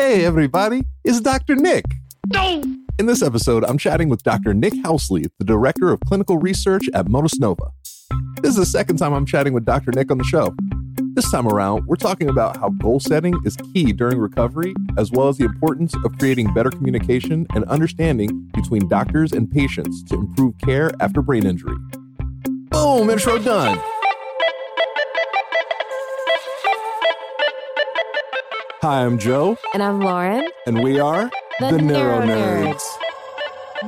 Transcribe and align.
Hey, 0.00 0.24
everybody, 0.24 0.84
it's 1.04 1.20
Dr. 1.20 1.56
Nick. 1.56 1.84
In 2.98 3.04
this 3.04 3.22
episode, 3.22 3.64
I'm 3.64 3.76
chatting 3.76 4.08
with 4.08 4.22
Dr. 4.22 4.54
Nick 4.54 4.72
Housley, 4.72 5.26
the 5.38 5.44
Director 5.44 5.92
of 5.92 6.00
Clinical 6.06 6.38
Research 6.38 6.88
at 6.94 7.10
Motus 7.10 7.38
Nova. 7.38 7.64
This 8.40 8.52
is 8.52 8.56
the 8.56 8.64
second 8.64 8.96
time 8.96 9.12
I'm 9.12 9.26
chatting 9.26 9.52
with 9.52 9.66
Dr. 9.66 9.92
Nick 9.92 10.10
on 10.10 10.16
the 10.16 10.24
show. 10.24 10.56
This 11.12 11.30
time 11.30 11.46
around, 11.46 11.84
we're 11.86 11.96
talking 11.96 12.30
about 12.30 12.56
how 12.56 12.70
goal 12.70 12.98
setting 12.98 13.38
is 13.44 13.58
key 13.74 13.92
during 13.92 14.16
recovery, 14.16 14.72
as 14.96 15.10
well 15.10 15.28
as 15.28 15.36
the 15.36 15.44
importance 15.44 15.94
of 16.02 16.18
creating 16.18 16.54
better 16.54 16.70
communication 16.70 17.46
and 17.54 17.64
understanding 17.64 18.50
between 18.54 18.88
doctors 18.88 19.32
and 19.32 19.50
patients 19.50 20.02
to 20.04 20.14
improve 20.14 20.56
care 20.64 20.92
after 21.00 21.20
brain 21.20 21.44
injury. 21.44 21.76
Boom, 22.70 23.10
intro 23.10 23.38
done. 23.38 23.78
Hi, 28.82 29.04
I'm 29.04 29.18
Joe, 29.18 29.56
And 29.74 29.82
I'm 29.82 30.00
Lauren. 30.00 30.48
and 30.66 30.82
we 30.82 30.98
are 31.00 31.30
The 31.60 31.72
Neuro 31.78 32.24
Neuro 32.24 32.26
Nerds. 32.26 32.82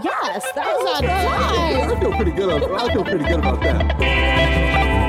Yes, 0.02 0.50
that 0.54 0.66
was 0.66 0.96
on 0.96 1.02
time. 1.04 1.90
I 1.90 2.00
feel 2.00 2.12
pretty 2.12 2.30
good. 2.32 2.62
I 2.72 2.92
feel 2.92 3.04
pretty 3.04 3.24
good 3.24 3.38
about 3.38 3.60
that. 3.62 5.02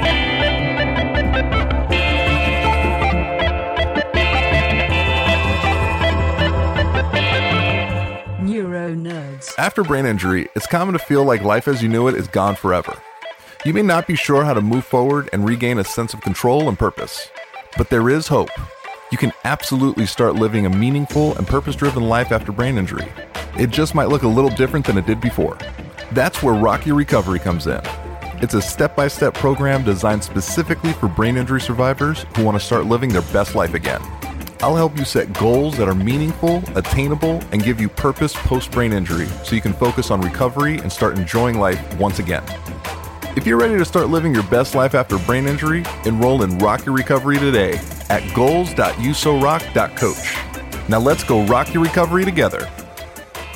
Neuro 8.42 8.94
Nerds. 8.94 9.54
After 9.58 9.84
brain 9.84 10.06
injury, 10.06 10.50
it's 10.56 10.68
common 10.68 10.94
to 10.94 11.00
feel 11.00 11.24
like 11.24 11.42
life 11.44 11.68
as 11.68 11.82
you 11.82 11.88
knew 11.88 12.08
it 12.08 12.16
is 12.16 12.28
gone 12.28 12.56
forever. 12.56 12.94
You 13.66 13.74
may 13.74 13.82
not 13.82 14.06
be 14.08 14.16
sure 14.16 14.44
how 14.44 14.54
to 14.54 14.62
move 14.62 14.84
forward 14.86 15.30
and 15.32 15.46
regain 15.48 15.78
a 15.78 15.84
sense 15.84 16.14
of 16.14 16.22
control 16.22 16.68
and 16.68 16.78
purpose, 16.78 17.30
but 17.78 17.90
there 17.90 18.10
is 18.10 18.28
hope. 18.28 18.50
You 19.14 19.18
can 19.18 19.32
absolutely 19.44 20.08
start 20.08 20.38
living 20.38 20.66
a 20.66 20.72
meaningful 20.72 21.38
and 21.38 21.46
purpose 21.46 21.76
driven 21.76 22.02
life 22.02 22.32
after 22.32 22.52
brain 22.52 22.80
injury. 22.80 23.06
It 23.60 23.70
just 23.70 23.94
might 23.94 24.10
look 24.10 24.24
a 24.24 24.28
little 24.28 24.50
different 24.50 24.88
than 24.88 24.98
it 24.98 25.06
did 25.06 25.22
before. 25.22 25.56
That's 26.14 26.42
where 26.42 26.56
Rock 26.56 26.88
Your 26.88 26.96
Recovery 26.96 27.38
comes 27.38 27.68
in. 27.68 27.80
It's 28.42 28.56
a 28.56 28.62
step 28.62 28.96
by 28.96 29.08
step 29.08 29.36
program 29.36 29.84
designed 29.84 30.24
specifically 30.24 30.94
for 30.94 31.08
brain 31.08 31.38
injury 31.38 31.62
survivors 31.62 32.26
who 32.36 32.44
want 32.44 32.60
to 32.60 32.66
start 32.66 32.88
living 32.88 33.12
their 33.12 33.22
best 33.22 33.54
life 33.54 33.76
again. 33.76 34.02
I'll 34.62 34.76
help 34.76 34.98
you 34.98 35.06
set 35.06 35.32
goals 35.34 35.78
that 35.78 35.88
are 35.88 35.94
meaningful, 35.94 36.64
attainable, 36.76 37.40
and 37.52 37.64
give 37.64 37.80
you 37.80 37.90
purpose 37.90 38.34
post 38.34 38.72
brain 38.72 38.94
injury 38.94 39.28
so 39.44 39.54
you 39.54 39.62
can 39.62 39.74
focus 39.74 40.10
on 40.10 40.22
recovery 40.22 40.80
and 40.80 40.92
start 40.92 41.20
enjoying 41.20 41.60
life 41.60 42.00
once 42.00 42.18
again. 42.18 42.44
If 43.36 43.48
you're 43.48 43.58
ready 43.58 43.80
to 43.80 43.86
start 43.86 44.10
living 44.10 44.32
your 44.32 44.44
best 44.44 44.76
life 44.76 44.94
after 44.94 45.18
brain 45.18 45.48
injury, 45.48 45.84
enroll 46.06 46.44
in 46.44 46.56
Rock 46.60 46.86
Your 46.86 46.94
Recovery 46.94 47.40
today 47.40 47.80
at 48.10 48.22
goals.usorock.coach. 48.36 50.88
Now 50.88 51.00
let's 51.00 51.24
go 51.24 51.44
rock 51.46 51.74
your 51.74 51.82
recovery 51.82 52.26
together. 52.26 52.70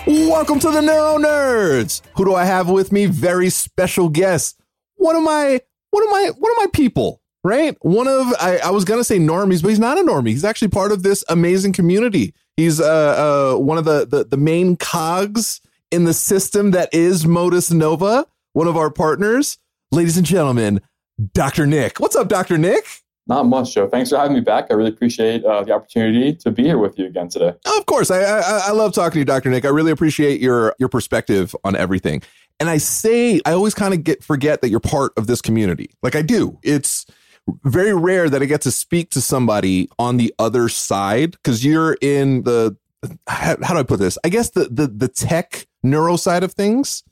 Welcome 0.08 0.60
to 0.62 0.72
the 0.72 0.82
Neuro 0.82 1.20
Nerds. 1.20 2.02
Who 2.16 2.26
do 2.26 2.34
I 2.34 2.46
have 2.46 2.68
with 2.68 2.92
me? 2.92 3.06
Very 3.06 3.52
special 3.52 4.10
guest. 4.10 4.60
One 4.96 5.16
of 5.16 5.22
my 5.22 5.62
one 5.92 6.04
of 6.04 6.10
my 6.10 6.32
one 6.36 6.52
of 6.54 6.58
my 6.58 6.68
people, 6.74 7.22
right? 7.44 7.78
One 7.82 8.08
of 8.08 8.34
I, 8.40 8.58
I 8.58 8.72
was 8.72 8.84
gonna 8.84 9.04
say 9.04 9.20
normies, 9.20 9.62
but 9.62 9.68
he's 9.68 9.78
not 9.78 10.00
a 10.00 10.02
normie. 10.02 10.30
He's 10.30 10.44
actually 10.44 10.70
part 10.70 10.92
of 10.92 11.04
this 11.04 11.24
amazing 11.30 11.74
community. 11.74 12.34
He's 12.56 12.82
uh, 12.82 13.52
uh 13.54 13.60
one 13.60 13.78
of 13.78 13.86
the, 13.86 14.08
the 14.08 14.24
the 14.24 14.38
main 14.38 14.76
cogs 14.76 15.62
in 15.92 16.06
the 16.06 16.16
system 16.16 16.72
that 16.72 16.92
is 16.96 17.28
Motus 17.28 17.72
Nova, 17.72 18.26
one 18.54 18.68
of 18.68 18.76
our 18.76 18.90
partners. 18.90 19.60
Ladies 19.92 20.18
and 20.18 20.26
gentlemen, 20.26 20.82
Dr. 21.34 21.66
Nick. 21.66 22.00
What's 22.00 22.16
up, 22.16 22.28
Dr. 22.28 22.58
Nick? 22.58 22.84
Not 23.28 23.46
much, 23.46 23.74
Joe. 23.74 23.88
Thanks 23.88 24.10
for 24.10 24.18
having 24.18 24.34
me 24.34 24.42
back. 24.42 24.68
I 24.70 24.74
really 24.74 24.90
appreciate 24.90 25.44
uh, 25.46 25.64
the 25.64 25.72
opportunity 25.72 26.34
to 26.36 26.52
be 26.52 26.64
here 26.64 26.78
with 26.78 27.00
you 27.00 27.06
again 27.06 27.30
today. 27.30 27.54
Of 27.78 27.86
course, 27.86 28.12
I, 28.12 28.20
I 28.22 28.62
I 28.68 28.72
love 28.72 28.94
talking 28.94 29.14
to 29.14 29.20
you, 29.20 29.26
Dr. 29.26 29.50
Nick. 29.50 29.66
I 29.66 29.70
really 29.70 29.92
appreciate 29.92 30.42
your 30.42 30.76
your 30.78 30.90
perspective 30.90 31.56
on 31.64 31.76
everything. 31.76 32.22
And 32.60 32.70
I 32.70 32.78
say 32.78 33.40
I 33.46 33.52
always 33.54 33.74
kind 33.74 33.94
of 33.94 34.04
get 34.04 34.24
forget 34.24 34.62
that 34.62 34.70
you're 34.70 34.80
part 34.80 35.14
of 35.18 35.28
this 35.28 35.42
community. 35.42 35.92
Like 36.04 36.16
I 36.16 36.22
do. 36.22 36.60
It's 36.64 37.06
very 37.64 37.94
rare 37.94 38.30
that 38.30 38.42
I 38.42 38.46
get 38.46 38.62
to 38.62 38.72
speak 38.72 39.10
to 39.12 39.22
somebody 39.22 39.90
on 39.98 40.18
the 40.18 40.34
other 40.38 40.68
side 40.68 41.32
because 41.32 41.64
you're 41.64 41.98
in 42.02 42.44
the 42.44 42.76
how, 43.28 43.56
how 43.64 43.74
do 43.74 43.80
I 43.80 43.84
put 43.84 44.00
this? 44.00 44.18
I 44.24 44.30
guess 44.30 44.52
the 44.52 44.66
the 44.66 44.88
the 44.88 45.08
tech 45.08 45.66
neuro 45.84 46.18
side 46.18 46.44
of 46.44 46.54
things. 46.54 47.04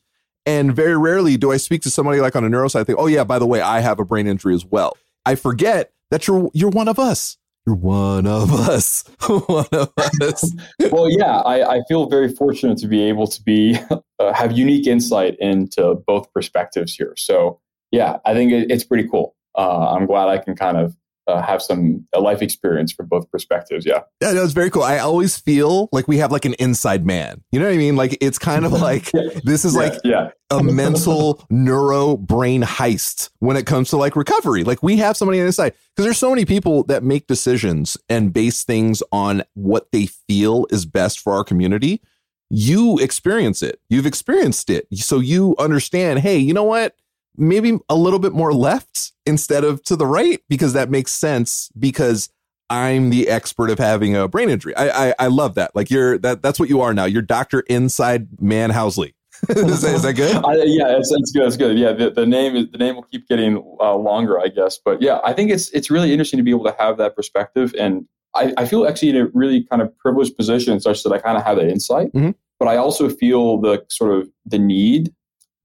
And 0.46 0.76
very 0.76 0.98
rarely 0.98 1.38
do 1.38 1.52
I 1.52 1.58
speak 1.58 1.82
to 1.84 1.90
somebody 1.90 2.20
like 2.20 2.36
on 2.36 2.44
a 2.44 2.50
neuro 2.50 2.68
side. 2.68 2.86
Think, 2.86 3.00
oh 3.00 3.08
yeah, 3.08 3.24
by 3.24 3.40
the 3.40 3.48
way, 3.48 3.62
I 3.62 3.80
have 3.80 4.00
a 4.00 4.06
brain 4.06 4.28
injury 4.28 4.54
as 4.54 4.66
well. 4.66 4.96
I 5.26 5.36
forget 5.36 5.92
that 6.12 6.28
you're 6.28 6.50
you're 6.54 6.70
one 6.70 6.88
of 6.88 7.00
us. 7.00 7.38
You're 7.66 7.76
one 7.76 8.28
of 8.28 8.54
us. 8.54 9.04
one 9.28 9.66
of 9.72 9.92
us. 9.98 10.54
well, 10.92 11.10
yeah, 11.10 11.40
I, 11.40 11.78
I, 11.78 11.82
feel 11.88 12.08
very 12.08 12.30
fortunate 12.30 12.78
to 12.78 12.88
be 12.88 13.02
able 13.02 13.26
to 13.26 13.42
be 13.42 13.76
uh, 14.20 14.34
have 14.34 14.52
unique 14.52 14.86
insight 14.86 15.36
into 15.40 15.96
both 16.06 16.32
perspectives 16.32 16.94
here. 16.94 17.16
So 17.18 17.60
yeah, 17.92 18.18
I 18.24 18.36
think 18.36 18.52
it, 18.52 18.70
it's 18.70 18.84
pretty 18.84 19.10
cool. 19.10 19.36
Uh, 19.58 19.96
I'm 19.96 20.06
glad 20.06 20.28
I 20.28 20.38
can 20.38 20.56
kind 20.56 20.78
of 20.78 20.96
uh, 21.28 21.42
have 21.42 21.62
some 21.62 22.08
a 22.14 22.20
life 22.20 22.42
experience 22.42 22.92
from 22.92 23.08
both 23.08 23.30
perspectives. 23.32 23.86
Yeah, 23.86 24.02
yeah, 24.22 24.34
that's 24.34 24.54
very 24.54 24.70
cool. 24.70 24.84
I 24.84 25.00
always 25.00 25.38
feel 25.38 25.90
like 25.92 26.08
we 26.08 26.18
have 26.18 26.32
like 26.32 26.46
an 26.46 26.54
inside 26.56 27.06
man. 27.06 27.44
You 27.52 27.60
know 27.60 27.66
what 27.66 27.74
I 27.74 27.78
mean? 27.78 27.96
Like 27.96 28.18
it's 28.22 28.38
kind 28.38 28.66
of 28.66 28.72
like 28.82 29.12
this 29.44 29.66
is 29.66 29.76
yeah, 29.76 29.82
like 29.82 30.00
yeah. 30.04 30.30
a 30.52 30.64
mental 30.64 31.44
neuro 31.50 32.18
brain 32.18 32.62
heist 32.62 33.30
when 33.40 33.58
it 33.58 33.66
comes 33.66 33.90
to 33.90 33.98
like 33.98 34.16
recovery. 34.16 34.64
Like 34.64 34.84
we 34.84 34.98
have 34.98 35.18
somebody 35.18 35.40
on 35.40 35.46
the 35.46 35.54
side 35.54 35.74
because 35.96 36.06
there's 36.06 36.18
so 36.18 36.30
many 36.30 36.46
people 36.46 36.84
that 36.84 37.04
make 37.04 37.28
decisions 37.28 37.98
and 38.10 38.34
base 38.34 38.64
things 38.64 39.02
on 39.12 39.44
what 39.54 39.92
they 39.92 40.06
feel 40.06 40.68
is 40.70 40.86
best 40.86 41.20
for 41.20 41.34
our 41.34 41.44
community. 41.44 42.02
You 42.50 43.00
experience 43.00 43.64
it. 43.64 43.80
You've 43.90 44.06
experienced 44.06 44.70
it. 44.70 44.88
So 44.94 45.20
you 45.20 45.56
understand, 45.58 46.20
hey, 46.20 46.38
you 46.38 46.54
know 46.54 46.64
what? 46.64 46.96
Maybe 47.38 47.80
a 47.90 47.96
little 47.96 48.20
bit 48.20 48.34
more 48.34 48.54
left 48.54 49.14
instead 49.26 49.64
of 49.64 49.84
to 49.84 49.96
the 49.96 50.06
right 50.06 50.42
because 50.50 50.74
that 50.74 50.90
makes 50.90 51.12
sense 51.12 51.70
because 51.78 52.30
I'm 52.70 53.10
the 53.10 53.30
expert 53.30 53.70
of 53.70 53.80
having 53.80 54.16
a 54.16 54.28
brain 54.28 54.50
injury. 54.50 54.76
I 54.76 55.10
I, 55.10 55.16
I 55.20 55.28
love 55.28 55.56
that. 55.56 55.76
Like 55.76 55.90
you're 55.90 56.18
that 56.20 56.42
that's 56.42 56.60
what 56.60 56.70
you 56.70 56.82
are 56.82 56.94
now. 56.94 57.06
You're 57.06 57.22
Doctor 57.22 57.62
Inside 57.62 58.28
Man 58.42 58.72
Housley. 58.72 59.14
is, 59.50 59.82
that, 59.82 59.96
is, 59.96 60.02
that 60.04 60.14
good? 60.14 60.36
I, 60.46 60.54
yeah, 60.64 60.98
it's, 60.98 61.12
it's 61.12 61.32
good. 61.32 61.46
It's 61.46 61.58
good. 61.58 61.78
Yeah, 61.78 61.92
the, 61.92 62.10
the 62.10 62.26
name 62.26 62.56
is 62.56 62.72
the 62.72 62.78
name 62.78 62.96
will 62.96 63.04
keep 63.04 63.28
getting 63.28 63.58
uh, 63.80 63.96
longer, 63.96 64.40
I 64.40 64.48
guess. 64.48 64.80
But 64.84 65.02
yeah, 65.02 65.20
I 65.24 65.34
think 65.34 65.52
it's 65.52 65.70
it's 65.72 65.92
really 65.92 66.12
interesting 66.12 66.38
to 66.38 66.44
be 66.44 66.52
able 66.52 66.64
to 66.66 66.76
have 66.80 66.98
that 66.98 67.16
perspective, 67.16 67.76
and 67.78 68.08
I, 68.34 68.54
I 68.58 68.66
feel 68.66 68.88
actually 68.88 69.10
in 69.10 69.18
a 69.18 69.26
really 69.34 69.64
kind 69.64 69.82
of 69.82 69.96
privileged 69.98 70.38
position, 70.38 70.80
such 70.80 71.04
that 71.04 71.12
I 71.12 71.18
kind 71.18 71.38
of 71.38 71.44
have 71.44 71.58
that 71.58 71.70
insight. 71.70 72.14
Mm-hmm. 72.14 72.32
But 72.60 72.68
I 72.70 72.78
also 72.78 73.10
feel 73.10 73.60
the 73.60 73.84
sort 73.90 74.18
of 74.18 74.30
the 74.46 74.58
need, 74.58 75.14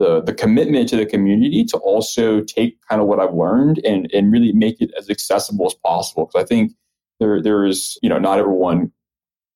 the 0.00 0.20
the 0.22 0.34
commitment 0.34 0.88
to 0.88 0.96
the 0.96 1.06
community 1.06 1.64
to 1.66 1.76
also 1.78 2.40
take 2.40 2.78
kind 2.88 3.00
of 3.00 3.06
what 3.06 3.20
I've 3.20 3.34
learned 3.34 3.78
and 3.84 4.10
and 4.12 4.32
really 4.32 4.52
make 4.52 4.80
it 4.80 4.90
as 4.98 5.08
accessible 5.08 5.66
as 5.66 5.74
possible. 5.74 6.26
Because 6.26 6.42
I 6.42 6.46
think 6.46 6.72
there 7.20 7.40
there 7.40 7.64
is 7.64 7.96
you 8.02 8.08
know 8.08 8.18
not 8.18 8.38
everyone 8.38 8.90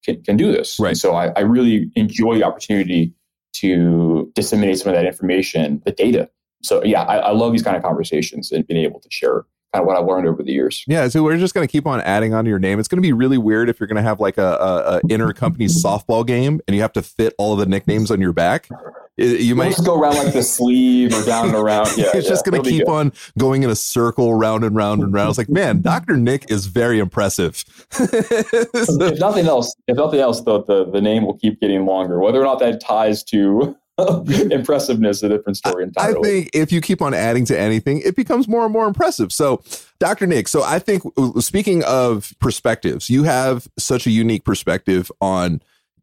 can, 0.05 0.23
can 0.23 0.37
do 0.37 0.53
this. 0.53 0.79
Right. 0.79 0.97
so 0.97 1.15
I, 1.15 1.29
I 1.29 1.41
really 1.41 1.91
enjoy 1.97 2.35
the 2.35 2.45
opportunity 2.45 3.15
to 3.55 4.31
disseminate 4.35 4.79
some 4.79 4.91
of 4.91 4.97
that 4.97 5.07
information, 5.07 5.81
the 5.87 5.93
data. 5.93 6.29
So 6.63 6.85
yeah, 6.85 7.03
I, 7.03 7.17
I 7.17 7.31
love 7.31 7.53
these 7.53 7.63
kind 7.63 7.77
of 7.77 7.83
conversations 7.83 8.53
and 8.53 8.67
being 8.67 8.85
able 8.85 9.01
to 9.01 9.09
share 9.11 9.45
kind 9.75 9.83
of 9.83 9.87
what 9.87 9.99
I've 9.99 10.07
learned 10.07 10.29
over 10.29 10.43
the 10.43 10.53
years. 10.53 10.85
Yeah, 10.87 11.09
so 11.09 11.23
we're 11.23 11.37
just 11.37 11.55
going 11.55 11.67
to 11.67 11.71
keep 11.71 11.87
on 11.87 12.01
adding 12.03 12.33
on 12.33 12.45
to 12.45 12.49
your 12.49 12.61
name. 12.61 12.79
It's 12.79 12.89
going 12.89 12.99
to 12.99 13.07
be 13.07 13.13
really 13.13 13.39
weird 13.39 13.69
if 13.69 13.81
you're 13.81 13.89
going 13.89 13.97
to 13.97 14.03
have 14.03 14.21
like 14.21 14.39
a, 14.39 14.43
a, 14.43 14.97
a 14.97 15.01
inter-company 15.09 15.67
softball 15.67 16.25
game 16.25 16.61
and 16.67 16.77
you 16.77 16.83
have 16.83 16.93
to 16.93 17.03
fit 17.03 17.35
all 17.39 17.53
of 17.53 17.59
the 17.59 17.67
nicknames 17.67 18.11
on 18.11 18.21
your 18.21 18.33
back. 18.33 18.69
You 19.17 19.55
might 19.55 19.71
just 19.71 19.85
go 19.85 19.99
around 19.99 20.17
like 20.17 20.33
the 20.33 20.43
sleeve 20.43 21.13
or 21.13 21.25
down 21.25 21.47
and 21.49 21.55
around. 21.55 21.85
Yeah, 21.97 22.07
it's 22.15 22.25
yeah, 22.25 22.31
just 22.31 22.45
going 22.45 22.61
to 22.61 22.69
keep 22.69 22.89
on 22.89 23.13
going 23.39 23.63
in 23.63 23.71
a 23.71 23.77
circle, 23.77 24.35
round 24.35 24.65
and 24.65 24.75
round 24.75 25.03
and 25.03 25.13
round. 25.13 25.29
It's 25.29 25.39
like, 25.39 25.49
man, 25.49 25.83
Doctor 25.83 26.17
Nick 26.17 26.51
is 26.51 26.67
very 26.67 26.99
impressive. 26.99 27.65
so, 27.91 28.05
if 28.11 29.21
nothing 29.21 29.47
else, 29.47 29.73
if 29.87 29.97
nothing 29.97 30.19
else, 30.19 30.41
the, 30.41 30.65
the 30.65 30.91
the 30.91 31.01
name 31.01 31.27
will 31.27 31.39
keep 31.39 31.61
getting 31.61 31.87
longer. 31.87 32.19
Whether 32.19 32.41
or 32.41 32.45
not 32.45 32.59
that 32.61 32.81
ties 32.81 33.23
to 33.25 33.77
impressiveness 34.51 35.23
a 35.23 35.29
different 35.29 35.57
story 35.57 35.85
entirely. 35.85 36.19
I 36.19 36.23
think 36.23 36.51
if 36.53 36.73
you 36.73 36.81
keep 36.81 37.01
on 37.01 37.15
adding 37.15 37.45
to 37.47 37.59
anything, 37.59 38.01
it 38.05 38.17
becomes 38.17 38.49
more 38.49 38.65
and 38.65 38.73
more 38.73 38.87
impressive. 38.87 39.33
So, 39.33 39.63
Dr. 40.01 40.27
Nick, 40.27 40.49
so 40.49 40.63
I 40.63 40.79
think 40.79 41.03
speaking 41.39 41.85
of 41.85 42.35
perspectives, 42.41 43.09
you 43.09 43.23
have 43.23 43.69
such 43.79 44.07
a 44.07 44.11
unique 44.11 44.45
perspective 44.45 45.13
on 45.21 45.63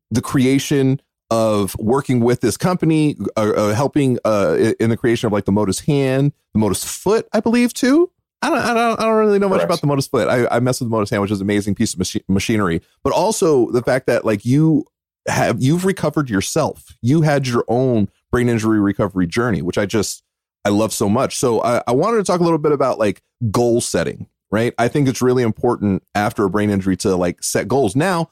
the 0.10 0.22
creation 0.22 1.02
of 1.30 1.76
working 1.80 2.20
with 2.20 2.42
this 2.42 2.58
company, 2.58 3.18
uh, 3.38 3.52
uh, 3.56 3.74
helping 3.74 4.20
uh, 4.26 4.74
in 4.80 4.90
the 4.90 4.98
creation 4.98 5.28
of 5.28 5.34
like 5.34 5.46
the 5.46 5.52
Motus 5.52 5.80
hand, 5.82 6.34
the 6.54 6.60
Motus 6.60 6.84
foot, 6.84 7.28
I 7.34 7.40
believe 7.40 7.74
too. 7.74 8.12
I 8.42 8.50
don't, 8.50 8.58
I 8.58 8.74
don't, 8.74 9.00
I 9.00 9.04
don't 9.04 9.18
really 9.18 9.40
know 9.40 9.48
much 9.48 9.60
Correct. 9.60 9.70
about 9.70 9.82
the 9.82 9.88
Motus 9.88 10.08
foot. 10.08 10.28
I, 10.28 10.48
I 10.56 10.60
mess 10.60 10.80
with 10.80 10.90
the 10.90 10.96
Motus 10.96 11.10
hand, 11.10 11.22
which 11.22 11.32
is 11.32 11.40
an 11.40 11.46
amazing 11.46 11.76
piece 11.76 11.94
of 11.94 12.00
machi- 12.00 12.24
machinery, 12.28 12.82
but 13.04 13.14
also 13.14 13.70
the 13.72 13.82
fact 13.82 14.08
that 14.08 14.26
like 14.26 14.46
you 14.46 14.86
have 15.28 15.62
you've 15.62 15.86
recovered 15.86 16.30
yourself. 16.30 16.98
You 17.02 17.22
had 17.22 17.48
your 17.48 17.64
own 17.68 18.10
brain 18.32 18.50
injury 18.50 18.80
recovery 18.80 19.28
journey, 19.28 19.62
which 19.62 19.78
I 19.78 19.86
just 19.86 20.24
I 20.66 20.70
love 20.70 20.94
so 20.94 21.10
much. 21.10 21.36
So 21.38 21.62
I, 21.64 21.82
I 21.88 21.92
wanted 21.92 22.18
to 22.18 22.24
talk 22.24 22.40
a 22.40 22.44
little 22.44 22.60
bit 22.60 22.72
about 22.72 23.00
like 23.00 23.22
goal 23.50 23.82
setting, 23.82 24.28
right? 24.52 24.74
I 24.78 24.88
think 24.88 25.08
it's 25.08 25.22
really 25.22 25.44
important 25.44 26.04
after 26.16 26.46
a 26.46 26.50
brain 26.50 26.70
injury 26.70 26.98
to 26.98 27.16
like 27.16 27.44
set 27.44 27.68
goals. 27.68 27.96
Now, 27.96 28.30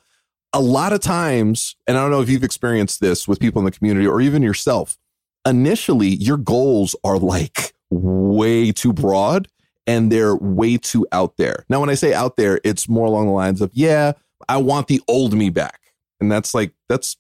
a 0.54 0.62
lot 0.62 0.94
of 0.94 1.00
times, 1.00 1.76
and 1.88 1.98
I 1.98 2.02
don't 2.02 2.12
know 2.12 2.22
if 2.22 2.30
you've 2.30 2.44
experienced 2.44 3.02
this 3.02 3.28
with 3.28 3.40
people 3.40 3.60
in 3.60 3.66
the 3.66 3.72
community 3.72 4.08
or 4.08 4.22
even 4.22 4.42
yourself, 4.42 4.98
initially 5.46 6.10
your 6.10 6.38
goals 6.38 6.96
are 7.04 7.18
like 7.18 7.74
way 7.90 8.72
too 8.72 8.94
broad 8.94 9.48
and 9.88 10.12
they're 10.12 10.36
way 10.36 10.78
too 10.78 11.08
out 11.12 11.38
there. 11.38 11.66
Now, 11.70 11.80
when 11.80 11.90
I 11.90 11.96
say 11.96 12.14
out 12.14 12.38
there, 12.38 12.60
it's 12.64 12.88
more 12.88 13.08
along 13.08 13.26
the 13.26 13.32
lines 13.32 13.62
of, 13.62 13.72
yeah, 13.74 14.14
I 14.48 14.58
want 14.58 14.88
the 14.88 15.02
old 15.08 15.34
me 15.34 15.50
back. 15.50 15.80
And 16.20 16.32
that's 16.32 16.54
like, 16.54 16.74
that's 16.88 17.18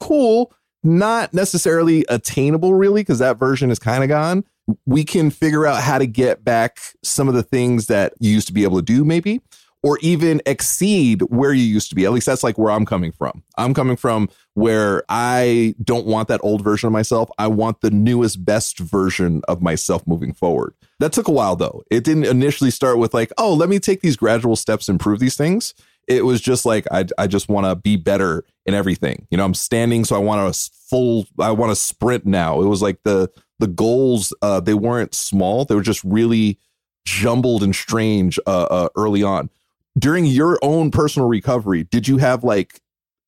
cool. 0.00 0.52
Not 0.82 1.32
necessarily 1.32 2.04
attainable, 2.08 2.74
really, 2.74 3.02
because 3.02 3.20
that 3.20 3.38
version 3.38 3.70
is 3.70 3.78
kind 3.78 4.02
of 4.02 4.08
gone. 4.08 4.44
We 4.86 5.04
can 5.04 5.30
figure 5.30 5.66
out 5.66 5.82
how 5.82 5.98
to 5.98 6.06
get 6.06 6.44
back 6.44 6.78
some 7.02 7.28
of 7.28 7.34
the 7.34 7.42
things 7.42 7.86
that 7.86 8.14
you 8.18 8.32
used 8.32 8.48
to 8.48 8.52
be 8.52 8.64
able 8.64 8.78
to 8.78 8.82
do, 8.82 9.04
maybe, 9.04 9.40
or 9.82 9.98
even 10.00 10.40
exceed 10.46 11.22
where 11.22 11.52
you 11.52 11.64
used 11.64 11.88
to 11.90 11.94
be. 11.94 12.04
At 12.04 12.12
least 12.12 12.26
that's 12.26 12.42
like 12.42 12.58
where 12.58 12.72
I'm 12.72 12.86
coming 12.86 13.12
from. 13.12 13.42
I'm 13.56 13.74
coming 13.74 13.96
from 13.96 14.28
where 14.54 15.04
I 15.08 15.74
don't 15.82 16.06
want 16.06 16.28
that 16.28 16.40
old 16.42 16.62
version 16.62 16.86
of 16.86 16.92
myself. 16.92 17.30
I 17.38 17.48
want 17.48 17.80
the 17.80 17.90
newest, 17.90 18.44
best 18.44 18.78
version 18.78 19.42
of 19.48 19.62
myself 19.62 20.06
moving 20.06 20.32
forward. 20.32 20.74
That 21.00 21.12
took 21.12 21.28
a 21.28 21.32
while 21.32 21.56
though. 21.56 21.82
It 21.90 22.04
didn't 22.04 22.24
initially 22.24 22.70
start 22.70 22.98
with 22.98 23.14
like, 23.14 23.32
oh, 23.38 23.54
let 23.54 23.68
me 23.68 23.78
take 23.78 24.00
these 24.00 24.16
gradual 24.16 24.56
steps, 24.56 24.88
improve 24.88 25.18
these 25.18 25.36
things 25.36 25.74
it 26.08 26.24
was 26.24 26.40
just 26.40 26.66
like 26.66 26.86
I 26.90 27.06
I 27.18 27.26
just 27.26 27.48
want 27.48 27.66
to 27.66 27.76
be 27.76 27.96
better 27.96 28.44
in 28.66 28.74
everything. 28.74 29.26
You 29.30 29.36
know, 29.36 29.44
I'm 29.44 29.54
standing, 29.54 30.04
so 30.04 30.16
I 30.16 30.18
want 30.18 30.54
to 30.54 30.70
full. 30.88 31.26
I 31.38 31.50
want 31.52 31.70
to 31.70 31.76
sprint 31.76 32.26
now. 32.26 32.60
It 32.60 32.66
was 32.66 32.82
like 32.82 33.02
the 33.04 33.30
the 33.58 33.66
goals. 33.66 34.34
Uh, 34.42 34.60
they 34.60 34.74
weren't 34.74 35.14
small. 35.14 35.64
They 35.64 35.74
were 35.74 35.82
just 35.82 36.02
really 36.04 36.58
jumbled 37.04 37.62
and 37.62 37.74
strange 37.74 38.38
uh, 38.46 38.64
uh, 38.64 38.88
early 38.96 39.22
on. 39.22 39.50
During 39.98 40.24
your 40.24 40.58
own 40.62 40.90
personal 40.90 41.28
recovery, 41.28 41.84
did 41.84 42.08
you 42.08 42.18
have 42.18 42.44
like 42.44 42.80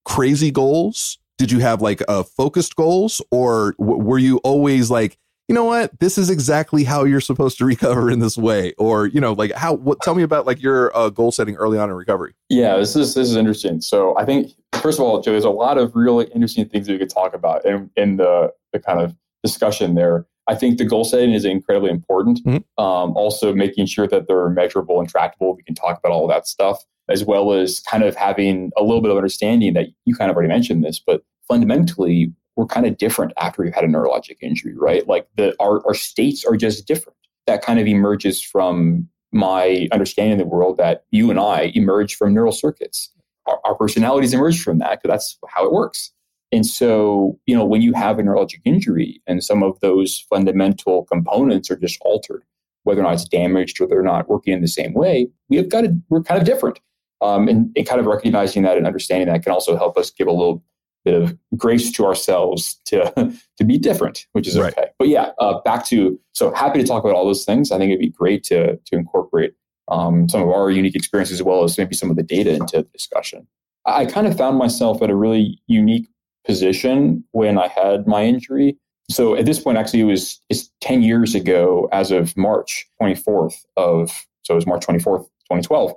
crazy 0.05 0.50
goals? 0.50 1.19
Did 1.37 1.50
you 1.50 1.59
have 1.59 1.82
like 1.82 2.03
uh, 2.09 2.23
focused 2.23 2.76
goals, 2.76 3.21
or 3.31 3.75
w- 3.79 4.03
were 4.03 4.19
you 4.19 4.38
always 4.38 4.91
like, 4.91 5.19
you 5.49 5.55
know 5.55 5.64
what? 5.64 5.99
This 6.00 6.17
is 6.17 6.31
exactly 6.31 6.85
how 6.85 7.05
you're 7.05 7.20
supposed 7.20 7.58
to 7.58 7.64
recover 7.67 8.11
in 8.11 8.20
this 8.20 8.37
way. 8.37 8.73
Or 8.79 9.06
you 9.06 9.20
know 9.20 9.32
like 9.32 9.52
how 9.52 9.75
what 9.75 10.00
tell 10.02 10.14
me 10.14 10.23
about 10.23 10.46
like 10.46 10.62
your 10.62 10.96
uh, 10.96 11.11
goal 11.11 11.32
setting 11.32 11.56
early 11.56 11.79
on 11.79 11.91
in 11.91 11.94
recovery. 11.94 12.35
Yeah 12.49 12.76
this 12.76 12.96
is 12.96 13.14
this 13.14 13.29
is 13.29 13.37
interesting. 13.37 13.81
So 13.81 14.17
i 14.19 14.25
think 14.25 14.52
first 14.75 14.99
of 14.99 15.05
all 15.05 15.20
joe 15.20 15.32
there's 15.32 15.44
a 15.44 15.50
lot 15.50 15.79
of 15.79 15.94
really 15.94 16.26
interesting 16.35 16.69
things 16.69 16.87
that 16.87 16.93
we 16.93 16.99
could 16.99 17.11
talk 17.11 17.35
about 17.35 17.64
in, 17.64 17.91
in 17.96 18.17
the 18.17 18.52
the 18.73 18.79
kind 18.79 19.00
of 19.00 19.14
discussion 19.43 19.94
there. 19.94 20.26
I 20.46 20.55
think 20.55 20.76
the 20.76 20.85
goal 20.85 21.05
setting 21.05 21.32
is 21.32 21.47
incredibly 21.47 21.90
important 21.90 22.44
mm-hmm. 22.44 22.82
um, 22.82 23.17
also 23.17 23.55
making 23.55 23.87
sure 23.87 24.06
that 24.08 24.29
they're 24.29 24.50
measurable 24.50 25.00
and 25.00 25.08
tractable. 25.08 25.56
We 25.56 25.62
can 25.62 25.75
talk 25.75 25.99
about 25.99 26.12
all 26.12 26.26
that 26.29 26.47
stuff 26.47 26.85
as 27.08 27.25
well 27.25 27.52
as 27.52 27.81
kind 27.81 28.02
of 28.02 28.14
having 28.14 28.70
a 28.76 28.82
little 28.82 29.00
bit 29.00 29.11
of 29.11 29.17
understanding 29.17 29.75
that 29.75 29.87
you 30.05 30.14
kind 30.14 30.31
of 30.31 30.37
already 30.37 30.49
mentioned 30.49 30.85
this 30.85 30.99
but 30.99 31.23
fundamentally 31.49 32.32
we're 32.56 32.66
kind 32.66 32.86
of 32.86 32.96
different 32.96 33.32
after 33.38 33.62
we've 33.62 33.74
had 33.74 33.84
a 33.84 33.88
neurologic 33.88 34.36
injury, 34.40 34.74
right? 34.76 35.06
Like 35.08 35.26
the 35.36 35.54
our, 35.60 35.84
our 35.86 35.94
states 35.94 36.44
are 36.44 36.56
just 36.56 36.86
different. 36.86 37.16
That 37.46 37.62
kind 37.62 37.78
of 37.78 37.86
emerges 37.86 38.42
from 38.42 39.08
my 39.32 39.88
understanding 39.92 40.34
of 40.34 40.38
the 40.38 40.46
world 40.46 40.76
that 40.76 41.04
you 41.10 41.30
and 41.30 41.40
I 41.40 41.72
emerge 41.74 42.14
from 42.14 42.32
neural 42.32 42.52
circuits. 42.52 43.10
Our, 43.46 43.58
our 43.64 43.74
personalities 43.74 44.32
emerge 44.32 44.62
from 44.62 44.78
that 44.78 45.02
because 45.02 45.12
that's 45.12 45.38
how 45.48 45.66
it 45.66 45.72
works. 45.72 46.12
And 46.52 46.64
so, 46.64 47.38
you 47.46 47.56
know, 47.56 47.64
when 47.64 47.82
you 47.82 47.92
have 47.94 48.18
a 48.18 48.22
neurologic 48.22 48.60
injury 48.64 49.20
and 49.26 49.42
some 49.42 49.64
of 49.64 49.78
those 49.80 50.24
fundamental 50.30 51.04
components 51.06 51.68
are 51.68 51.76
just 51.76 51.98
altered, 52.02 52.44
whether 52.84 53.00
or 53.00 53.04
not 53.04 53.14
it's 53.14 53.28
damaged 53.28 53.80
or 53.80 53.88
they're 53.88 54.02
not 54.02 54.28
working 54.28 54.54
in 54.54 54.60
the 54.60 54.68
same 54.68 54.94
way, 54.94 55.26
we 55.48 55.56
have 55.56 55.68
got 55.68 55.80
to, 55.80 55.96
we're 56.10 56.22
kind 56.22 56.40
of 56.40 56.46
different. 56.46 56.78
Um, 57.20 57.48
and, 57.48 57.72
and 57.74 57.88
kind 57.88 58.00
of 58.00 58.06
recognizing 58.06 58.64
that 58.64 58.76
and 58.76 58.87
understanding 58.87 59.28
that 59.28 59.42
can 59.42 59.52
also 59.52 59.76
help 59.76 59.96
us 59.96 60.11
give 60.11 60.26
a 60.26 60.32
little 60.32 60.62
bit 61.04 61.14
of 61.14 61.37
grace 61.56 61.92
to 61.92 62.04
ourselves 62.04 62.80
to 62.87 63.12
to 63.56 63.64
be 63.64 63.78
different, 63.78 64.26
which 64.32 64.49
is 64.49 64.58
right. 64.58 64.73
okay. 64.76 64.88
But 64.99 65.08
yeah, 65.08 65.30
uh, 65.38 65.61
back 65.61 65.87
to 65.87 66.18
so 66.32 66.52
happy 66.52 66.80
to 66.80 66.87
talk 66.87 67.04
about 67.04 67.14
all 67.14 67.26
those 67.26 67.44
things. 67.44 67.70
I 67.70 67.78
think 67.78 67.90
it'd 67.90 68.00
be 68.00 68.11
great 68.11 68.42
to 68.44 68.76
to 68.76 68.96
incorporate 68.96 69.54
um, 69.88 70.28
some 70.28 70.42
of 70.42 70.49
our 70.49 70.70
unique 70.70 70.96
experiences 70.96 71.40
as 71.40 71.42
well 71.42 71.64
as 71.64 71.76
maybe 71.76 71.94
some 71.94 72.11
of 72.11 72.16
the 72.16 72.23
data 72.23 72.54
into 72.54 72.78
the 72.78 72.88
discussion. 72.92 73.46
I 73.87 74.06
kind 74.06 74.26
of 74.26 74.37
found 74.37 74.58
myself 74.58 75.02
at 75.02 75.11
a 75.11 75.16
really 75.16 75.61
unique 75.66 76.08
position 76.46 77.25
when 77.32 77.58
I 77.58 77.68
had 77.68 78.06
my 78.06 78.25
injury. 78.25 78.78
So 79.11 79.34
at 79.34 79.44
this 79.44 79.61
point, 79.61 79.76
actually, 79.76 80.00
it 80.00 80.04
was 80.04 80.40
it's 80.49 80.70
ten 80.80 81.02
years 81.02 81.34
ago 81.34 81.88
as 81.92 82.11
of 82.11 82.37
March 82.37 82.87
twenty 82.99 83.14
fourth 83.14 83.64
of 83.76 84.11
so 84.42 84.54
it 84.54 84.56
was 84.56 84.66
March 84.66 84.84
twenty 84.84 85.00
fourth, 85.00 85.28
twenty 85.49 85.62
twelve. 85.62 85.92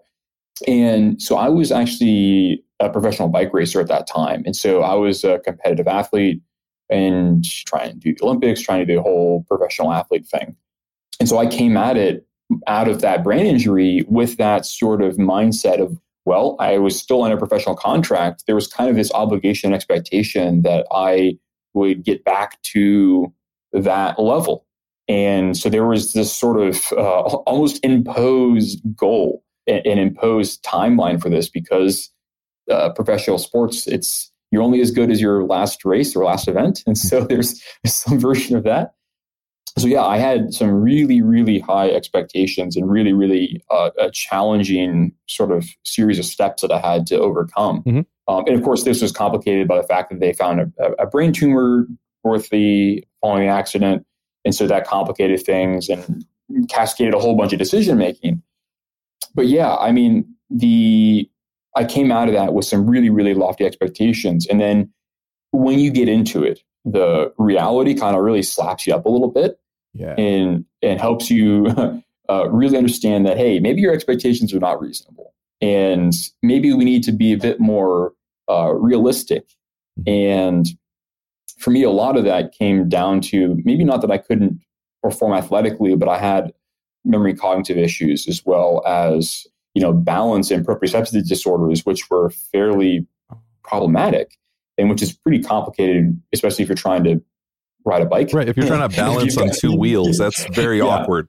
And 0.67 1.21
so 1.21 1.37
I 1.37 1.49
was 1.49 1.71
actually 1.71 2.63
a 2.79 2.89
professional 2.89 3.29
bike 3.29 3.53
racer 3.53 3.79
at 3.79 3.87
that 3.87 4.07
time. 4.07 4.43
And 4.45 4.55
so 4.55 4.81
I 4.81 4.93
was 4.93 5.23
a 5.23 5.39
competitive 5.39 5.87
athlete 5.87 6.41
and 6.89 7.43
trying 7.65 7.91
to 7.91 7.97
do 7.97 8.13
the 8.13 8.23
Olympics, 8.23 8.61
trying 8.61 8.79
to 8.79 8.85
do 8.85 8.95
the 8.95 9.01
whole 9.01 9.43
professional 9.47 9.91
athlete 9.91 10.25
thing. 10.25 10.55
And 11.19 11.27
so 11.27 11.37
I 11.37 11.47
came 11.47 11.75
at 11.75 11.97
it 11.97 12.25
out 12.67 12.87
of 12.87 13.01
that 13.01 13.23
brain 13.23 13.45
injury 13.45 14.05
with 14.07 14.37
that 14.37 14.65
sort 14.65 15.01
of 15.01 15.17
mindset 15.17 15.81
of, 15.81 15.99
well, 16.25 16.55
I 16.59 16.77
was 16.77 16.99
still 16.99 17.25
in 17.25 17.31
a 17.31 17.37
professional 17.37 17.75
contract. 17.75 18.43
There 18.45 18.55
was 18.55 18.67
kind 18.67 18.89
of 18.89 18.95
this 18.95 19.11
obligation 19.11 19.67
and 19.67 19.75
expectation 19.75 20.61
that 20.61 20.85
I 20.91 21.37
would 21.73 22.03
get 22.03 22.23
back 22.23 22.61
to 22.63 23.33
that 23.73 24.19
level. 24.19 24.65
And 25.07 25.57
so 25.57 25.69
there 25.69 25.85
was 25.85 26.13
this 26.13 26.33
sort 26.33 26.59
of 26.59 26.91
uh, 26.91 27.21
almost 27.21 27.83
imposed 27.83 28.81
goal 28.95 29.43
and 29.67 29.99
imposed 29.99 30.63
timeline 30.63 31.21
for 31.21 31.29
this 31.29 31.49
because 31.49 32.09
uh, 32.69 32.89
professional 32.93 33.37
sports, 33.37 33.87
it's 33.87 34.31
you're 34.51 34.63
only 34.63 34.81
as 34.81 34.91
good 34.91 35.11
as 35.11 35.19
your 35.19 35.43
last 35.43 35.83
race 35.83 36.15
or 36.15 36.25
last 36.25 36.47
event, 36.47 36.83
and 36.87 36.97
so 36.97 37.21
there's, 37.21 37.61
there's 37.83 37.95
some 37.95 38.19
version 38.19 38.55
of 38.55 38.63
that. 38.63 38.93
So 39.77 39.87
yeah, 39.87 40.03
I 40.03 40.17
had 40.17 40.53
some 40.53 40.71
really 40.71 41.21
really 41.21 41.59
high 41.59 41.89
expectations 41.89 42.75
and 42.75 42.89
really 42.89 43.13
really 43.13 43.61
uh, 43.69 43.91
a 43.99 44.09
challenging 44.09 45.13
sort 45.27 45.51
of 45.51 45.67
series 45.83 46.17
of 46.17 46.25
steps 46.25 46.61
that 46.61 46.71
I 46.71 46.79
had 46.79 47.05
to 47.07 47.19
overcome. 47.19 47.83
Mm-hmm. 47.83 48.01
Um, 48.29 48.43
and 48.47 48.55
of 48.55 48.63
course, 48.63 48.83
this 48.83 49.01
was 49.01 49.11
complicated 49.11 49.67
by 49.67 49.77
the 49.77 49.87
fact 49.87 50.09
that 50.09 50.19
they 50.19 50.33
found 50.33 50.73
a, 50.79 50.91
a 50.99 51.05
brain 51.05 51.31
tumor 51.31 51.87
following 53.21 53.47
the 53.47 53.47
accident. 53.47 54.05
And 54.45 54.55
so 54.55 54.67
that 54.67 54.87
complicated 54.87 55.43
things 55.43 55.89
and 55.89 56.25
cascaded 56.69 57.13
a 57.13 57.19
whole 57.19 57.35
bunch 57.35 57.53
of 57.53 57.59
decision 57.59 57.97
making. 57.97 58.41
But 59.35 59.47
yeah, 59.47 59.75
I 59.75 59.91
mean, 59.91 60.35
the 60.49 61.29
I 61.77 61.85
came 61.85 62.11
out 62.11 62.27
of 62.27 62.33
that 62.33 62.53
with 62.53 62.65
some 62.65 62.89
really, 62.89 63.09
really 63.09 63.33
lofty 63.33 63.65
expectations. 63.65 64.47
And 64.47 64.59
then 64.59 64.91
when 65.51 65.79
you 65.79 65.91
get 65.91 66.09
into 66.09 66.43
it, 66.43 66.61
the 66.83 67.33
reality 67.37 67.93
kind 67.93 68.15
of 68.15 68.23
really 68.23 68.43
slaps 68.43 68.87
you 68.87 68.93
up 68.93 69.05
a 69.05 69.09
little 69.09 69.29
bit 69.29 69.59
yeah. 69.93 70.13
and 70.17 70.65
and 70.81 70.99
helps 70.99 71.29
you 71.29 71.67
uh, 72.29 72.49
really 72.49 72.77
understand 72.77 73.25
that 73.25 73.37
hey 73.37 73.59
maybe 73.59 73.81
your 73.81 73.93
expectations 73.93 74.53
are 74.53 74.59
not 74.59 74.79
reasonable 74.79 75.33
and 75.61 76.13
maybe 76.43 76.73
we 76.73 76.85
need 76.85 77.03
to 77.03 77.11
be 77.11 77.33
a 77.33 77.37
bit 77.37 77.59
more 77.59 78.13
uh, 78.49 78.73
realistic 78.73 79.49
mm-hmm. 79.99 80.09
and 80.09 80.67
for 81.59 81.71
me 81.71 81.83
a 81.83 81.89
lot 81.89 82.15
of 82.15 82.23
that 82.23 82.53
came 82.53 82.87
down 82.87 83.19
to 83.19 83.59
maybe 83.65 83.83
not 83.83 84.01
that 84.01 84.11
i 84.11 84.17
couldn't 84.17 84.59
perform 85.03 85.33
athletically 85.33 85.95
but 85.95 86.07
i 86.07 86.17
had 86.17 86.53
memory 87.03 87.33
cognitive 87.33 87.77
issues 87.77 88.27
as 88.27 88.45
well 88.45 88.83
as 88.85 89.47
you 89.77 89.83
know 89.83 89.93
balance 89.93 90.49
and 90.49 90.65
proprioceptive 90.65 91.27
disorders 91.27 91.85
which 91.85 92.09
were 92.09 92.31
fairly 92.51 93.05
problematic 93.63 94.35
and 94.79 94.89
which 94.89 95.03
is 95.03 95.13
pretty 95.13 95.43
complicated, 95.43 96.19
especially 96.33 96.63
if 96.63 96.69
you're 96.69 96.75
trying 96.75 97.03
to 97.03 97.21
ride 97.85 98.01
a 98.01 98.07
bike. 98.07 98.33
Right. 98.33 98.49
If 98.49 98.57
you're 98.57 98.65
trying 98.65 98.89
to 98.89 98.95
balance 98.97 99.37
on 99.37 99.51
two 99.51 99.75
wheels, 99.75 100.17
that's 100.19 100.47
very 100.55 100.79
yeah. 100.79 100.85
awkward. 100.85 101.27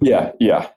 Yeah. 0.00 0.32
Yeah. 0.40 0.68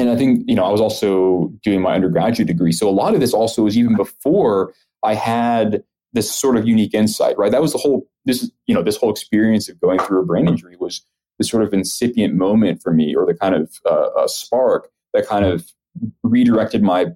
And 0.00 0.10
I 0.10 0.16
think, 0.16 0.42
you 0.48 0.56
know, 0.56 0.64
I 0.64 0.70
was 0.70 0.80
also 0.80 1.52
doing 1.62 1.82
my 1.82 1.94
undergraduate 1.94 2.48
degree. 2.48 2.72
So 2.72 2.88
a 2.88 2.90
lot 2.90 3.14
of 3.14 3.20
this 3.20 3.32
also 3.32 3.62
was 3.62 3.78
even 3.78 3.94
before 3.94 4.72
I 5.04 5.14
had 5.14 5.84
this 6.12 6.32
sort 6.32 6.56
of 6.56 6.66
unique 6.66 6.94
insight, 6.94 7.38
right? 7.38 7.52
That 7.52 7.62
was 7.62 7.72
the 7.72 7.78
whole, 7.78 8.08
this, 8.24 8.50
you 8.66 8.74
know, 8.74 8.82
this 8.82 8.96
whole 8.96 9.10
experience 9.10 9.68
of 9.68 9.80
going 9.80 10.00
through 10.00 10.20
a 10.20 10.26
brain 10.26 10.48
injury 10.48 10.76
was 10.80 11.04
the 11.38 11.44
sort 11.44 11.62
of 11.62 11.72
incipient 11.72 12.34
moment 12.34 12.82
for 12.82 12.92
me 12.92 13.14
or 13.14 13.24
the 13.24 13.34
kind 13.34 13.54
of 13.54 13.70
uh, 13.88 14.26
spark 14.26 14.90
that 15.14 15.26
kind 15.26 15.44
of 15.44 15.70
redirected 16.22 16.82
my 16.82 17.06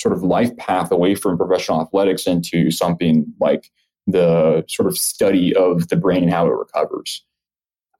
sort 0.00 0.14
of 0.14 0.22
life 0.22 0.56
path 0.56 0.90
away 0.90 1.14
from 1.14 1.36
professional 1.36 1.80
athletics 1.80 2.26
into 2.26 2.70
something 2.70 3.26
like 3.40 3.70
the 4.06 4.64
sort 4.68 4.88
of 4.88 4.98
study 4.98 5.54
of 5.54 5.88
the 5.88 5.96
brain 5.96 6.24
and 6.24 6.32
how 6.32 6.46
it 6.46 6.50
recovers. 6.50 7.24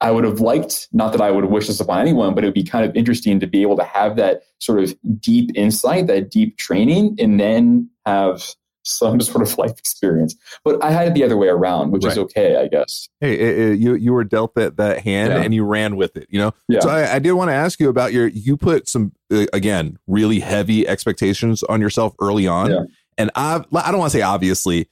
I 0.01 0.11
would 0.11 0.25
have 0.25 0.41
liked, 0.41 0.89
not 0.91 1.13
that 1.13 1.21
I 1.21 1.31
would 1.31 1.45
wish 1.45 1.67
this 1.67 1.79
upon 1.79 2.01
anyone, 2.01 2.35
but 2.35 2.43
it 2.43 2.47
would 2.47 2.53
be 2.53 2.63
kind 2.63 2.83
of 2.83 2.93
interesting 2.93 3.39
to 3.39 3.47
be 3.47 3.61
able 3.61 3.77
to 3.77 3.85
have 3.85 4.17
that 4.17 4.41
sort 4.59 4.83
of 4.83 4.93
deep 5.19 5.51
insight, 5.55 6.07
that 6.07 6.29
deep 6.29 6.57
training, 6.57 7.15
and 7.19 7.39
then 7.39 7.89
have 8.05 8.43
some 8.83 9.19
sort 9.21 9.41
of 9.41 9.57
life 9.57 9.77
experience. 9.77 10.35
But 10.63 10.83
I 10.83 10.91
had 10.91 11.07
it 11.07 11.13
the 11.13 11.23
other 11.23 11.37
way 11.37 11.47
around, 11.47 11.91
which 11.91 12.03
right. 12.03 12.11
is 12.11 12.17
okay, 12.17 12.57
I 12.57 12.67
guess. 12.67 13.09
Hey, 13.19 13.33
it, 13.33 13.59
it, 13.59 13.79
you 13.79 13.95
you 13.95 14.13
were 14.13 14.23
dealt 14.23 14.55
that 14.55 14.77
that 14.77 14.99
hand 14.99 15.33
yeah. 15.33 15.41
and 15.41 15.53
you 15.53 15.65
ran 15.65 15.95
with 15.95 16.15
it, 16.15 16.27
you 16.29 16.39
know. 16.39 16.53
Yeah. 16.67 16.79
So 16.81 16.89
I, 16.89 17.15
I 17.15 17.19
did 17.19 17.33
want 17.33 17.49
to 17.49 17.55
ask 17.55 17.79
you 17.79 17.89
about 17.89 18.13
your. 18.13 18.27
You 18.27 18.57
put 18.57 18.87
some 18.87 19.13
uh, 19.31 19.45
again 19.53 19.97
really 20.07 20.39
heavy 20.39 20.87
expectations 20.87 21.63
on 21.63 21.81
yourself 21.81 22.13
early 22.21 22.47
on, 22.47 22.71
yeah. 22.71 22.83
and 23.17 23.31
I 23.35 23.63
I 23.73 23.91
don't 23.91 23.99
want 23.99 24.11
to 24.11 24.17
say 24.17 24.21
obviously 24.21 24.89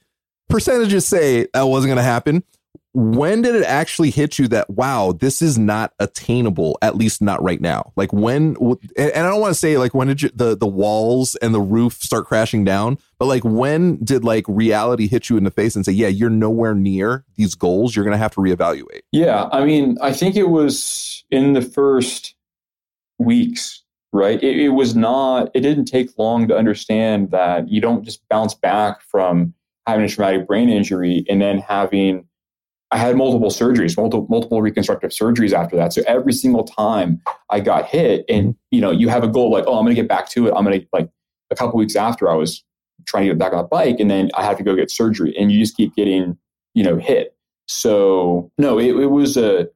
percentages 0.48 1.06
say 1.06 1.46
that 1.54 1.62
wasn't 1.62 1.88
going 1.88 1.96
to 1.96 2.02
happen. 2.02 2.44
When 2.94 3.40
did 3.40 3.54
it 3.54 3.64
actually 3.64 4.10
hit 4.10 4.38
you 4.38 4.48
that 4.48 4.68
wow, 4.68 5.12
this 5.12 5.40
is 5.40 5.58
not 5.58 5.94
attainable? 5.98 6.78
At 6.82 6.96
least 6.96 7.22
not 7.22 7.42
right 7.42 7.60
now. 7.60 7.92
Like 7.96 8.12
when, 8.12 8.56
and 8.96 9.12
I 9.14 9.22
don't 9.22 9.40
want 9.40 9.52
to 9.52 9.58
say 9.58 9.78
like 9.78 9.94
when 9.94 10.08
did 10.08 10.22
you, 10.22 10.30
the 10.34 10.56
the 10.56 10.66
walls 10.66 11.34
and 11.36 11.54
the 11.54 11.60
roof 11.60 11.94
start 11.94 12.26
crashing 12.26 12.64
down, 12.64 12.98
but 13.18 13.26
like 13.26 13.44
when 13.44 13.96
did 14.04 14.24
like 14.24 14.44
reality 14.46 15.08
hit 15.08 15.30
you 15.30 15.38
in 15.38 15.44
the 15.44 15.50
face 15.50 15.74
and 15.74 15.86
say, 15.86 15.92
yeah, 15.92 16.08
you're 16.08 16.30
nowhere 16.30 16.74
near 16.74 17.24
these 17.36 17.54
goals. 17.54 17.96
You're 17.96 18.04
going 18.04 18.12
to 18.12 18.18
have 18.18 18.32
to 18.32 18.40
reevaluate. 18.40 19.00
Yeah, 19.10 19.48
I 19.52 19.64
mean, 19.64 19.96
I 20.02 20.12
think 20.12 20.36
it 20.36 20.50
was 20.50 21.24
in 21.30 21.54
the 21.54 21.62
first 21.62 22.34
weeks 23.18 23.82
right? 24.12 24.42
It, 24.42 24.58
it, 24.58 24.68
was 24.70 24.94
not, 24.94 25.50
it 25.54 25.60
didn't 25.60 25.86
take 25.86 26.10
long 26.18 26.46
to 26.48 26.56
understand 26.56 27.30
that 27.30 27.68
you 27.68 27.80
don't 27.80 28.04
just 28.04 28.20
bounce 28.28 28.54
back 28.54 29.00
from 29.00 29.54
having 29.86 30.04
a 30.04 30.08
traumatic 30.08 30.46
brain 30.46 30.68
injury 30.68 31.24
and 31.28 31.40
then 31.40 31.58
having 31.58 32.26
I 32.92 32.98
had 32.98 33.16
multiple 33.16 33.48
surgeries, 33.48 33.96
multiple 33.96 34.26
multiple 34.28 34.60
reconstructive 34.60 35.10
surgeries 35.10 35.52
after 35.52 35.76
that. 35.76 35.94
So 35.94 36.02
every 36.06 36.34
single 36.34 36.64
time 36.64 37.22
I 37.48 37.60
got 37.60 37.86
hit, 37.86 38.26
and 38.28 38.54
you 38.70 38.82
know, 38.82 38.90
you 38.90 39.08
have 39.08 39.24
a 39.24 39.28
goal 39.28 39.50
like, 39.50 39.64
oh, 39.66 39.78
I'm 39.78 39.84
going 39.84 39.96
to 39.96 40.00
get 40.00 40.08
back 40.08 40.28
to 40.30 40.46
it. 40.46 40.52
I'm 40.54 40.64
going 40.64 40.78
to 40.78 40.86
like 40.92 41.08
a 41.50 41.54
couple 41.54 41.78
weeks 41.78 41.96
after 41.96 42.30
I 42.30 42.34
was 42.34 42.62
trying 43.06 43.24
to 43.24 43.30
get 43.30 43.38
back 43.38 43.52
on 43.54 43.58
the 43.58 43.64
bike, 43.64 43.96
and 43.98 44.10
then 44.10 44.30
I 44.34 44.44
had 44.44 44.58
to 44.58 44.62
go 44.62 44.76
get 44.76 44.90
surgery, 44.90 45.34
and 45.38 45.50
you 45.50 45.58
just 45.58 45.76
keep 45.76 45.96
getting 45.96 46.36
you 46.74 46.84
know 46.84 46.98
hit. 46.98 47.34
So 47.66 48.50
no, 48.58 48.78
it, 48.78 48.94
it 48.94 49.06
was 49.06 49.38
a 49.38 49.68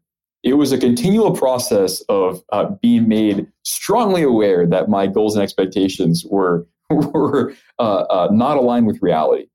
it 0.42 0.54
was 0.54 0.72
a 0.72 0.78
continual 0.78 1.32
process 1.32 2.02
of 2.10 2.42
uh, 2.52 2.66
being 2.82 3.08
made 3.08 3.46
strongly 3.64 4.22
aware 4.22 4.66
that 4.66 4.90
my 4.90 5.06
goals 5.06 5.34
and 5.34 5.42
expectations 5.42 6.24
were 6.28 6.66
were 6.90 7.54
uh, 7.78 8.04
uh, 8.10 8.28
not 8.30 8.58
aligned 8.58 8.86
with 8.86 9.00
reality. 9.00 9.46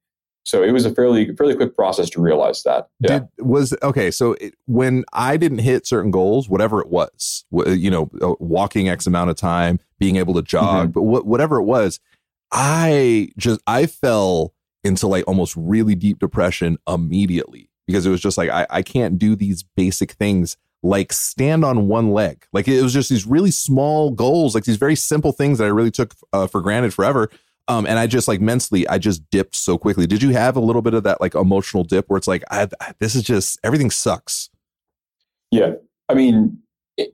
So 0.43 0.63
it 0.63 0.71
was 0.71 0.85
a 0.85 0.93
fairly 0.93 1.35
fairly 1.35 1.55
quick 1.55 1.75
process 1.75 2.09
to 2.11 2.21
realize 2.21 2.63
that. 2.63 2.87
Yeah. 2.99 3.19
Did, 3.19 3.27
was 3.39 3.75
okay. 3.83 4.09
So 4.11 4.33
it, 4.33 4.55
when 4.65 5.05
I 5.13 5.37
didn't 5.37 5.59
hit 5.59 5.85
certain 5.85 6.11
goals, 6.11 6.49
whatever 6.49 6.81
it 6.81 6.89
was, 6.89 7.45
you 7.51 7.91
know, 7.91 8.09
uh, 8.21 8.33
walking 8.39 8.89
X 8.89 9.05
amount 9.05 9.29
of 9.29 9.35
time, 9.35 9.79
being 9.99 10.15
able 10.15 10.33
to 10.35 10.41
jog, 10.41 10.93
mm-hmm. 10.93 11.11
but 11.11 11.21
wh- 11.21 11.25
whatever 11.25 11.57
it 11.57 11.63
was, 11.63 11.99
I 12.51 13.29
just 13.37 13.61
I 13.67 13.85
fell 13.85 14.53
into 14.83 15.07
like 15.07 15.27
almost 15.27 15.55
really 15.55 15.95
deep 15.95 16.19
depression 16.19 16.77
immediately 16.87 17.69
because 17.85 18.05
it 18.05 18.09
was 18.09 18.21
just 18.21 18.37
like 18.37 18.49
I, 18.49 18.65
I 18.69 18.81
can't 18.81 19.19
do 19.19 19.35
these 19.35 19.63
basic 19.63 20.11
things 20.13 20.57
like 20.83 21.13
stand 21.13 21.63
on 21.63 21.87
one 21.87 22.11
leg. 22.11 22.45
Like 22.51 22.67
it 22.67 22.81
was 22.81 22.93
just 22.93 23.09
these 23.09 23.25
really 23.25 23.51
small 23.51 24.11
goals, 24.11 24.55
like 24.55 24.63
these 24.63 24.77
very 24.77 24.95
simple 24.95 25.31
things 25.31 25.59
that 25.59 25.65
I 25.65 25.69
really 25.69 25.91
took 25.91 26.15
uh, 26.33 26.47
for 26.47 26.61
granted 26.61 26.93
forever. 26.93 27.29
Um, 27.71 27.85
and 27.85 27.97
I 27.97 28.05
just 28.05 28.27
like 28.27 28.41
mentally, 28.41 28.85
I 28.89 28.97
just 28.97 29.21
dipped 29.29 29.55
so 29.55 29.77
quickly. 29.77 30.05
Did 30.05 30.21
you 30.21 30.31
have 30.31 30.57
a 30.57 30.59
little 30.59 30.81
bit 30.81 30.93
of 30.93 31.03
that 31.03 31.21
like 31.21 31.35
emotional 31.35 31.85
dip 31.85 32.09
where 32.09 32.17
it's 32.17 32.27
like, 32.27 32.43
I, 32.51 32.67
I, 32.81 32.91
this 32.99 33.15
is 33.15 33.23
just 33.23 33.59
everything 33.63 33.89
sucks? 33.89 34.49
Yeah, 35.51 35.75
I 36.09 36.13
mean, 36.15 36.59
it, 36.97 37.13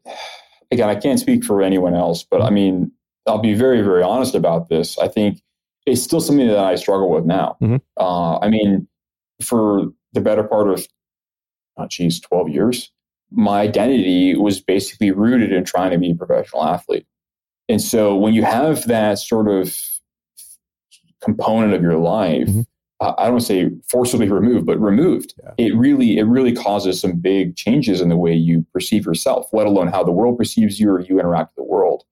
again, 0.72 0.90
I 0.90 0.96
can't 0.96 1.20
speak 1.20 1.44
for 1.44 1.62
anyone 1.62 1.94
else, 1.94 2.24
but 2.24 2.42
I 2.42 2.50
mean, 2.50 2.92
I'll 3.28 3.38
be 3.38 3.54
very, 3.54 3.84
very 3.84 4.02
honest 4.02 4.34
about 4.34 4.70
this. 4.70 4.98
I 4.98 5.08
think 5.08 5.44
it's 5.86 6.02
still 6.02 6.22
something 6.22 6.48
that 6.48 6.58
I 6.58 6.74
struggle 6.74 7.12
with 7.12 7.26
now. 7.26 7.58
Mm-hmm. 7.62 7.78
Uh, 7.96 8.40
I 8.40 8.50
mean, 8.50 8.88
for 9.44 9.86
the 10.14 10.22
better 10.22 10.44
part 10.44 10.70
of, 10.70 10.88
oh, 11.78 11.86
geez, 11.88 12.20
twelve 12.20 12.50
years, 12.50 12.92
my 13.30 13.60
identity 13.60 14.36
was 14.36 14.60
basically 14.60 15.12
rooted 15.12 15.52
in 15.52 15.66
trying 15.66 15.92
to 15.92 16.00
be 16.00 16.12
a 16.12 16.16
professional 16.16 16.64
athlete. 16.64 17.06
And 17.70 17.80
so 17.80 18.16
when 18.16 18.34
you 18.34 18.44
have 18.44 18.88
that 18.88 19.20
sort 19.20 19.50
of 19.50 19.78
component 21.28 21.74
of 21.74 21.82
your 21.82 21.98
life 21.98 22.48
mm-hmm. 22.48 22.62
uh, 23.02 23.14
i 23.18 23.28
don't 23.28 23.42
say 23.42 23.70
forcibly 23.90 24.30
removed 24.30 24.66
but 24.66 24.80
removed 24.80 25.34
yeah. 25.44 25.52
it 25.58 25.76
really 25.76 26.18
it 26.18 26.24
really 26.24 26.54
causes 26.54 27.00
some 27.00 27.14
big 27.14 27.56
changes 27.56 28.00
in 28.02 28.10
the 28.10 28.18
way 28.18 28.34
you 28.34 28.66
perceive 28.74 29.06
yourself 29.06 29.48
let 29.52 29.68
alone 29.68 29.88
how 29.88 30.04
the 30.04 30.12
world 30.12 30.38
perceives 30.38 30.80
you 30.80 30.90
or 30.90 31.02
you 31.02 31.20
interact 31.20 31.52
with 31.52 31.66
the 31.66 31.72
world 31.72 32.04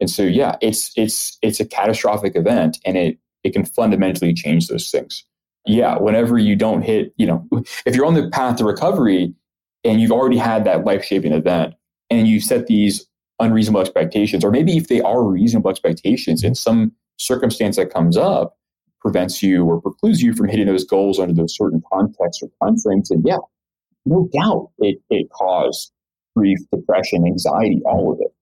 and 0.00 0.08
so 0.08 0.22
yeah 0.22 0.56
it's 0.60 0.92
it's 0.96 1.38
it's 1.42 1.60
a 1.60 1.66
catastrophic 1.66 2.36
event 2.36 2.78
and 2.84 2.96
it 2.96 3.18
it 3.44 3.52
can 3.52 3.64
fundamentally 3.64 4.32
change 4.32 4.68
those 4.68 4.90
things 4.90 5.24
yeah 5.66 5.96
whenever 5.98 6.38
you 6.38 6.54
don't 6.54 6.82
hit 6.82 7.12
you 7.16 7.26
know 7.26 7.46
if 7.84 7.96
you're 7.96 8.06
on 8.06 8.14
the 8.14 8.30
path 8.30 8.56
to 8.56 8.64
recovery 8.64 9.34
and 9.84 10.00
you've 10.00 10.12
already 10.12 10.38
had 10.38 10.64
that 10.64 10.84
life-shaping 10.84 11.32
event 11.32 11.74
and 12.10 12.28
you 12.28 12.40
set 12.40 12.66
these 12.68 13.06
unreasonable 13.40 13.80
expectations 13.80 14.44
or 14.44 14.50
maybe 14.50 14.76
if 14.76 14.88
they 14.88 15.00
are 15.00 15.24
reasonable 15.24 15.70
expectations 15.70 16.44
in 16.44 16.54
some 16.54 16.92
circumstance 17.22 17.76
that 17.76 17.92
comes 17.92 18.16
up 18.16 18.56
prevents 19.00 19.42
you 19.42 19.64
or 19.64 19.80
precludes 19.80 20.22
you 20.22 20.32
from 20.32 20.48
hitting 20.48 20.66
those 20.66 20.84
goals 20.84 21.18
under 21.18 21.34
those 21.34 21.56
certain 21.56 21.82
contexts 21.92 22.42
or 22.42 22.48
timeframes, 22.62 23.10
and 23.10 23.24
yeah, 23.24 23.38
no 24.06 24.28
doubt 24.32 24.70
it, 24.78 24.98
it 25.10 25.28
caused 25.30 25.92
grief, 26.36 26.58
depression, 26.72 27.26
anxiety, 27.26 27.82
all 27.84 28.12
of 28.12 28.18
it. 28.20 28.32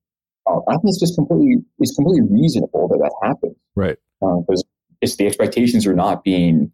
Uh, 0.47 0.61
I 0.69 0.75
think 0.75 0.85
it's 0.87 1.01
just 1.01 1.15
completely 1.17 1.57
it's 1.79 1.95
completely 1.95 2.27
reasonable 2.31 2.89
that 2.89 2.99
that 2.99 3.13
happens, 3.23 3.57
right? 3.75 3.97
Because 4.21 4.63
uh, 4.63 4.95
it's 5.01 5.17
the 5.17 5.27
expectations 5.27 5.87
are 5.87 5.95
not 5.95 6.25
being, 6.25 6.71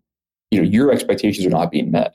you 0.51 0.61
know, 0.61 0.69
your 0.69 0.93
expectations 0.93 1.47
are 1.47 1.51
not 1.51 1.71
being 1.71 1.91
met. 1.91 2.15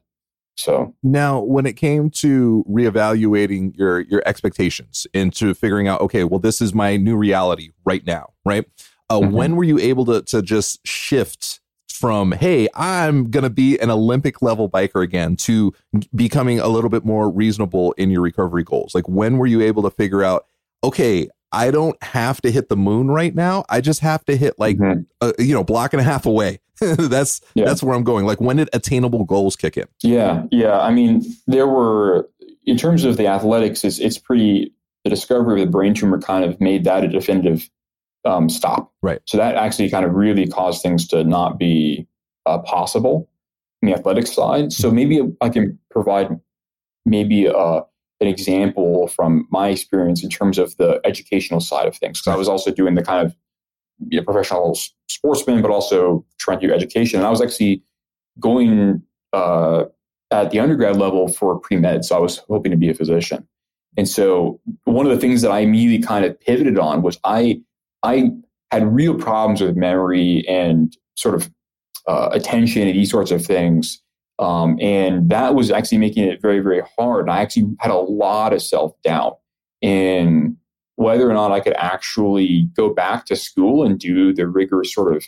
So 0.57 0.93
now, 1.01 1.41
when 1.41 1.65
it 1.65 1.73
came 1.73 2.09
to 2.11 2.65
reevaluating 2.69 3.75
your 3.77 4.01
your 4.01 4.21
expectations 4.25 5.07
into 5.13 5.53
figuring 5.53 5.87
out, 5.87 6.01
okay, 6.01 6.23
well, 6.23 6.39
this 6.39 6.61
is 6.61 6.73
my 6.73 6.97
new 6.97 7.15
reality 7.15 7.71
right 7.85 8.05
now, 8.05 8.33
right? 8.45 8.65
Uh, 9.11 9.19
mm-hmm. 9.19 9.31
When 9.31 9.55
were 9.57 9.63
you 9.65 9.77
able 9.79 10.05
to 10.05 10.21
to 10.23 10.41
just 10.41 10.85
shift 10.87 11.59
from 11.89 12.31
hey, 12.31 12.67
I'm 12.73 13.29
gonna 13.29 13.49
be 13.49 13.77
an 13.79 13.89
Olympic 13.89 14.41
level 14.41 14.69
biker 14.69 15.03
again 15.03 15.35
to 15.37 15.73
becoming 16.15 16.59
a 16.59 16.67
little 16.67 16.89
bit 16.89 17.03
more 17.03 17.29
reasonable 17.29 17.91
in 17.93 18.09
your 18.09 18.21
recovery 18.21 18.63
goals? 18.63 18.95
Like 18.95 19.07
when 19.09 19.37
were 19.37 19.47
you 19.47 19.61
able 19.61 19.83
to 19.83 19.89
figure 19.89 20.23
out, 20.23 20.45
okay, 20.83 21.27
I 21.51 21.71
don't 21.71 22.01
have 22.01 22.41
to 22.41 22.51
hit 22.51 22.69
the 22.69 22.77
moon 22.77 23.09
right 23.09 23.35
now. 23.35 23.65
I 23.69 23.81
just 23.81 23.99
have 23.99 24.23
to 24.25 24.37
hit 24.37 24.57
like 24.57 24.77
mm-hmm. 24.77 25.01
a, 25.19 25.43
you 25.43 25.53
know 25.53 25.63
block 25.63 25.91
and 25.91 25.99
a 25.99 26.05
half 26.05 26.25
away. 26.25 26.59
that's 26.79 27.41
yeah. 27.53 27.65
that's 27.65 27.83
where 27.83 27.95
I'm 27.95 28.05
going. 28.05 28.25
Like 28.25 28.39
when 28.39 28.57
did 28.57 28.69
attainable 28.71 29.25
goals 29.25 29.57
kick 29.57 29.75
in? 29.75 29.87
Yeah, 30.01 30.45
yeah. 30.51 30.79
I 30.79 30.91
mean, 30.91 31.23
there 31.47 31.67
were 31.67 32.29
in 32.65 32.77
terms 32.77 33.03
of 33.03 33.17
the 33.17 33.27
athletics, 33.27 33.83
it's 33.83 33.99
it's 33.99 34.17
pretty. 34.17 34.73
The 35.03 35.09
discovery 35.09 35.59
of 35.59 35.67
the 35.67 35.71
brain 35.71 35.95
tumor 35.95 36.21
kind 36.21 36.45
of 36.45 36.61
made 36.61 36.83
that 36.83 37.03
a 37.03 37.07
definitive 37.07 37.67
um, 38.25 38.49
stop. 38.49 38.91
Right. 39.01 39.21
So 39.25 39.37
that 39.37 39.55
actually 39.55 39.89
kind 39.89 40.05
of 40.05 40.13
really 40.13 40.47
caused 40.47 40.81
things 40.81 41.07
to 41.09 41.23
not 41.23 41.57
be 41.57 42.07
uh, 42.45 42.59
possible 42.59 43.29
in 43.81 43.89
the 43.89 43.95
athletic 43.95 44.27
side. 44.27 44.71
So 44.71 44.91
maybe 44.91 45.21
I 45.41 45.49
can 45.49 45.77
provide 45.89 46.39
maybe 47.05 47.47
uh, 47.47 47.81
an 48.19 48.27
example 48.27 49.07
from 49.07 49.47
my 49.49 49.69
experience 49.69 50.23
in 50.23 50.29
terms 50.29 50.57
of 50.57 50.77
the 50.77 51.01
educational 51.03 51.59
side 51.59 51.87
of 51.87 51.95
things. 51.95 52.19
Because 52.19 52.33
I 52.33 52.37
was 52.37 52.47
also 52.47 52.71
doing 52.71 52.95
the 52.95 53.03
kind 53.03 53.25
of 53.25 53.35
you 54.09 54.19
know, 54.19 54.23
professional 54.23 54.77
sportsman, 55.09 55.61
but 55.61 55.71
also 55.71 56.25
trying 56.39 56.59
to 56.59 56.67
do 56.67 56.73
education. 56.73 57.19
And 57.19 57.27
I 57.27 57.31
was 57.31 57.41
actually 57.41 57.83
going 58.39 59.01
uh, 59.33 59.85
at 60.31 60.51
the 60.51 60.59
undergrad 60.59 60.97
level 60.97 61.27
for 61.27 61.59
pre 61.59 61.77
med. 61.77 62.05
So 62.05 62.15
I 62.15 62.19
was 62.19 62.37
hoping 62.47 62.71
to 62.71 62.77
be 62.77 62.89
a 62.89 62.93
physician. 62.93 63.47
And 63.97 64.07
so 64.07 64.59
one 64.85 65.05
of 65.05 65.11
the 65.11 65.19
things 65.19 65.41
that 65.41 65.51
I 65.51 65.59
immediately 65.59 66.05
kind 66.05 66.23
of 66.23 66.39
pivoted 66.39 66.79
on 66.79 67.01
was 67.01 67.19
I 67.25 67.61
I 68.03 68.31
had 68.71 68.93
real 68.93 69.15
problems 69.15 69.61
with 69.61 69.75
memory 69.75 70.45
and 70.47 70.95
sort 71.15 71.35
of 71.35 71.49
uh, 72.07 72.29
attention 72.31 72.87
and 72.87 72.97
these 72.97 73.11
sorts 73.11 73.31
of 73.31 73.45
things. 73.45 74.01
Um, 74.39 74.79
and 74.81 75.29
that 75.29 75.53
was 75.53 75.69
actually 75.69 75.99
making 75.99 76.23
it 76.23 76.41
very, 76.41 76.59
very 76.59 76.81
hard. 76.97 77.25
And 77.25 77.31
I 77.31 77.41
actually 77.41 77.75
had 77.79 77.91
a 77.91 77.97
lot 77.97 78.53
of 78.53 78.61
self 78.61 78.93
doubt 79.03 79.37
in 79.81 80.57
whether 80.95 81.29
or 81.29 81.33
not 81.33 81.51
I 81.51 81.59
could 81.59 81.75
actually 81.77 82.69
go 82.75 82.93
back 82.93 83.25
to 83.25 83.35
school 83.35 83.83
and 83.85 83.99
do 83.99 84.33
the 84.33 84.47
rigorous 84.47 84.93
sort 84.93 85.15
of 85.15 85.23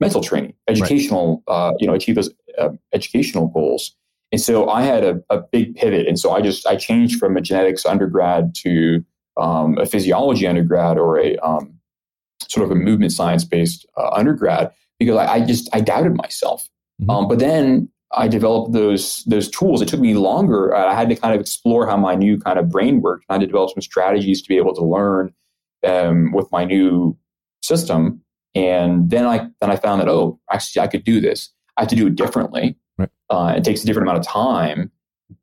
mental 0.00 0.22
training, 0.22 0.54
educational, 0.68 1.42
right. 1.48 1.54
uh, 1.54 1.72
you 1.78 1.86
know, 1.86 1.94
achieve 1.94 2.16
those 2.16 2.30
uh, 2.58 2.70
educational 2.92 3.48
goals. 3.48 3.94
And 4.32 4.40
so 4.40 4.68
I 4.68 4.82
had 4.82 5.04
a, 5.04 5.22
a, 5.30 5.38
big 5.38 5.76
pivot. 5.76 6.06
And 6.06 6.18
so 6.18 6.32
I 6.32 6.40
just, 6.40 6.66
I 6.66 6.76
changed 6.76 7.18
from 7.18 7.36
a 7.36 7.40
genetics 7.40 7.86
undergrad 7.86 8.54
to 8.56 9.04
um, 9.36 9.78
a 9.78 9.86
physiology 9.86 10.46
undergrad 10.46 10.98
or 10.98 11.18
a 11.18 11.36
um, 11.38 11.75
sort 12.56 12.70
of 12.70 12.76
a 12.76 12.80
movement 12.80 13.12
science 13.12 13.44
based 13.44 13.86
uh, 13.96 14.08
undergrad 14.10 14.72
because 14.98 15.16
I, 15.16 15.34
I, 15.34 15.40
just, 15.40 15.68
I 15.72 15.80
doubted 15.80 16.16
myself. 16.16 16.68
Mm-hmm. 17.00 17.10
Um, 17.10 17.28
but 17.28 17.38
then 17.38 17.88
I 18.12 18.28
developed 18.28 18.72
those 18.72 19.24
those 19.24 19.50
tools. 19.50 19.82
It 19.82 19.88
took 19.88 20.00
me 20.00 20.14
longer. 20.14 20.74
I 20.74 20.94
had 20.94 21.08
to 21.08 21.16
kind 21.16 21.34
of 21.34 21.40
explore 21.40 21.86
how 21.86 21.96
my 21.96 22.14
new 22.14 22.38
kind 22.38 22.58
of 22.58 22.70
brain 22.70 23.00
worked. 23.00 23.26
I 23.28 23.34
had 23.34 23.40
to 23.40 23.46
develop 23.46 23.70
some 23.70 23.82
strategies 23.82 24.40
to 24.42 24.48
be 24.48 24.56
able 24.56 24.74
to 24.74 24.84
learn 24.84 25.34
um, 25.86 26.32
with 26.32 26.50
my 26.52 26.64
new 26.64 27.16
system. 27.62 28.22
And 28.54 29.10
then 29.10 29.26
I 29.26 29.48
then 29.60 29.70
I 29.70 29.76
found 29.76 30.00
that 30.00 30.08
oh, 30.08 30.40
actually 30.50 30.82
I 30.82 30.86
could 30.86 31.04
do 31.04 31.20
this. 31.20 31.50
I 31.76 31.82
have 31.82 31.90
to 31.90 31.96
do 31.96 32.06
it 32.06 32.16
differently. 32.16 32.76
Right. 32.96 33.10
Uh, 33.28 33.54
it 33.56 33.64
takes 33.64 33.82
a 33.82 33.86
different 33.86 34.08
amount 34.08 34.20
of 34.20 34.26
time, 34.26 34.90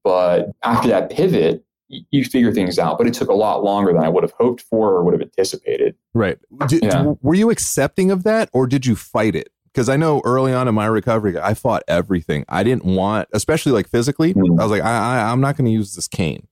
but 0.04 0.50
after 0.64 0.88
that 0.88 1.12
pivot, 1.12 1.64
you 2.12 2.26
figure 2.26 2.52
things 2.52 2.80
out. 2.80 2.98
But 2.98 3.08
it 3.08 3.14
took 3.14 3.30
a 3.30 3.34
lot 3.34 3.64
longer 3.64 3.94
than 3.94 4.04
I 4.04 4.10
would 4.10 4.24
have 4.24 4.34
hoped 4.40 4.62
for 4.62 4.92
or 4.92 5.04
would 5.04 5.14
have 5.14 5.22
anticipated. 5.22 5.96
Right. 6.14 6.38
Did, 6.68 6.84
yeah. 6.84 7.14
Were 7.22 7.36
you 7.36 7.50
accepting 7.50 8.12
of 8.12 8.24
that, 8.24 8.50
or 8.54 8.68
did 8.68 8.86
you 8.86 8.96
fight 8.96 9.36
it? 9.36 9.50
because 9.74 9.90
I 9.90 9.98
know 9.98 10.22
early 10.24 10.54
on 10.54 10.68
in 10.68 10.76
my 10.76 10.86
recovery, 10.86 11.38
I 11.40 11.56
fought 11.56 11.84
everything. 11.88 12.46
I 12.48 12.64
didn't 12.64 12.86
want, 12.86 13.28
especially 13.34 13.72
like 13.72 13.90
physically. 13.90 14.34
Mm. 14.34 14.60
I 14.60 14.64
was 14.64 14.72
like, 14.72 14.84
I, 14.84 15.18
I, 15.18 15.32
am 15.32 15.42
not 15.42 15.58
going 15.58 15.66
to 15.66 15.72
use 15.72 15.96
this 15.96 16.08
cane. 16.08 16.48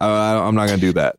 Uh, 0.00 0.42
I'm 0.42 0.56
not 0.56 0.66
going 0.66 0.80
to 0.80 0.86
do 0.86 0.92
that. 0.94 1.16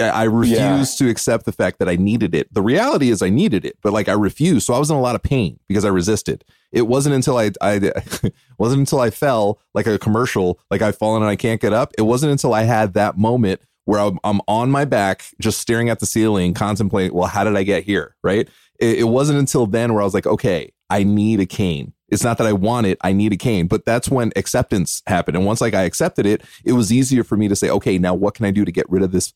I 0.00 0.24
refused 0.24 1.00
yeah. 1.00 1.06
to 1.06 1.10
accept 1.10 1.44
the 1.44 1.52
fact 1.52 1.78
that 1.78 1.88
I 1.88 1.96
needed 1.96 2.34
it. 2.34 2.52
The 2.52 2.62
reality 2.62 3.10
is 3.10 3.22
I 3.22 3.30
needed 3.30 3.64
it, 3.64 3.78
but 3.82 3.92
like 3.92 4.08
I 4.08 4.12
refused. 4.12 4.66
So 4.66 4.74
I 4.74 4.78
was 4.78 4.90
in 4.90 4.96
a 4.96 5.00
lot 5.00 5.14
of 5.14 5.22
pain 5.22 5.58
because 5.68 5.84
I 5.84 5.88
resisted. 5.88 6.44
It 6.72 6.86
wasn't 6.86 7.14
until 7.14 7.36
I, 7.36 7.50
I 7.60 7.92
wasn't 8.58 8.80
until 8.80 9.00
I 9.00 9.10
fell 9.10 9.60
like 9.74 9.86
a 9.86 9.98
commercial, 9.98 10.60
like 10.70 10.82
I've 10.82 10.96
fallen 10.96 11.22
and 11.22 11.30
I 11.30 11.36
can't 11.36 11.60
get 11.60 11.72
up. 11.72 11.92
It 11.98 12.02
wasn't 12.02 12.32
until 12.32 12.54
I 12.54 12.62
had 12.62 12.94
that 12.94 13.16
moment 13.16 13.60
where 13.84 14.00
I'm, 14.00 14.18
I'm 14.22 14.40
on 14.46 14.70
my 14.70 14.84
back, 14.84 15.24
just 15.40 15.60
staring 15.60 15.88
at 15.88 15.98
the 15.98 16.06
ceiling, 16.06 16.52
contemplating, 16.52 17.14
well, 17.14 17.28
how 17.28 17.42
did 17.42 17.56
I 17.56 17.62
get 17.62 17.84
here? 17.84 18.16
Right. 18.22 18.48
It, 18.78 18.98
it 19.00 19.04
wasn't 19.04 19.38
until 19.38 19.66
then 19.66 19.94
where 19.94 20.02
I 20.02 20.04
was 20.04 20.14
like, 20.14 20.26
okay, 20.26 20.72
I 20.90 21.04
need 21.04 21.40
a 21.40 21.46
cane. 21.46 21.94
It's 22.08 22.24
not 22.24 22.38
that 22.38 22.46
I 22.46 22.52
want 22.52 22.86
it, 22.86 22.98
I 23.02 23.12
need 23.12 23.32
a 23.32 23.36
cane. 23.36 23.66
But 23.66 23.84
that's 23.84 24.08
when 24.08 24.32
acceptance 24.36 25.02
happened. 25.06 25.36
And 25.36 25.46
once 25.46 25.60
like 25.60 25.74
I 25.74 25.82
accepted 25.82 26.26
it, 26.26 26.42
it 26.64 26.72
was 26.72 26.92
easier 26.92 27.24
for 27.24 27.36
me 27.36 27.48
to 27.48 27.56
say, 27.56 27.70
okay, 27.70 27.98
now 27.98 28.14
what 28.14 28.34
can 28.34 28.46
I 28.46 28.50
do 28.50 28.64
to 28.64 28.72
get 28.72 28.88
rid 28.90 29.02
of 29.02 29.12
this 29.12 29.32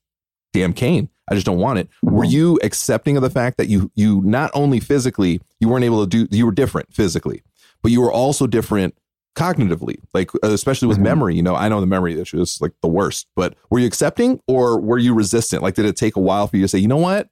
damn 0.52 0.72
cane? 0.72 1.08
I 1.30 1.34
just 1.34 1.46
don't 1.46 1.58
want 1.58 1.78
it. 1.78 1.88
Mm-hmm. 2.04 2.16
Were 2.16 2.24
you 2.24 2.58
accepting 2.62 3.16
of 3.16 3.22
the 3.22 3.30
fact 3.30 3.56
that 3.56 3.68
you 3.68 3.90
you 3.94 4.20
not 4.22 4.50
only 4.54 4.80
physically, 4.80 5.40
you 5.60 5.68
weren't 5.68 5.84
able 5.84 6.06
to 6.06 6.26
do 6.26 6.36
you 6.36 6.46
were 6.46 6.52
different 6.52 6.92
physically, 6.92 7.42
but 7.82 7.92
you 7.92 8.00
were 8.00 8.12
also 8.12 8.46
different 8.46 8.94
cognitively, 9.34 9.96
like 10.12 10.30
especially 10.42 10.88
with 10.88 10.98
mm-hmm. 10.98 11.04
memory. 11.04 11.36
You 11.36 11.42
know, 11.42 11.54
I 11.54 11.68
know 11.68 11.80
the 11.80 11.86
memory 11.86 12.20
issue 12.20 12.40
is 12.40 12.60
like 12.60 12.72
the 12.82 12.88
worst, 12.88 13.26
but 13.34 13.54
were 13.70 13.78
you 13.78 13.86
accepting 13.86 14.40
or 14.46 14.80
were 14.80 14.98
you 14.98 15.14
resistant? 15.14 15.62
Like, 15.62 15.74
did 15.74 15.86
it 15.86 15.96
take 15.96 16.16
a 16.16 16.20
while 16.20 16.46
for 16.46 16.56
you 16.56 16.62
to 16.62 16.68
say, 16.68 16.78
you 16.78 16.88
know 16.88 16.96
what? 16.96 17.28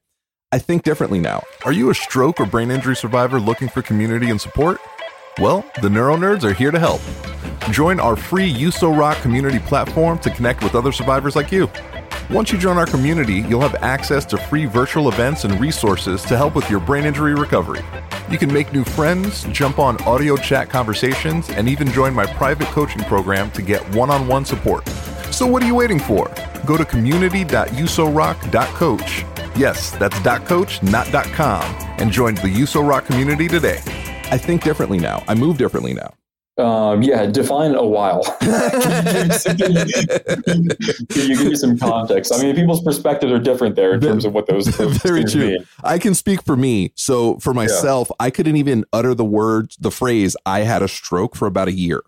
I 0.51 0.59
think 0.59 0.83
differently 0.83 1.19
now. 1.19 1.43
Are 1.63 1.71
you 1.71 1.89
a 1.91 1.95
stroke 1.95 2.39
or 2.39 2.45
brain 2.45 2.71
injury 2.71 2.95
survivor 2.95 3.39
looking 3.39 3.69
for 3.69 3.81
community 3.81 4.29
and 4.29 4.41
support? 4.41 4.81
Well, 5.39 5.63
the 5.81 5.89
Neuro 5.89 6.17
Nerds 6.17 6.43
are 6.43 6.53
here 6.53 6.71
to 6.71 6.79
help. 6.79 7.01
Join 7.71 8.01
our 8.01 8.17
free 8.17 8.47
USO 8.47 8.91
Rock 8.91 9.17
community 9.21 9.59
platform 9.59 10.19
to 10.19 10.29
connect 10.29 10.61
with 10.61 10.75
other 10.75 10.91
survivors 10.91 11.37
like 11.37 11.51
you. 11.53 11.69
Once 12.29 12.51
you 12.51 12.57
join 12.57 12.77
our 12.77 12.85
community, 12.85 13.45
you'll 13.49 13.61
have 13.61 13.75
access 13.75 14.25
to 14.25 14.37
free 14.37 14.65
virtual 14.65 15.09
events 15.09 15.43
and 15.43 15.59
resources 15.59 16.21
to 16.23 16.37
help 16.37 16.55
with 16.55 16.69
your 16.69 16.79
brain 16.79 17.05
injury 17.05 17.33
recovery. 17.33 17.81
You 18.29 18.37
can 18.37 18.53
make 18.53 18.71
new 18.71 18.83
friends, 18.83 19.43
jump 19.45 19.79
on 19.79 20.01
audio 20.03 20.37
chat 20.37 20.69
conversations, 20.69 21.49
and 21.49 21.67
even 21.67 21.91
join 21.91 22.13
my 22.13 22.25
private 22.25 22.67
coaching 22.67 23.03
program 23.03 23.51
to 23.51 23.61
get 23.61 23.81
one 23.95 24.09
on 24.09 24.27
one 24.27 24.45
support. 24.45 24.87
So, 25.31 25.47
what 25.47 25.63
are 25.63 25.67
you 25.67 25.75
waiting 25.75 25.99
for? 25.99 26.31
Go 26.65 26.77
to 26.77 26.85
community.usorock.coach 26.85 29.25
Yes, 29.55 29.91
that's 29.91 30.17
.coach, 30.47 30.81
not 30.81 31.07
.com, 31.33 31.63
and 31.99 32.11
join 32.11 32.35
the 32.35 32.49
USO 32.49 32.81
Rock 32.81 33.05
community 33.05 33.47
today. 33.47 33.79
I 34.31 34.37
think 34.37 34.63
differently 34.63 34.97
now. 34.97 35.23
I 35.27 35.35
move 35.35 35.57
differently 35.57 35.93
now. 35.93 36.13
Um, 36.57 37.01
yeah, 37.01 37.25
define 37.27 37.75
a 37.75 37.85
while. 37.85 38.23
can, 38.39 38.49
you, 41.07 41.37
give 41.37 41.47
me 41.47 41.55
some 41.55 41.77
context? 41.77 42.33
I 42.33 42.41
mean, 42.41 42.55
people's 42.55 42.83
perspectives 42.83 43.31
are 43.31 43.39
different 43.39 43.75
there 43.75 43.93
in 43.93 44.01
terms 44.01 44.25
of 44.25 44.33
what 44.33 44.47
those, 44.47 44.65
those 44.77 44.97
very 44.97 45.23
true. 45.23 45.51
Mean. 45.51 45.65
I 45.83 45.97
can 45.97 46.13
speak 46.13 46.43
for 46.43 46.57
me. 46.57 46.91
So 46.95 47.39
for 47.39 47.53
myself, 47.53 48.09
yeah. 48.09 48.25
I 48.25 48.29
couldn't 48.31 48.57
even 48.57 48.83
utter 48.91 49.15
the 49.15 49.25
words, 49.25 49.77
the 49.77 49.91
phrase 49.91 50.35
"I 50.45 50.59
had 50.61 50.81
a 50.81 50.89
stroke" 50.89 51.37
for 51.37 51.47
about 51.47 51.69
a 51.69 51.73
year, 51.73 52.03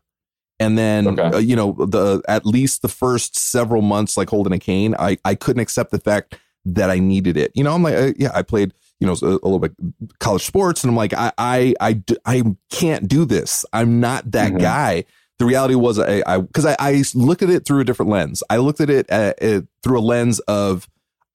and 0.59 0.77
then 0.77 1.07
okay. 1.19 1.37
uh, 1.37 1.39
you 1.39 1.55
know 1.55 1.71
the 1.79 2.21
at 2.27 2.45
least 2.45 2.81
the 2.81 2.89
first 2.89 3.37
several 3.37 3.81
months, 3.81 4.17
like 4.17 4.29
holding 4.29 4.53
a 4.53 4.59
cane, 4.59 4.93
I 4.99 5.17
I 5.23 5.35
couldn't 5.35 5.61
accept 5.61 5.91
the 5.91 5.99
fact 5.99 6.37
that 6.65 6.89
I 6.89 6.99
needed 6.99 7.37
it. 7.37 7.51
You 7.55 7.63
know, 7.63 7.73
I'm 7.73 7.83
like, 7.83 7.95
uh, 7.95 8.13
yeah, 8.17 8.31
I 8.33 8.41
played, 8.41 8.73
you 9.03 9.07
know, 9.07 9.17
a, 9.21 9.25
a, 9.25 9.47
little 9.47 9.59
bit 9.59 9.73
college 10.19 10.45
sports, 10.45 10.81
and 10.81 10.89
I'm 10.89 10.95
like, 10.95 11.13
I, 11.13 11.33
I, 11.37 11.73
I, 11.81 12.01
I 12.25 12.43
can't 12.71 13.05
do 13.05 13.25
this. 13.25 13.65
I'm 13.73 13.99
not 13.99 14.31
that 14.31 14.51
mm-hmm. 14.51 14.59
guy. 14.59 15.03
The 15.39 15.45
reality 15.45 15.75
was, 15.75 15.99
I, 15.99 16.23
I, 16.25 16.37
because 16.37 16.65
I, 16.65 16.77
I 16.79 17.03
looked 17.13 17.41
at 17.41 17.49
it 17.49 17.65
through 17.65 17.81
a 17.81 17.83
different 17.83 18.09
lens. 18.09 18.43
I 18.49 18.57
looked 18.57 18.79
at 18.79 18.89
it 18.89 19.09
at, 19.09 19.43
uh, 19.43 19.45
at, 19.45 19.63
through 19.83 19.99
a 19.99 20.01
lens 20.01 20.39
of, 20.47 20.87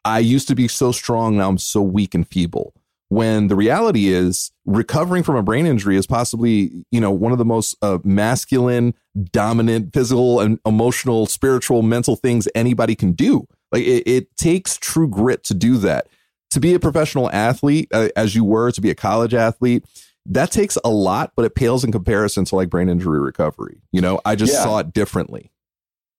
I 0.03 0.21
used 0.21 0.49
to 0.49 0.55
be 0.55 0.67
so 0.67 0.93
strong, 0.93 1.37
now 1.37 1.51
I'm 1.51 1.59
so 1.59 1.83
weak 1.83 2.15
and 2.15 2.27
feeble. 2.27 2.73
When 3.11 3.49
the 3.49 3.57
reality 3.57 4.09
is, 4.09 4.51
recovering 4.65 5.23
from 5.23 5.37
a 5.37 5.43
brain 5.43 5.67
injury 5.67 5.99
is 5.99 6.07
possibly, 6.07 6.87
you 6.91 7.03
know, 7.03 7.11
one 7.11 7.33
of 7.33 7.39
the 7.39 7.45
most 7.45 7.77
uh, 7.83 7.99
masculine, 8.03 8.95
dominant, 9.31 9.93
physical, 9.93 10.41
and 10.41 10.59
emotional, 10.65 11.27
spiritual, 11.27 11.83
mental 11.83 12.17
things 12.17 12.49
anybody 12.55 12.95
can 12.95 13.13
do 13.13 13.47
like 13.73 13.83
it, 13.83 14.07
it 14.07 14.37
takes 14.37 14.77
true 14.77 15.09
grit 15.09 15.45
to 15.45 15.55
do 15.55 15.77
that. 15.79 16.07
To 16.53 16.61
be 16.61 16.75
a 16.75 16.81
professional 16.81 17.31
athlete, 17.31 17.89
uh, 17.93 18.09
as 18.17 18.35
you 18.35 18.43
were, 18.43 18.73
to 18.73 18.81
be 18.81 18.91
a 18.91 18.95
college 18.95 19.35
athlete, 19.35 19.85
that 20.27 20.51
takes 20.51 20.79
a 20.85 20.91
lot, 20.91 21.33
but 21.37 21.45
it 21.45 21.55
pales 21.55 21.85
in 21.85 21.93
comparison 21.93 22.45
to 22.47 22.57
like 22.57 22.71
brain 22.71 22.89
injury 22.89 23.21
recovery. 23.21 23.81
You 23.93 24.01
know, 24.01 24.21
I 24.25 24.35
just 24.35 24.53
yeah. 24.53 24.63
saw 24.63 24.79
it 24.79 24.93
differently. 24.93 25.51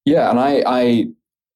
Yeah, 0.06 0.30
and 0.30 0.40
I, 0.40 0.64
I, 0.66 1.08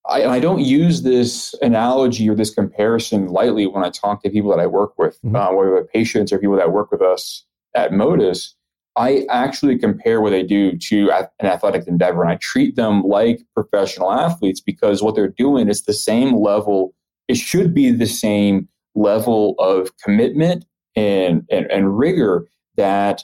I, 0.08 0.26
I 0.36 0.40
don't 0.40 0.62
use 0.62 1.02
this 1.02 1.56
analogy 1.62 2.30
or 2.30 2.36
this 2.36 2.54
comparison 2.54 3.28
lightly 3.28 3.66
when 3.68 3.84
I 3.84 3.90
talk 3.90 4.22
to 4.24 4.30
people 4.30 4.52
that 4.52 4.60
I 4.60 4.68
work 4.68 4.98
with, 4.98 5.20
mm-hmm. 5.22 5.36
uh, 5.36 5.54
whether 5.54 5.84
patients 5.84 6.32
or 6.32 6.40
people 6.40 6.58
that 6.58 6.72
work 6.72 6.92
with 6.92 7.02
us 7.02 7.46
at 7.76 7.94
Motus. 7.94 8.56
I 8.96 9.26
actually 9.30 9.80
compare 9.80 10.22
what 10.22 10.30
they 10.30 10.44
do 10.44 10.78
to 10.78 11.10
an 11.12 11.48
athletic 11.48 11.88
endeavor 11.88 12.22
and 12.22 12.32
I 12.32 12.36
treat 12.36 12.76
them 12.76 13.02
like 13.02 13.42
professional 13.56 14.12
athletes 14.12 14.62
because 14.62 15.02
what 15.02 15.16
they're 15.16 15.30
doing 15.30 15.68
is 15.68 15.82
the 15.82 15.94
same 15.94 16.36
level, 16.36 16.94
it 17.28 17.36
should 17.36 17.74
be 17.74 17.92
the 17.92 18.06
same 18.06 18.68
level 18.96 19.56
of 19.60 19.96
commitment 19.98 20.66
and, 20.96 21.46
and, 21.50 21.70
and 21.72 21.98
rigor 21.98 22.48
that 22.76 23.24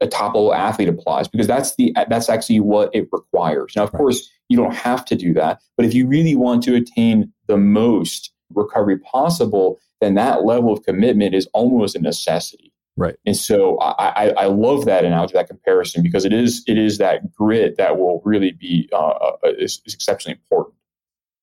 a 0.00 0.06
top 0.06 0.34
level 0.34 0.54
athlete 0.54 0.88
applies 0.88 1.28
because 1.28 1.46
that's 1.46 1.74
the 1.76 1.92
that's 2.08 2.28
actually 2.28 2.60
what 2.60 2.94
it 2.94 3.08
requires. 3.12 3.72
Now, 3.74 3.84
of 3.84 3.92
right. 3.92 3.98
course, 3.98 4.30
you 4.48 4.56
don't 4.56 4.74
have 4.74 5.04
to 5.06 5.16
do 5.16 5.34
that, 5.34 5.60
but 5.76 5.84
if 5.84 5.94
you 5.94 6.06
really 6.06 6.36
want 6.36 6.62
to 6.64 6.74
attain 6.74 7.32
the 7.46 7.56
most 7.56 8.32
recovery 8.54 8.98
possible, 8.98 9.78
then 10.00 10.14
that 10.14 10.44
level 10.44 10.72
of 10.72 10.82
commitment 10.84 11.34
is 11.34 11.48
almost 11.52 11.96
a 11.96 12.00
necessity. 12.00 12.72
Right. 12.96 13.16
And 13.26 13.36
so 13.36 13.78
I, 13.78 14.08
I, 14.08 14.30
I 14.30 14.44
love 14.46 14.84
that 14.86 15.04
analogy, 15.04 15.34
that 15.34 15.48
comparison, 15.48 16.02
because 16.02 16.24
it 16.24 16.32
is 16.32 16.64
it 16.66 16.78
is 16.78 16.98
that 16.98 17.32
grit 17.32 17.76
that 17.76 17.98
will 17.98 18.20
really 18.24 18.52
be 18.52 18.88
uh, 18.92 18.96
uh 18.96 19.36
is, 19.58 19.80
is 19.84 19.94
exceptionally 19.94 20.38
important. 20.40 20.74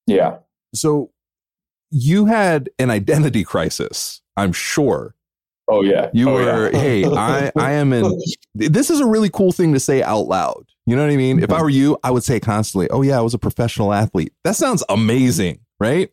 Yeah. 0.07 0.37
So 0.73 1.11
you 1.95 2.25
had 2.25 2.69
an 2.77 2.89
identity 2.89 3.45
crisis, 3.45 4.21
I'm 4.35 4.51
sure. 4.51 5.15
Oh 5.69 5.81
yeah. 5.81 6.09
You 6.13 6.29
oh, 6.29 6.33
were, 6.33 6.69
yeah. 6.71 6.77
hey, 6.77 7.05
I, 7.05 7.51
I 7.55 7.71
am 7.71 7.93
in 7.93 8.19
this 8.53 8.89
is 8.89 8.99
a 8.99 9.05
really 9.05 9.29
cool 9.29 9.53
thing 9.53 9.71
to 9.73 9.79
say 9.79 10.03
out 10.03 10.27
loud. 10.27 10.65
You 10.85 10.97
know 10.97 11.03
what 11.03 11.13
I 11.13 11.15
mean? 11.15 11.41
If 11.41 11.49
I 11.49 11.53
mm-hmm. 11.55 11.63
were 11.63 11.69
you, 11.69 11.97
I 12.03 12.11
would 12.11 12.23
say 12.23 12.41
constantly, 12.41 12.89
Oh 12.89 13.01
yeah, 13.01 13.17
I 13.17 13.21
was 13.21 13.33
a 13.33 13.39
professional 13.39 13.93
athlete. 13.93 14.33
That 14.43 14.57
sounds 14.57 14.83
amazing, 14.89 15.61
right? 15.79 16.11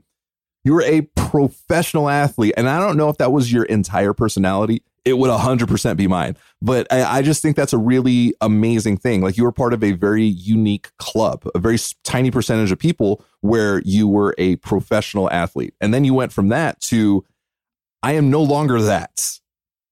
You 0.62 0.74
were 0.74 0.82
a 0.82 1.00
professional 1.16 2.08
athlete. 2.08 2.54
And 2.56 2.68
I 2.68 2.78
don't 2.78 2.96
know 2.96 3.08
if 3.08 3.18
that 3.18 3.32
was 3.32 3.52
your 3.52 3.64
entire 3.64 4.12
personality. 4.12 4.84
It 5.04 5.14
would 5.18 5.30
100% 5.30 5.96
be 5.96 6.06
mine. 6.06 6.36
But 6.60 6.86
I, 6.92 7.18
I 7.18 7.22
just 7.22 7.42
think 7.42 7.56
that's 7.56 7.72
a 7.72 7.78
really 7.78 8.34
amazing 8.40 8.98
thing. 8.98 9.20
Like 9.20 9.36
you 9.36 9.42
were 9.42 9.50
part 9.52 9.72
of 9.74 9.82
a 9.82 9.92
very 9.92 10.24
unique 10.24 10.90
club, 10.98 11.44
a 11.54 11.58
very 11.58 11.78
tiny 12.04 12.30
percentage 12.30 12.70
of 12.70 12.78
people 12.78 13.24
where 13.40 13.80
you 13.84 14.06
were 14.06 14.34
a 14.38 14.56
professional 14.56 15.28
athlete. 15.30 15.74
And 15.80 15.92
then 15.92 16.04
you 16.04 16.14
went 16.14 16.32
from 16.32 16.48
that 16.50 16.80
to, 16.82 17.24
I 18.02 18.12
am 18.12 18.30
no 18.30 18.42
longer 18.42 18.80
that. 18.82 19.38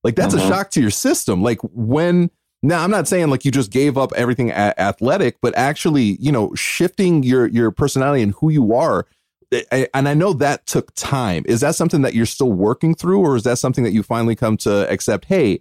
Like 0.04 0.14
that's 0.14 0.34
Mhm. 0.34 0.44
a 0.44 0.48
shock 0.48 0.70
to 0.72 0.80
your 0.80 0.90
system. 0.90 1.42
Like 1.42 1.58
when 1.62 2.30
now 2.62 2.84
I'm 2.84 2.90
not 2.90 3.08
saying 3.08 3.30
like 3.30 3.44
you 3.44 3.50
just 3.50 3.70
gave 3.72 3.98
up 3.98 4.12
everything 4.14 4.50
a- 4.50 4.74
athletic, 4.78 5.38
but 5.42 5.56
actually, 5.56 6.16
you 6.20 6.30
know, 6.30 6.54
shifting 6.54 7.22
your 7.22 7.46
your 7.48 7.70
personality 7.70 8.22
and 8.22 8.32
who 8.40 8.50
you 8.50 8.74
are. 8.74 9.06
I- 9.52 9.88
And 9.94 10.08
I 10.08 10.14
know 10.14 10.32
that 10.34 10.66
took 10.66 10.94
time. 10.94 11.44
Is 11.46 11.60
that 11.60 11.74
something 11.74 12.02
that 12.02 12.14
you're 12.14 12.26
still 12.26 12.52
working 12.52 12.94
through, 12.94 13.20
or 13.20 13.36
is 13.36 13.42
that 13.44 13.58
something 13.58 13.84
that 13.84 13.92
you 13.92 14.02
finally 14.02 14.36
come 14.36 14.56
to 14.58 14.88
accept? 14.90 15.24
Hey, 15.26 15.60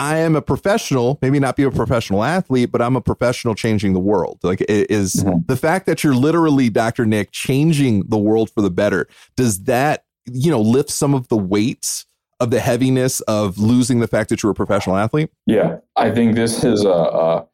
I 0.00 0.18
am 0.18 0.36
a 0.36 0.42
professional, 0.42 1.18
maybe 1.22 1.40
not 1.40 1.56
be 1.56 1.64
a 1.64 1.70
professional 1.72 2.22
athlete, 2.22 2.70
but 2.70 2.80
I'm 2.80 2.94
a 2.96 3.00
professional 3.00 3.54
changing 3.56 3.94
the 3.94 4.00
world. 4.00 4.38
Like, 4.44 4.64
is 4.68 5.14
Mhm. 5.16 5.46
the 5.48 5.56
fact 5.56 5.86
that 5.86 6.04
you're 6.04 6.14
literally, 6.14 6.68
Dr. 6.70 7.04
Nick, 7.04 7.32
changing 7.32 8.04
the 8.08 8.18
world 8.18 8.50
for 8.50 8.62
the 8.62 8.70
better, 8.70 9.08
does 9.36 9.64
that, 9.64 10.04
you 10.32 10.50
know, 10.52 10.60
lift 10.60 10.90
some 10.90 11.14
of 11.14 11.26
the 11.28 11.36
weight 11.36 12.04
of 12.38 12.50
the 12.52 12.60
heaviness 12.60 13.20
of 13.22 13.58
losing 13.58 13.98
the 13.98 14.06
fact 14.06 14.30
that 14.30 14.40
you're 14.42 14.52
a 14.52 14.54
professional 14.54 14.96
athlete? 14.96 15.30
Yeah, 15.46 15.78
I 15.96 16.10
think 16.12 16.36
this 16.36 16.62
is 16.62 16.84
a. 16.84 16.90
Uh, 16.92 17.44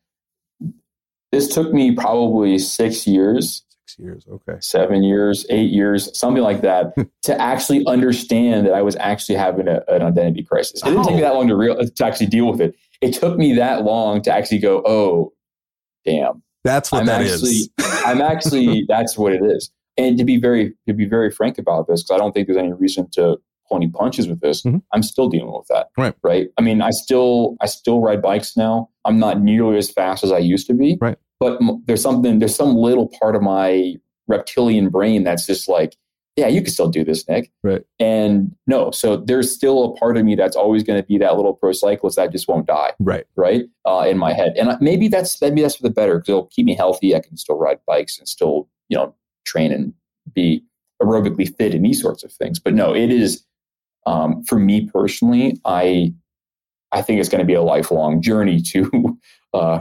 this 1.33 1.49
took 1.49 1.73
me 1.73 1.93
probably 1.93 2.59
six 2.59 3.07
years, 3.07 3.64
Six 3.95 4.03
years. 4.03 4.27
Okay. 4.31 4.59
seven 4.61 5.03
years, 5.03 5.47
eight 5.51 5.71
years, 5.71 6.17
something 6.19 6.43
like 6.43 6.63
that, 6.63 6.95
to 7.23 7.41
actually 7.41 7.87
understand 7.87 8.67
that 8.67 8.75
I 8.75 8.83
was 8.83 8.97
actually 8.97 9.37
having 9.37 9.69
a, 9.69 9.83
an 9.89 10.03
identity 10.03 10.43
crisis. 10.43 10.83
It 10.83 10.87
didn't 10.87 11.05
take 11.05 11.17
me 11.17 11.21
that 11.23 11.35
long 11.35 11.49
to 11.49 11.57
real 11.57 11.77
to 11.77 12.05
actually 12.05 12.27
deal 12.27 12.51
with 12.51 12.61
it. 12.61 12.75
It 13.01 13.15
took 13.15 13.37
me 13.39 13.55
that 13.55 13.85
long 13.85 14.23
to 14.23 14.33
actually 14.33 14.59
go, 14.59 14.83
oh, 14.87 15.33
damn. 16.05 16.43
That's 16.65 16.91
what 16.91 17.01
I'm 17.01 17.07
that 17.07 17.23
is. 17.23 17.71
actually, 17.79 18.03
I'm 18.07 18.21
actually, 18.21 18.85
that's 18.89 19.19
what 19.19 19.33
it 19.33 19.43
is. 19.45 19.71
And 19.97 20.19
to 20.19 20.25
be 20.25 20.39
very, 20.39 20.73
to 20.89 20.95
be 20.95 21.05
very 21.05 21.31
frank 21.31 21.59
about 21.59 21.87
this, 21.87 22.03
because 22.03 22.15
I 22.15 22.19
don't 22.19 22.33
think 22.33 22.47
there's 22.49 22.57
any 22.57 22.73
reason 22.73 23.09
to 23.13 23.37
pull 23.69 23.77
any 23.77 23.89
punches 23.89 24.29
with 24.29 24.41
this. 24.41 24.63
Mhm. 24.63 24.83
I'm 24.93 25.03
still 25.03 25.29
dealing 25.29 25.53
with 25.53 25.67
that. 25.69 25.89
Right. 25.97 26.15
Right. 26.23 26.49
I 26.59 26.63
mean, 26.63 26.83
I 26.83 26.91
still, 26.91 27.57
I 27.61 27.67
still 27.67 28.01
ride 28.01 28.23
bikes 28.23 28.57
now. 28.57 28.89
I'm 29.05 29.19
not 29.19 29.41
nearly 29.41 29.77
as 29.77 29.91
fast 29.91 30.25
as 30.25 30.33
I 30.33 30.39
used 30.39 30.67
to 30.67 30.75
be. 30.75 30.99
Right. 31.01 31.17
But 31.45 31.61
there's 31.87 32.03
something, 32.03 32.39
there's 32.39 32.55
some 32.55 32.75
little 32.75 33.09
part 33.21 33.37
of 33.37 33.43
my 33.43 33.95
reptilian 34.29 34.89
brain 34.89 35.25
that's 35.25 35.47
just 35.47 35.69
like, 35.69 35.97
yeah, 36.37 36.49
you 36.49 36.63
can 36.63 36.73
still 36.73 36.89
do 36.89 37.05
this, 37.05 37.29
Nick. 37.29 37.53
Right. 37.63 37.83
And 38.01 38.57
no, 38.67 38.91
so 38.91 39.17
there's 39.17 39.53
still 39.55 39.85
a 39.85 39.97
part 39.97 40.17
of 40.17 40.25
me 40.25 40.35
that's 40.35 40.57
always 40.57 40.83
going 40.83 41.01
to 41.01 41.07
be 41.07 41.17
that 41.19 41.37
little 41.37 41.53
pro 41.53 41.71
cyclist 41.73 42.17
that 42.17 42.33
just 42.33 42.49
won't 42.49 42.67
die 42.67 42.93
Right. 42.99 43.25
right 43.37 43.65
uh, 43.85 44.05
in 44.09 44.19
my 44.19 44.33
head 44.33 44.55
and 44.57 44.77
maybe 44.81 45.07
that's 45.09 45.41
maybe 45.41 45.63
that's 45.63 45.77
for 45.77 45.83
the 45.85 45.91
better 45.91 46.15
because 46.19 46.31
it'll 46.31 46.47
keep 46.47 46.67
me 46.67 46.75
healthy 46.75 47.15
i 47.15 47.21
can 47.21 47.37
still 47.37 47.57
ride 47.57 47.79
bikes 47.87 48.19
and 48.19 48.27
still 48.29 48.69
you 48.89 48.97
know 48.97 49.15
train 49.45 49.71
and 49.71 49.93
be 50.35 50.65
aerobically 51.01 51.55
fit 51.57 51.73
and 51.75 51.85
these 51.85 52.01
sorts 52.03 52.25
of 52.25 52.33
things 52.33 52.59
but 52.59 52.75
no 52.75 52.95
it 52.95 53.11
is 53.11 53.45
um, 54.07 54.43
for 54.45 54.59
me 54.59 54.89
personally 54.91 55.57
i 55.65 56.13
i 56.93 57.01
think 57.01 57.21
it's 57.21 57.29
going 57.29 57.41
to 57.41 57.47
be 57.47 57.55
a 57.55 57.63
lifelong 57.63 58.21
journey 58.21 58.61
to 58.61 59.19
uh, 59.55 59.81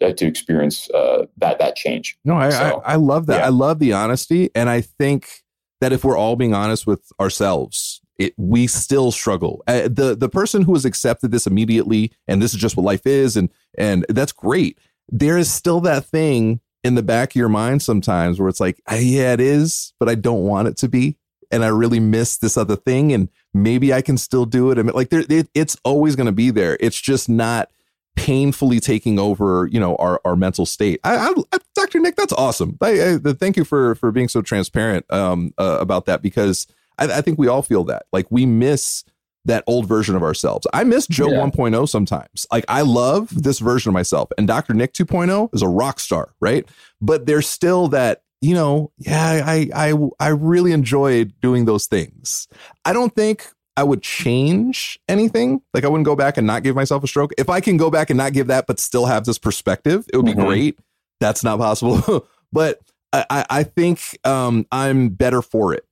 to 0.00 0.26
experience 0.26 0.90
uh, 0.90 1.26
that 1.38 1.58
that 1.58 1.76
change 1.76 2.18
No, 2.24 2.36
I, 2.36 2.50
So, 2.50 2.82
I, 2.84 2.94
I 2.94 2.96
love 2.96 3.26
that. 3.26 3.38
yeah. 3.38 3.46
I 3.46 3.50
love 3.50 3.78
the 3.78 3.92
honesty. 3.92 4.50
And 4.54 4.68
I 4.68 4.80
think 4.80 5.42
that 5.80 5.92
if 5.92 6.04
we're 6.04 6.16
all 6.16 6.36
being 6.36 6.54
honest 6.54 6.86
with 6.86 7.00
ourselves, 7.20 8.00
it, 8.18 8.34
we 8.36 8.66
still 8.66 9.10
struggle. 9.10 9.62
Uh, 9.66 9.82
the 9.88 10.14
the 10.16 10.28
person 10.28 10.62
who 10.62 10.74
has 10.74 10.84
accepted 10.84 11.30
this 11.32 11.46
immediately, 11.46 12.12
and 12.28 12.40
this 12.42 12.54
is 12.54 12.60
just 12.60 12.76
what 12.76 12.84
life 12.84 13.06
is, 13.06 13.36
and 13.36 13.48
and 13.78 14.04
that's 14.08 14.32
great. 14.32 14.78
There 15.08 15.38
is 15.38 15.50
still 15.50 15.80
that 15.80 16.04
thing 16.04 16.60
in 16.84 16.94
the 16.94 17.02
back 17.02 17.32
of 17.32 17.36
your 17.36 17.48
mind 17.48 17.82
sometimes 17.82 18.38
where 18.38 18.48
it's 18.48 18.60
like, 18.60 18.80
"Ah, 18.88 18.96
yeah, 18.96 19.32
it 19.32 19.40
is, 19.40 19.92
but 19.98 20.08
I 20.08 20.14
don't 20.14 20.42
want 20.42 20.68
it 20.68 20.76
to 20.78 20.88
be, 20.88 21.16
and 21.50 21.64
I 21.64 21.68
really 21.68 22.00
miss 22.00 22.36
this 22.38 22.56
other 22.56 22.76
thing, 22.76 23.12
and 23.12 23.28
maybe 23.54 23.92
I 23.92 24.02
can 24.02 24.18
still 24.18 24.44
do 24.46 24.70
it. 24.70 24.78
And 24.78 24.92
like, 24.92 25.10
there, 25.10 25.24
it, 25.28 25.48
it's 25.54 25.76
always 25.84 26.14
going 26.14 26.26
to 26.26 26.32
be 26.32 26.50
there. 26.50 26.76
It's 26.80 27.00
just 27.00 27.28
not 27.28 27.70
painfully 28.16 28.80
taking 28.80 29.18
over, 29.18 29.68
you 29.70 29.80
know, 29.80 29.96
our, 29.96 30.20
our 30.24 30.36
mental 30.36 30.66
state. 30.66 31.00
I, 31.04 31.16
I, 31.16 31.32
I 31.52 31.58
Dr. 31.74 31.98
Nick, 32.00 32.16
that's 32.16 32.32
awesome. 32.32 32.76
I, 32.80 33.18
I, 33.24 33.32
thank 33.32 33.56
you 33.56 33.64
for 33.64 33.94
for 33.94 34.12
being 34.12 34.28
so 34.28 34.42
transparent 34.42 35.10
um, 35.12 35.52
uh, 35.58 35.78
about 35.80 36.06
that 36.06 36.22
because 36.22 36.66
I, 36.98 37.06
I 37.06 37.20
think 37.20 37.38
we 37.38 37.48
all 37.48 37.62
feel 37.62 37.84
that. 37.84 38.06
Like 38.12 38.26
we 38.30 38.46
miss 38.46 39.04
that 39.44 39.64
old 39.66 39.86
version 39.88 40.14
of 40.14 40.22
ourselves. 40.22 40.66
I 40.72 40.84
miss 40.84 41.06
Joe 41.06 41.28
Yeah. 41.28 41.40
1.0 41.40 41.88
sometimes. 41.88 42.46
Like 42.52 42.64
I 42.68 42.82
love 42.82 43.42
this 43.42 43.58
version 43.58 43.90
of 43.90 43.94
myself, 43.94 44.30
and 44.38 44.46
Dr. 44.46 44.74
Nick 44.74 44.92
2.0 44.92 45.52
is 45.52 45.62
a 45.62 45.68
rock 45.68 45.98
star, 45.98 46.34
right? 46.40 46.68
But 47.00 47.26
there's 47.26 47.48
still 47.48 47.88
that. 47.88 48.22
You 48.44 48.54
know, 48.54 48.90
yeah, 48.98 49.44
I 49.46 49.68
I 49.72 49.94
I 50.18 50.28
really 50.30 50.72
enjoyed 50.72 51.32
doing 51.40 51.64
those 51.64 51.86
things. 51.86 52.48
I 52.84 52.92
don't 52.92 53.14
think 53.14 53.46
I 53.76 53.84
would 53.84 54.02
change 54.02 54.98
anything. 55.08 55.62
Like 55.72 55.84
I 55.84 55.88
wouldn't 55.88 56.04
go 56.04 56.16
back 56.16 56.36
and 56.36 56.46
not 56.46 56.62
give 56.62 56.76
myself 56.76 57.02
a 57.04 57.06
stroke. 57.06 57.32
If 57.38 57.48
I 57.48 57.60
can 57.60 57.76
go 57.76 57.90
back 57.90 58.10
and 58.10 58.18
not 58.18 58.32
give 58.32 58.48
that, 58.48 58.66
but 58.66 58.78
still 58.78 59.06
have 59.06 59.24
this 59.24 59.38
perspective, 59.38 60.04
it 60.12 60.16
would 60.16 60.26
be 60.26 60.34
Mhm. 60.34 60.46
great. 60.46 60.78
That's 61.20 61.42
not 61.42 61.58
possible. 61.58 62.26
but 62.52 62.80
I, 63.12 63.44
I, 63.50 63.62
think 63.62 64.18
um, 64.24 64.66
I'm 64.72 65.10
better 65.10 65.42
for 65.42 65.74
it. 65.74 65.84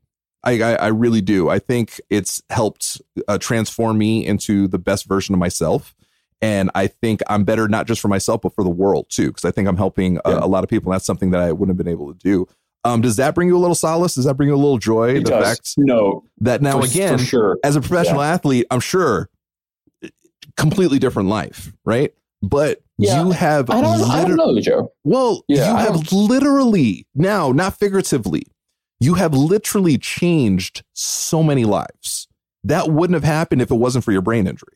I, 0.42 0.60
I, 0.62 0.72
I 0.74 0.86
really 0.88 1.20
do. 1.20 1.50
I 1.50 1.58
think 1.58 2.00
it's 2.08 2.42
helped 2.48 3.00
uh, 3.28 3.36
transform 3.38 3.98
me 3.98 4.24
into 4.26 4.66
the 4.68 4.78
best 4.78 5.06
version 5.06 5.34
of 5.34 5.38
myself. 5.38 5.94
And 6.40 6.70
I 6.74 6.86
think 6.86 7.20
I'm 7.28 7.44
better 7.44 7.68
not 7.68 7.86
just 7.86 8.00
for 8.00 8.08
myself, 8.08 8.40
but 8.40 8.54
for 8.54 8.64
the 8.64 8.70
world 8.70 9.06
too, 9.10 9.26
because 9.28 9.44
I 9.44 9.50
think 9.50 9.68
I'm 9.68 9.76
helping 9.76 10.16
a, 10.24 10.30
a 10.30 10.46
lot 10.46 10.64
of 10.64 10.70
people. 10.70 10.90
And 10.90 10.96
that's 10.96 11.04
something 11.04 11.30
that 11.32 11.42
I 11.42 11.52
wouldn't 11.52 11.68
have 11.78 11.84
been 11.84 11.92
able 11.92 12.10
to 12.12 12.18
do. 12.18 12.46
Um, 12.84 13.00
does 13.00 13.16
that 13.16 13.34
bring 13.34 13.48
you 13.48 13.56
a 13.56 13.60
little 13.60 13.74
solace? 13.74 14.14
Does 14.14 14.24
that 14.24 14.34
bring 14.34 14.48
you 14.48 14.54
a 14.54 14.56
little 14.56 14.78
joy? 14.78 15.16
It 15.16 15.24
the 15.24 15.30
does. 15.30 15.46
fact 15.46 15.74
no 15.76 16.24
that 16.38 16.62
now 16.62 16.80
for, 16.80 16.86
again, 16.86 17.18
for 17.18 17.24
sure 17.24 17.58
as 17.62 17.76
a 17.76 17.80
professional 17.80 18.22
athlete, 18.22 18.66
I'm 18.70 18.80
sure 18.80 19.28
completely 20.56 20.98
different 20.98 21.28
life, 21.28 21.72
right? 21.84 22.14
But 22.42 22.80
Yeah, 22.96 23.22
you 23.22 23.32
have 23.32 23.68
I 23.68 23.80
don't, 23.80 24.10
I 24.10 24.24
don't 24.24 24.36
know 24.36 24.58
joe 24.60 24.92
well, 25.04 25.44
Yeah, 25.48 25.70
you 25.70 25.76
I 25.76 25.82
have 25.82 26.12
literally 26.12 27.06
now, 27.14 27.52
not 27.52 27.78
figuratively, 27.78 28.44
you 28.98 29.14
have 29.14 29.34
literally 29.34 29.98
changed 29.98 30.82
so 30.94 31.42
many 31.42 31.64
lives. 31.64 32.28
That 32.64 32.90
wouldn't 32.90 33.14
have 33.14 33.24
happened 33.24 33.62
if 33.62 33.70
it 33.70 33.76
wasn't 33.76 34.04
for 34.04 34.12
your 34.12 34.22
brain 34.22 34.46
injury. 34.46 34.74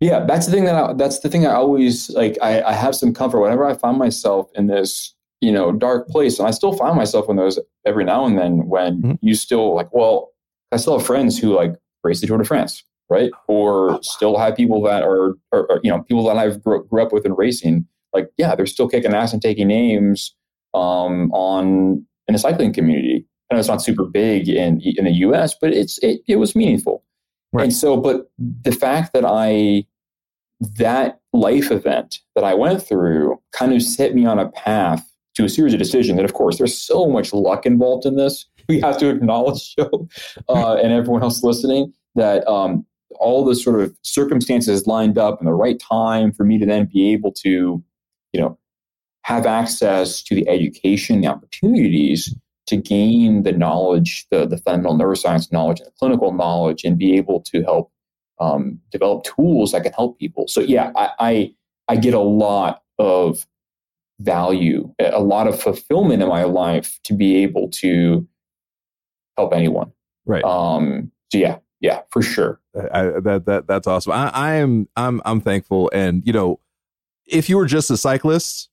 Yeah, 0.00 0.24
that's 0.26 0.46
the 0.46 0.52
thing 0.52 0.64
that 0.64 0.74
I, 0.74 0.92
that's 0.92 1.20
the 1.20 1.28
thing 1.28 1.46
I 1.46 1.52
always 1.52 2.10
like. 2.10 2.36
I, 2.42 2.62
I 2.62 2.72
have 2.72 2.94
some 2.94 3.14
comfort 3.14 3.40
whenever 3.40 3.64
I 3.64 3.74
find 3.74 3.96
myself 3.96 4.50
in 4.54 4.66
this 4.66 5.13
you 5.44 5.52
know 5.52 5.72
dark 5.72 6.08
place, 6.08 6.38
and 6.38 6.48
I 6.48 6.50
still 6.52 6.72
find 6.72 6.96
myself 6.96 7.28
in 7.28 7.36
those 7.36 7.58
every 7.84 8.04
now 8.04 8.24
and 8.24 8.38
then 8.38 8.66
when 8.68 9.02
Mhm. 9.02 9.18
you 9.20 9.34
still 9.34 9.74
like. 9.74 9.92
Well, 9.92 10.30
I 10.72 10.76
still 10.76 10.98
have 10.98 11.06
friends 11.06 11.38
who 11.38 11.52
like 11.54 11.74
race 12.02 12.20
the 12.20 12.26
Tour 12.26 12.38
de 12.38 12.44
France, 12.44 12.82
right? 13.10 13.30
Or 13.48 13.98
still 14.02 14.36
have 14.38 14.56
people 14.56 14.82
that 14.82 15.02
are, 15.02 15.34
or, 15.52 15.66
or, 15.70 15.80
you 15.82 15.90
know 15.90 16.02
people 16.02 16.24
that 16.26 16.36
I've 16.36 16.62
grew, 16.62 16.84
grew 16.86 17.02
up 17.02 17.12
with 17.12 17.24
in 17.26 17.34
racing. 17.34 17.86
Like, 18.12 18.28
yeah, 18.38 18.54
they're 18.54 18.66
still 18.66 18.88
kicking 18.88 19.14
ass 19.14 19.32
and 19.32 19.42
taking 19.42 19.68
names 19.68 20.34
um, 20.72 21.30
on 21.32 22.04
in 22.28 22.32
the 22.32 22.38
cycling 22.38 22.72
community. 22.72 23.26
I 23.50 23.54
know 23.54 23.58
it's 23.60 23.68
not 23.68 23.82
super 23.82 24.04
big 24.04 24.48
in 24.48 24.80
in 24.80 25.04
the 25.04 25.12
U.S., 25.26 25.54
but 25.60 25.72
it's 25.72 25.98
it, 25.98 26.20
it 26.26 26.36
was 26.36 26.54
meaningful. 26.56 27.04
Right. 27.52 27.64
And 27.64 27.72
so, 27.72 27.96
but 27.96 28.30
the 28.38 28.72
fact 28.72 29.12
that 29.14 29.24
I 29.24 29.84
that 30.78 31.20
life 31.32 31.70
event 31.70 32.20
that 32.34 32.44
I 32.44 32.54
went 32.54 32.82
through 32.82 33.38
kind 33.52 33.72
of 33.72 33.82
set 33.82 34.14
me 34.14 34.24
on 34.26 34.38
a 34.38 34.48
path 34.48 35.04
to 35.34 35.44
a 35.44 35.48
series 35.48 35.72
of 35.72 35.78
decisions. 35.78 36.18
And 36.18 36.24
of 36.24 36.34
course, 36.34 36.58
there's 36.58 36.78
so 36.78 37.06
much 37.06 37.32
luck 37.32 37.66
involved 37.66 38.06
in 38.06 38.16
this. 38.16 38.46
We 38.66 38.80
have 38.80 38.96
to 39.00 39.10
acknowledge, 39.10 39.76
Joe, 39.78 40.08
uh, 40.48 40.76
and 40.76 40.90
everyone 40.90 41.22
else 41.22 41.42
listening, 41.42 41.92
that 42.14 42.48
um, 42.48 42.86
all 43.20 43.44
the 43.44 43.54
sort 43.54 43.78
of 43.78 43.94
circumstances 44.00 44.86
lined 44.86 45.18
up 45.18 45.38
in 45.38 45.44
the 45.44 45.52
right 45.52 45.78
time 45.78 46.32
for 46.32 46.44
me 46.44 46.58
to 46.58 46.64
then 46.64 46.88
be 46.90 47.12
able 47.12 47.30
to, 47.42 47.84
you 48.32 48.40
know, 48.40 48.58
have 49.24 49.44
access 49.44 50.22
to 50.22 50.34
the 50.34 50.48
education, 50.48 51.20
the 51.20 51.26
opportunities 51.26 52.34
to 52.66 52.76
gain 52.76 53.42
the 53.42 53.52
knowledge, 53.52 54.26
the, 54.30 54.46
the 54.46 54.56
fundamental 54.56 54.96
neuroscience 54.96 55.52
knowledge 55.52 55.80
and 55.80 55.88
the 55.88 55.94
clinical 55.98 56.32
knowledge, 56.32 56.84
and 56.84 56.96
be 56.96 57.16
able 57.16 57.42
to 57.42 57.62
help 57.64 57.92
um, 58.40 58.80
develop 58.90 59.24
tools 59.24 59.72
that 59.72 59.82
can 59.82 59.92
help 59.92 60.18
people. 60.18 60.48
So 60.48 60.60
yeah, 60.60 60.90
I, 60.96 61.10
I, 61.18 61.54
I 61.88 61.96
get 61.96 62.14
a 62.14 62.20
lot 62.20 62.82
of 62.98 63.46
value, 64.20 64.92
a 64.98 65.20
lot 65.20 65.46
of 65.46 65.60
fulfillment 65.60 66.22
in 66.22 66.28
my 66.28 66.44
life 66.44 66.98
to 67.04 67.14
be 67.14 67.36
able 67.42 67.68
to 67.70 68.26
help 69.36 69.52
anyone. 69.52 69.92
Right. 70.26 70.44
Um, 70.44 71.10
so 71.30 71.38
yeah, 71.38 71.58
yeah, 71.80 72.02
for 72.10 72.22
sure. 72.22 72.60
I, 72.92 73.02
that 73.20 73.44
that 73.46 73.66
that's 73.66 73.86
awesome. 73.86 74.12
I, 74.12 74.30
I 74.30 74.54
am 74.54 74.88
I'm 74.96 75.20
I'm 75.24 75.40
thankful, 75.40 75.90
and 75.92 76.22
you 76.26 76.32
know, 76.32 76.60
if 77.26 77.48
you 77.48 77.56
were 77.56 77.66
just 77.66 77.90
a 77.90 77.96
cyclist, 77.96 78.70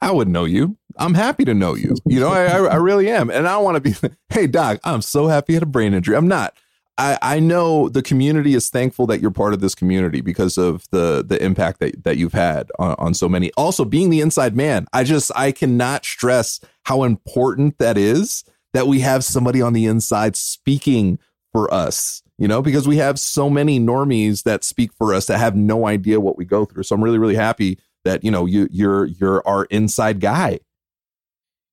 I 0.00 0.10
would 0.10 0.28
know 0.28 0.44
you. 0.44 0.76
I'm 0.96 1.14
happy 1.14 1.44
to 1.44 1.54
know 1.54 1.74
you. 1.74 1.94
You 2.06 2.20
know, 2.20 2.28
I 2.28 2.44
I, 2.44 2.58
I 2.64 2.76
really 2.76 3.10
am, 3.10 3.30
and 3.30 3.46
I 3.46 3.58
want 3.58 3.76
to 3.76 3.80
be. 3.80 3.94
Hey, 4.30 4.48
doc, 4.48 4.80
I'm 4.82 5.00
so 5.00 5.28
happy 5.28 5.52
you 5.52 5.56
had 5.56 5.62
a 5.62 5.66
brain 5.66 5.94
injury. 5.94 6.16
I'm 6.16 6.26
not. 6.26 6.56
I, 6.96 7.18
I 7.22 7.40
know 7.40 7.88
the 7.88 8.02
community 8.02 8.54
is 8.54 8.70
thankful 8.70 9.06
that 9.08 9.20
you're 9.20 9.32
part 9.32 9.52
of 9.52 9.60
this 9.60 9.74
community 9.74 10.20
because 10.20 10.56
of 10.56 10.88
the 10.90 11.24
the 11.26 11.42
impact 11.42 11.80
that, 11.80 12.04
that 12.04 12.16
you've 12.16 12.34
had 12.34 12.70
on, 12.78 12.94
on 12.98 13.14
so 13.14 13.28
many. 13.28 13.52
Also, 13.52 13.84
being 13.84 14.10
the 14.10 14.20
inside 14.20 14.54
man, 14.54 14.86
I 14.92 15.02
just 15.02 15.32
I 15.34 15.50
cannot 15.50 16.04
stress 16.04 16.60
how 16.84 17.02
important 17.02 17.78
that 17.78 17.98
is 17.98 18.44
that 18.74 18.86
we 18.86 19.00
have 19.00 19.24
somebody 19.24 19.60
on 19.60 19.72
the 19.72 19.86
inside 19.86 20.36
speaking 20.36 21.18
for 21.52 21.72
us. 21.72 22.22
You 22.38 22.48
know, 22.48 22.62
because 22.62 22.88
we 22.88 22.96
have 22.96 23.18
so 23.20 23.48
many 23.48 23.78
normies 23.78 24.42
that 24.42 24.64
speak 24.64 24.92
for 24.92 25.14
us 25.14 25.26
that 25.26 25.38
have 25.38 25.54
no 25.54 25.86
idea 25.86 26.20
what 26.20 26.36
we 26.36 26.44
go 26.44 26.64
through. 26.64 26.82
So 26.84 26.94
I'm 26.94 27.02
really 27.02 27.18
really 27.18 27.36
happy 27.36 27.78
that 28.04 28.22
you 28.22 28.30
know 28.30 28.46
you 28.46 28.68
you're 28.70 29.06
you're 29.06 29.46
our 29.46 29.64
inside 29.66 30.20
guy. 30.20 30.60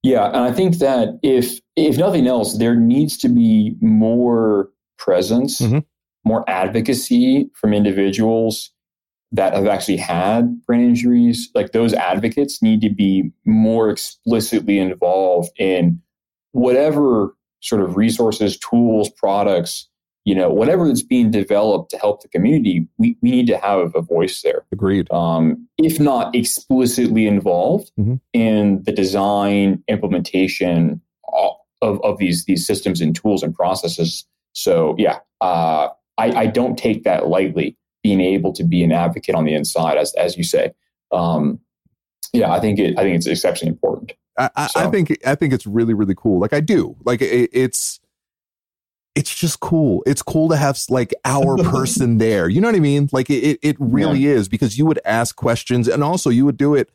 Yeah, 0.03 0.27
and 0.27 0.37
I 0.37 0.51
think 0.51 0.77
that 0.77 1.19
if 1.21 1.59
if 1.75 1.97
nothing 1.97 2.25
else, 2.25 2.57
there 2.57 2.75
needs 2.75 3.17
to 3.17 3.29
be 3.29 3.75
more 3.81 4.69
presence, 5.01 5.59
mm-hmm. 5.59 5.79
more 6.23 6.47
advocacy 6.47 7.49
from 7.55 7.73
individuals 7.73 8.71
that 9.31 9.53
have 9.53 9.67
actually 9.67 9.97
had 9.97 10.61
brain 10.65 10.81
injuries. 10.81 11.49
Like 11.55 11.71
those 11.71 11.93
advocates 11.93 12.61
need 12.61 12.81
to 12.81 12.89
be 12.89 13.31
more 13.45 13.89
explicitly 13.89 14.77
involved 14.77 15.51
in 15.57 16.01
whatever 16.51 17.35
sort 17.61 17.81
of 17.81 17.95
resources, 17.95 18.57
tools, 18.57 19.09
products, 19.09 19.87
you 20.25 20.35
know, 20.35 20.49
whatever 20.51 20.87
that's 20.87 21.01
being 21.01 21.31
developed 21.31 21.89
to 21.91 21.97
help 21.97 22.21
the 22.21 22.27
community, 22.27 22.87
we, 22.97 23.17
we 23.21 23.31
need 23.31 23.47
to 23.47 23.57
have 23.57 23.95
a 23.95 24.01
voice 24.01 24.41
there. 24.43 24.65
Agreed. 24.71 25.11
Um, 25.11 25.67
if 25.77 25.99
not 25.99 26.35
explicitly 26.35 27.25
involved 27.25 27.91
mm-hmm. 27.99 28.15
in 28.33 28.83
the 28.83 28.91
design, 28.91 29.83
implementation 29.87 31.01
of, 31.81 31.99
of 32.03 32.19
these, 32.19 32.45
these 32.45 32.67
systems 32.67 33.01
and 33.01 33.15
tools 33.15 33.41
and 33.41 33.55
processes 33.55 34.25
so 34.53 34.95
yeah, 34.97 35.19
uh, 35.39 35.89
I, 36.17 36.31
I, 36.31 36.45
don't 36.47 36.77
take 36.77 37.03
that 37.03 37.27
lightly. 37.27 37.77
Being 38.03 38.21
able 38.21 38.51
to 38.53 38.63
be 38.63 38.83
an 38.83 38.91
advocate 38.91 39.35
on 39.35 39.45
the 39.45 39.53
inside, 39.53 39.97
as 39.97 40.13
as 40.15 40.35
you 40.35 40.43
say, 40.43 40.71
um, 41.11 41.59
yeah, 42.33 42.51
I 42.51 42.59
think 42.59 42.79
it. 42.79 42.97
I 42.97 43.03
think 43.03 43.15
it's 43.15 43.27
exceptionally 43.27 43.71
important. 43.71 44.13
I, 44.37 44.49
I, 44.55 44.67
so. 44.67 44.79
I 44.79 44.89
think 44.89 45.17
I 45.25 45.35
think 45.35 45.53
it's 45.53 45.67
really 45.67 45.93
really 45.93 46.15
cool. 46.15 46.39
Like 46.39 46.53
I 46.53 46.61
do. 46.61 46.95
Like 47.03 47.21
it, 47.21 47.49
it's 47.53 47.99
it's 49.13 49.33
just 49.33 49.59
cool. 49.59 50.03
It's 50.05 50.21
cool 50.21 50.49
to 50.49 50.55
have 50.55 50.79
like 50.89 51.13
our 51.25 51.57
person 51.63 52.17
there. 52.17 52.49
You 52.49 52.61
know 52.61 52.69
what 52.69 52.75
I 52.75 52.79
mean? 52.79 53.09
Like 53.11 53.29
it 53.29 53.59
it 53.61 53.75
really 53.79 54.19
yeah. 54.19 54.31
is 54.31 54.49
because 54.49 54.77
you 54.77 54.85
would 54.85 54.99
ask 55.05 55.35
questions 55.35 55.87
and 55.87 56.03
also 56.03 56.29
you 56.29 56.45
would 56.45 56.57
do 56.57 56.75
it 56.75 56.89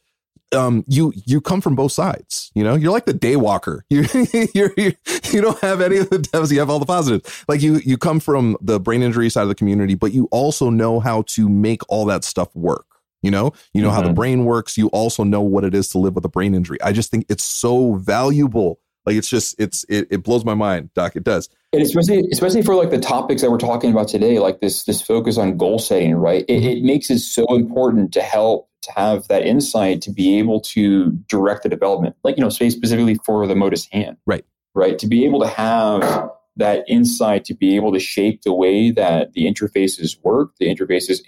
um, 0.53 0.85
you 0.87 1.13
you 1.15 1.41
come 1.41 1.61
from 1.61 1.75
both 1.75 1.93
sides. 1.93 2.51
You 2.55 2.65
know, 2.65 2.75
you're 2.75 2.93
like 2.93 3.07
the 3.07 3.13
day 3.13 3.37
walker. 3.37 3.85
You 3.91 4.05
you're, 4.55 4.73
you 4.77 4.93
you 5.33 5.41
don't 5.41 5.59
have 5.61 5.81
any 5.81 5.99
of 5.99 6.11
the 6.11 6.19
devs. 6.19 6.53
You 6.53 6.59
have 6.61 6.71
all 6.71 6.79
the 6.79 6.87
positives. 6.87 7.45
Like 7.49 7.63
you 7.63 7.77
you 7.85 7.99
come 7.99 8.21
from 8.21 8.57
the 8.61 8.79
brain 8.79 9.03
injury 9.03 9.29
side 9.31 9.43
of 9.43 9.49
the 9.49 9.55
community, 9.55 9.95
but 9.95 10.13
you 10.13 10.29
also 10.31 10.71
know 10.71 11.01
how 11.01 11.23
to 11.23 11.49
make 11.49 11.83
all 11.89 12.05
that 12.07 12.25
stuff 12.25 12.55
work. 12.55 12.87
You 13.23 13.31
know, 13.31 13.53
you 13.73 13.83
know 13.83 13.89
mm-hmm. 13.89 13.97
how 13.97 14.03
the 14.03 14.09
mm-hmm. 14.09 14.15
brain 14.15 14.45
works. 14.45 14.79
You 14.79 14.89
also 14.89 15.25
know 15.25 15.41
what 15.41 15.65
it 15.65 15.75
is 15.75 15.89
to 15.91 15.99
live 15.99 16.15
with 16.15 16.25
a 16.25 16.29
brain 16.29 16.55
injury. 16.55 16.81
I 16.83 16.93
just 16.93 17.11
think 17.11 17.27
it's 17.29 17.45
so 17.45 17.95
valuable. 17.95 18.79
Like 19.05 19.17
it's 19.17 19.29
just 19.29 19.57
it's 19.59 19.85
it, 19.89 20.09
it 20.11 20.23
blows 20.23 20.45
my 20.45 20.55
mind, 20.55 20.91
Doc. 20.95 21.17
It 21.17 21.25
does. 21.25 21.49
And 21.73 21.83
especially 21.83 22.25
especially 22.33 22.63
for 22.63 22.75
like 22.75 22.91
the 22.91 22.99
topics 22.99 23.43
that 23.43 23.51
we're 23.51 23.59
talking 23.59 23.91
about 23.91 24.09
today, 24.09 24.39
like 24.39 24.61
this 24.61 24.85
this 24.85 25.03
focus 25.03 25.39
on 25.39 25.57
goal 25.57 25.79
setting, 25.79 26.15
right? 26.15 26.45
It, 26.49 26.61
mm-hmm. 26.61 26.69
it 26.69 26.83
makes 26.83 27.11
it 27.11 27.19
so 27.19 27.45
important 27.55 28.13
to 28.13 28.23
help 28.23 28.69
to 28.87 28.93
have 28.93 29.29
that 29.29 29.45
insight 29.45 30.01
to 30.03 30.11
be 30.11 30.39
able 30.39 30.61
to 30.61 31.11
direct 31.29 31.63
the 31.63 31.69
development, 31.69 32.17
like, 32.25 32.37
you 32.37 32.43
know, 32.43 32.49
say 32.49 32.71
specifically 32.71 33.17
for 33.25 33.47
the 33.47 33.55
Motus 33.55 33.87
hand. 33.93 34.17
Right. 34.27 34.45
Right. 34.75 34.99
To 34.99 35.07
be 35.07 35.25
able 35.25 35.41
to 35.41 35.49
have 35.49 36.31
that 36.57 36.85
insight 36.89 37.45
to 37.45 37.55
be 37.55 37.77
able 37.77 37.93
to 37.93 38.01
shape 38.01 38.43
the 38.43 38.53
way 38.53 38.91
that 38.91 39.33
the 39.35 39.45
interfaces 39.47 40.17
work, 40.23 40.53
the 40.59 40.75
interfaces, 40.75 41.21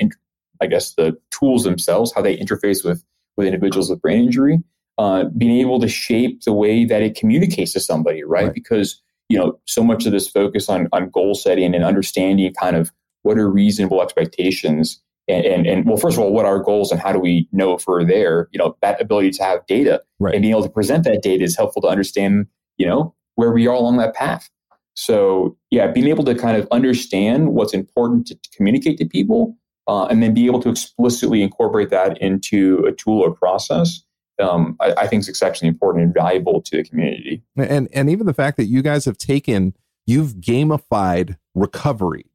I 0.60 0.66
guess 0.66 0.94
the 0.94 1.18
tools 1.30 1.64
themselves, 1.64 2.12
how 2.14 2.22
they 2.22 2.36
interface 2.36 2.84
with, 2.84 3.04
with 3.36 3.46
individuals 3.46 3.90
with 3.90 4.00
brain 4.00 4.24
injury, 4.24 4.58
uh, 4.96 5.24
being 5.36 5.60
able 5.60 5.80
to 5.80 5.88
shape 5.88 6.42
the 6.42 6.52
way 6.52 6.84
that 6.84 7.02
it 7.02 7.14
communicates 7.14 7.72
to 7.72 7.80
somebody, 7.80 8.24
right? 8.24 8.46
right? 8.46 8.54
Because, 8.54 9.00
you 9.28 9.38
know, 9.38 9.58
so 9.66 9.84
much 9.84 10.06
of 10.06 10.12
this 10.12 10.28
focus 10.28 10.68
on, 10.68 10.88
on 10.92 11.10
goal 11.10 11.34
setting 11.34 11.74
and 11.74 11.84
understanding 11.84 12.52
kind 12.54 12.76
of 12.76 12.90
what 13.22 13.38
are 13.38 13.50
reasonable 13.50 14.02
expectations 14.02 15.00
and, 15.28 15.44
and, 15.44 15.66
and, 15.66 15.86
well, 15.86 15.96
first 15.96 16.16
of 16.16 16.22
all, 16.22 16.32
what 16.32 16.46
are 16.46 16.56
our 16.56 16.62
goals 16.62 16.90
and 16.90 17.00
how 17.00 17.12
do 17.12 17.18
we 17.18 17.48
know 17.52 17.74
if 17.74 17.86
we're 17.86 18.04
there? 18.04 18.48
You 18.52 18.58
know, 18.58 18.76
that 18.80 19.00
ability 19.00 19.30
to 19.32 19.42
have 19.42 19.66
data 19.66 20.02
right. 20.18 20.34
and 20.34 20.42
being 20.42 20.52
able 20.52 20.62
to 20.62 20.70
present 20.70 21.04
that 21.04 21.22
data 21.22 21.44
is 21.44 21.56
helpful 21.56 21.82
to 21.82 21.88
understand, 21.88 22.46
you 22.78 22.86
know, 22.86 23.14
where 23.34 23.52
we 23.52 23.66
are 23.66 23.74
along 23.74 23.98
that 23.98 24.14
path. 24.14 24.48
So 24.94 25.56
yeah, 25.70 25.86
being 25.86 26.08
able 26.08 26.24
to 26.24 26.34
kind 26.34 26.56
of 26.56 26.66
understand 26.72 27.52
what's 27.52 27.72
important 27.72 28.26
to, 28.28 28.34
to 28.34 28.50
communicate 28.56 28.98
to 28.98 29.04
people 29.04 29.56
uh, 29.86 30.06
and 30.06 30.22
then 30.22 30.34
be 30.34 30.46
able 30.46 30.60
to 30.62 30.70
explicitly 30.70 31.42
incorporate 31.42 31.90
that 31.90 32.20
into 32.20 32.84
a 32.86 32.92
tool 32.92 33.20
or 33.20 33.32
process. 33.32 34.02
Um, 34.40 34.76
I, 34.80 34.92
I 34.92 35.06
think 35.06 35.20
is 35.20 35.28
exceptionally 35.28 35.68
important 35.68 36.04
and 36.04 36.14
valuable 36.14 36.62
to 36.62 36.76
the 36.76 36.84
community. 36.84 37.42
And 37.56 37.88
and 37.92 38.08
even 38.08 38.26
the 38.26 38.34
fact 38.34 38.56
that 38.56 38.66
you 38.66 38.82
guys 38.82 39.04
have 39.04 39.18
taken, 39.18 39.74
you've 40.06 40.34
gamified 40.34 41.36
recovery 41.54 42.27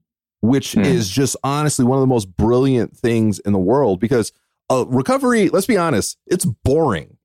which 0.43 0.73
mm. 0.73 0.83
is 0.83 1.09
just 1.09 1.37
honestly 1.41 1.85
one 1.85 1.97
of 1.97 2.01
the 2.01 2.07
most 2.07 2.35
brilliant 2.35 2.95
things 2.97 3.39
in 3.39 3.53
the 3.53 3.59
world 3.59 4.01
because 4.01 4.33
uh, 4.69 4.85
recovery, 4.89 5.47
let's 5.47 5.65
be 5.65 5.77
honest, 5.77 6.17
it's 6.27 6.43
boring. 6.43 7.15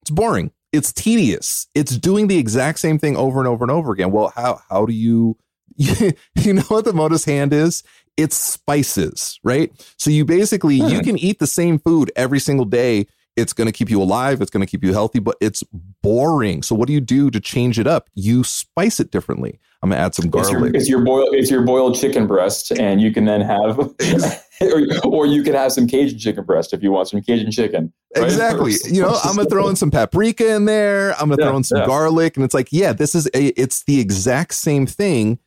It's 0.00 0.10
boring. 0.10 0.52
It's 0.72 0.90
tedious. 0.90 1.66
It's 1.74 1.98
doing 1.98 2.28
the 2.28 2.38
exact 2.38 2.78
same 2.78 2.98
thing 2.98 3.14
over 3.14 3.40
and 3.40 3.46
over 3.46 3.62
and 3.62 3.70
over 3.70 3.92
again. 3.92 4.10
Well, 4.10 4.32
how 4.34 4.62
how 4.70 4.86
do 4.86 4.94
you 4.94 5.36
you 5.76 6.52
know 6.54 6.62
what 6.62 6.86
the 6.86 6.94
motus 6.94 7.26
hand 7.26 7.52
is? 7.52 7.82
It's 8.16 8.36
spices, 8.36 9.38
right? 9.44 9.70
So 9.98 10.10
you 10.10 10.24
basically 10.24 10.76
you 10.76 10.98
hmm. 10.98 11.04
can 11.04 11.18
eat 11.18 11.40
the 11.40 11.46
same 11.46 11.78
food 11.78 12.10
every 12.16 12.40
single 12.40 12.64
day 12.66 13.06
it's 13.36 13.52
going 13.52 13.66
to 13.66 13.72
keep 13.72 13.90
you 13.90 14.02
alive. 14.02 14.40
It's 14.40 14.50
going 14.50 14.64
to 14.64 14.70
keep 14.70 14.84
you 14.84 14.92
healthy, 14.92 15.18
but 15.18 15.36
it's 15.40 15.62
boring. 16.02 16.62
So 16.62 16.74
what 16.74 16.86
do 16.86 16.92
you 16.92 17.00
do 17.00 17.30
to 17.30 17.40
change 17.40 17.78
it 17.78 17.86
up? 17.86 18.10
You 18.14 18.44
spice 18.44 19.00
it 19.00 19.10
differently. 19.10 19.58
I'm 19.82 19.90
going 19.90 19.98
to 19.98 20.04
add 20.04 20.14
some 20.14 20.30
garlic. 20.30 20.52
It's 20.52 20.60
your, 20.60 20.76
it's 20.76 20.88
your 20.88 21.00
boiled, 21.00 21.34
it's 21.34 21.50
your 21.50 21.62
boiled 21.62 21.96
chicken 21.96 22.26
breast, 22.26 22.70
and 22.72 23.00
you 23.00 23.12
can 23.12 23.24
then 23.24 23.40
have, 23.40 23.78
or, 24.60 24.82
or 25.04 25.26
you 25.26 25.42
can 25.42 25.54
have 25.54 25.72
some 25.72 25.88
Cajun 25.88 26.18
chicken 26.18 26.44
breast 26.44 26.72
if 26.72 26.82
you 26.82 26.92
want 26.92 27.08
some 27.08 27.20
Cajun 27.20 27.50
chicken. 27.50 27.92
Right? 28.16 28.24
Exactly. 28.24 28.74
you 28.90 29.02
know, 29.02 29.18
I'm 29.24 29.34
going 29.34 29.46
to 29.46 29.50
throw 29.50 29.68
in 29.68 29.76
some 29.76 29.90
paprika 29.90 30.54
in 30.54 30.66
there. 30.66 31.12
I'm 31.12 31.28
going 31.28 31.38
to 31.38 31.42
yeah, 31.42 31.48
throw 31.48 31.56
in 31.56 31.64
some 31.64 31.78
yeah. 31.78 31.86
garlic, 31.86 32.36
and 32.36 32.44
it's 32.44 32.54
like, 32.54 32.68
yeah, 32.70 32.92
this 32.92 33.14
is 33.14 33.26
a, 33.34 33.46
it's 33.60 33.82
the 33.84 33.98
exact 33.98 34.54
same 34.54 34.86
thing 34.86 35.38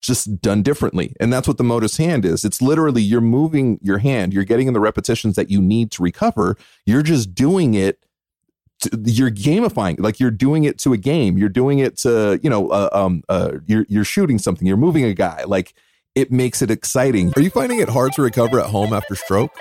just 0.00 0.40
done 0.40 0.62
differently. 0.62 1.12
And 1.18 1.32
that's 1.32 1.48
what 1.48 1.58
the 1.58 1.64
motus 1.64 1.96
hand 1.96 2.24
is. 2.24 2.44
It's 2.44 2.62
literally 2.62 3.02
you're 3.02 3.20
moving 3.20 3.80
your 3.82 3.98
hand, 3.98 4.32
you're 4.32 4.44
getting 4.44 4.68
in 4.68 4.74
the 4.74 4.80
repetitions 4.80 5.34
that 5.36 5.50
you 5.50 5.60
need 5.60 5.90
to 5.92 6.02
recover. 6.02 6.56
You're 6.84 7.02
just 7.02 7.34
doing 7.34 7.74
it. 7.74 7.98
To, 8.82 8.90
you're 9.06 9.30
gamifying, 9.30 9.98
like 9.98 10.20
you're 10.20 10.30
doing 10.30 10.64
it 10.64 10.78
to 10.80 10.92
a 10.92 10.98
game. 10.98 11.38
You're 11.38 11.48
doing 11.48 11.78
it 11.78 11.96
to, 11.98 12.38
you 12.42 12.50
know, 12.50 12.68
uh, 12.68 12.90
um, 12.92 13.22
uh, 13.26 13.52
you're 13.66 13.86
you're 13.88 14.04
shooting 14.04 14.38
something. 14.38 14.68
You're 14.68 14.76
moving 14.76 15.02
a 15.04 15.14
guy. 15.14 15.44
Like 15.44 15.72
it 16.14 16.30
makes 16.30 16.60
it 16.60 16.70
exciting. 16.70 17.32
Are 17.36 17.40
you 17.40 17.48
finding 17.48 17.80
it 17.80 17.88
hard 17.88 18.12
to 18.14 18.22
recover 18.22 18.60
at 18.60 18.66
home 18.66 18.92
after 18.92 19.14
stroke? 19.14 19.52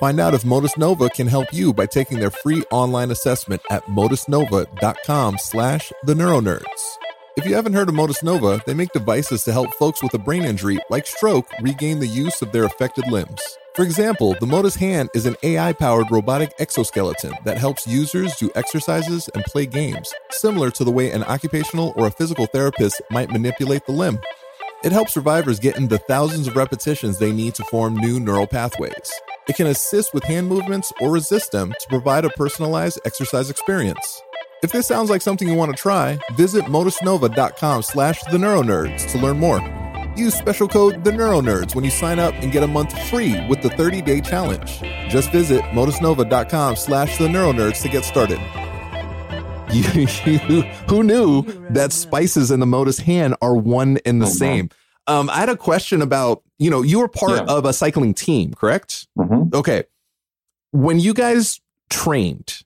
Find 0.00 0.18
out 0.18 0.32
if 0.34 0.42
Motus 0.42 0.78
Nova 0.78 1.10
can 1.10 1.28
help 1.28 1.52
you 1.52 1.74
by 1.74 1.84
taking 1.86 2.18
their 2.18 2.30
free 2.30 2.62
online 2.70 3.10
assessment 3.10 3.60
at 3.70 3.84
motusnova.com/slash/the 3.84 6.14
neuronerds. 6.14 7.01
If 7.34 7.46
you 7.46 7.54
haven't 7.54 7.72
heard 7.72 7.88
of 7.88 7.94
Motus 7.94 8.22
Nova, 8.22 8.60
they 8.66 8.74
make 8.74 8.92
devices 8.92 9.42
to 9.44 9.52
help 9.52 9.72
folks 9.74 10.02
with 10.02 10.12
a 10.12 10.18
brain 10.18 10.42
injury 10.44 10.78
like 10.90 11.06
stroke 11.06 11.46
regain 11.62 11.98
the 11.98 12.06
use 12.06 12.42
of 12.42 12.52
their 12.52 12.64
affected 12.64 13.10
limbs. 13.10 13.40
For 13.74 13.82
example, 13.82 14.36
the 14.38 14.46
Motus 14.46 14.74
Hand 14.74 15.08
is 15.14 15.24
an 15.24 15.36
AI 15.42 15.72
powered 15.72 16.10
robotic 16.10 16.52
exoskeleton 16.58 17.32
that 17.46 17.56
helps 17.56 17.86
users 17.86 18.36
do 18.36 18.50
exercises 18.54 19.30
and 19.34 19.44
play 19.44 19.64
games, 19.64 20.12
similar 20.32 20.70
to 20.72 20.84
the 20.84 20.90
way 20.90 21.10
an 21.10 21.24
occupational 21.24 21.94
or 21.96 22.06
a 22.06 22.10
physical 22.10 22.44
therapist 22.44 23.00
might 23.10 23.30
manipulate 23.30 23.86
the 23.86 23.92
limb. 23.92 24.18
It 24.84 24.92
helps 24.92 25.14
survivors 25.14 25.58
get 25.58 25.78
into 25.78 25.96
thousands 25.96 26.48
of 26.48 26.56
repetitions 26.56 27.18
they 27.18 27.32
need 27.32 27.54
to 27.54 27.64
form 27.64 27.96
new 27.96 28.20
neural 28.20 28.46
pathways. 28.46 29.10
It 29.48 29.56
can 29.56 29.68
assist 29.68 30.12
with 30.12 30.24
hand 30.24 30.48
movements 30.48 30.92
or 31.00 31.10
resist 31.10 31.50
them 31.52 31.72
to 31.80 31.88
provide 31.88 32.26
a 32.26 32.30
personalized 32.30 33.00
exercise 33.06 33.48
experience. 33.48 34.20
If 34.62 34.70
this 34.70 34.86
sounds 34.86 35.10
like 35.10 35.22
something 35.22 35.48
you 35.48 35.54
want 35.56 35.74
to 35.74 35.80
try, 35.80 36.18
visit 36.36 36.64
motusnova.com 36.66 37.82
slash 37.82 38.22
the 38.24 38.38
neuronerds 38.38 39.10
to 39.10 39.18
learn 39.18 39.38
more. 39.40 39.60
Use 40.16 40.34
special 40.34 40.68
code 40.68 41.02
The 41.04 41.10
Neuro 41.10 41.40
Nerds 41.40 41.74
when 41.74 41.84
you 41.84 41.90
sign 41.90 42.18
up 42.18 42.34
and 42.34 42.52
get 42.52 42.62
a 42.62 42.66
month 42.66 42.96
free 43.08 43.44
with 43.48 43.62
the 43.62 43.70
30-day 43.70 44.20
challenge. 44.20 44.80
Just 45.10 45.32
visit 45.32 45.62
motusnova.com 45.72 46.76
slash 46.76 47.18
the 47.18 47.28
Neuro 47.28 47.52
Nerds 47.52 47.82
to 47.82 47.88
get 47.88 48.04
started. 48.04 48.38
You, 49.72 50.06
you, 50.26 50.60
who 50.86 51.02
knew 51.02 51.44
that 51.70 51.94
spices 51.94 52.50
in 52.50 52.60
the 52.60 52.66
Motus 52.66 52.98
hand 52.98 53.36
are 53.40 53.56
one 53.56 53.96
and 54.04 54.20
the 54.20 54.26
Oh, 54.26 54.28
wow. 54.28 54.34
same? 54.34 54.68
Um, 55.06 55.30
I 55.30 55.36
had 55.36 55.48
a 55.48 55.56
question 55.56 56.02
about, 56.02 56.42
you 56.58 56.68
know, 56.68 56.82
you 56.82 56.98
were 56.98 57.08
part 57.08 57.30
Yeah. 57.38 57.44
of 57.54 57.64
a 57.64 57.72
cycling 57.72 58.12
team, 58.12 58.52
correct? 58.52 59.06
Mhm. 59.18 59.54
Okay. 59.54 59.84
When 60.72 60.98
you 61.00 61.14
guys 61.14 61.58
trained, 61.88 62.64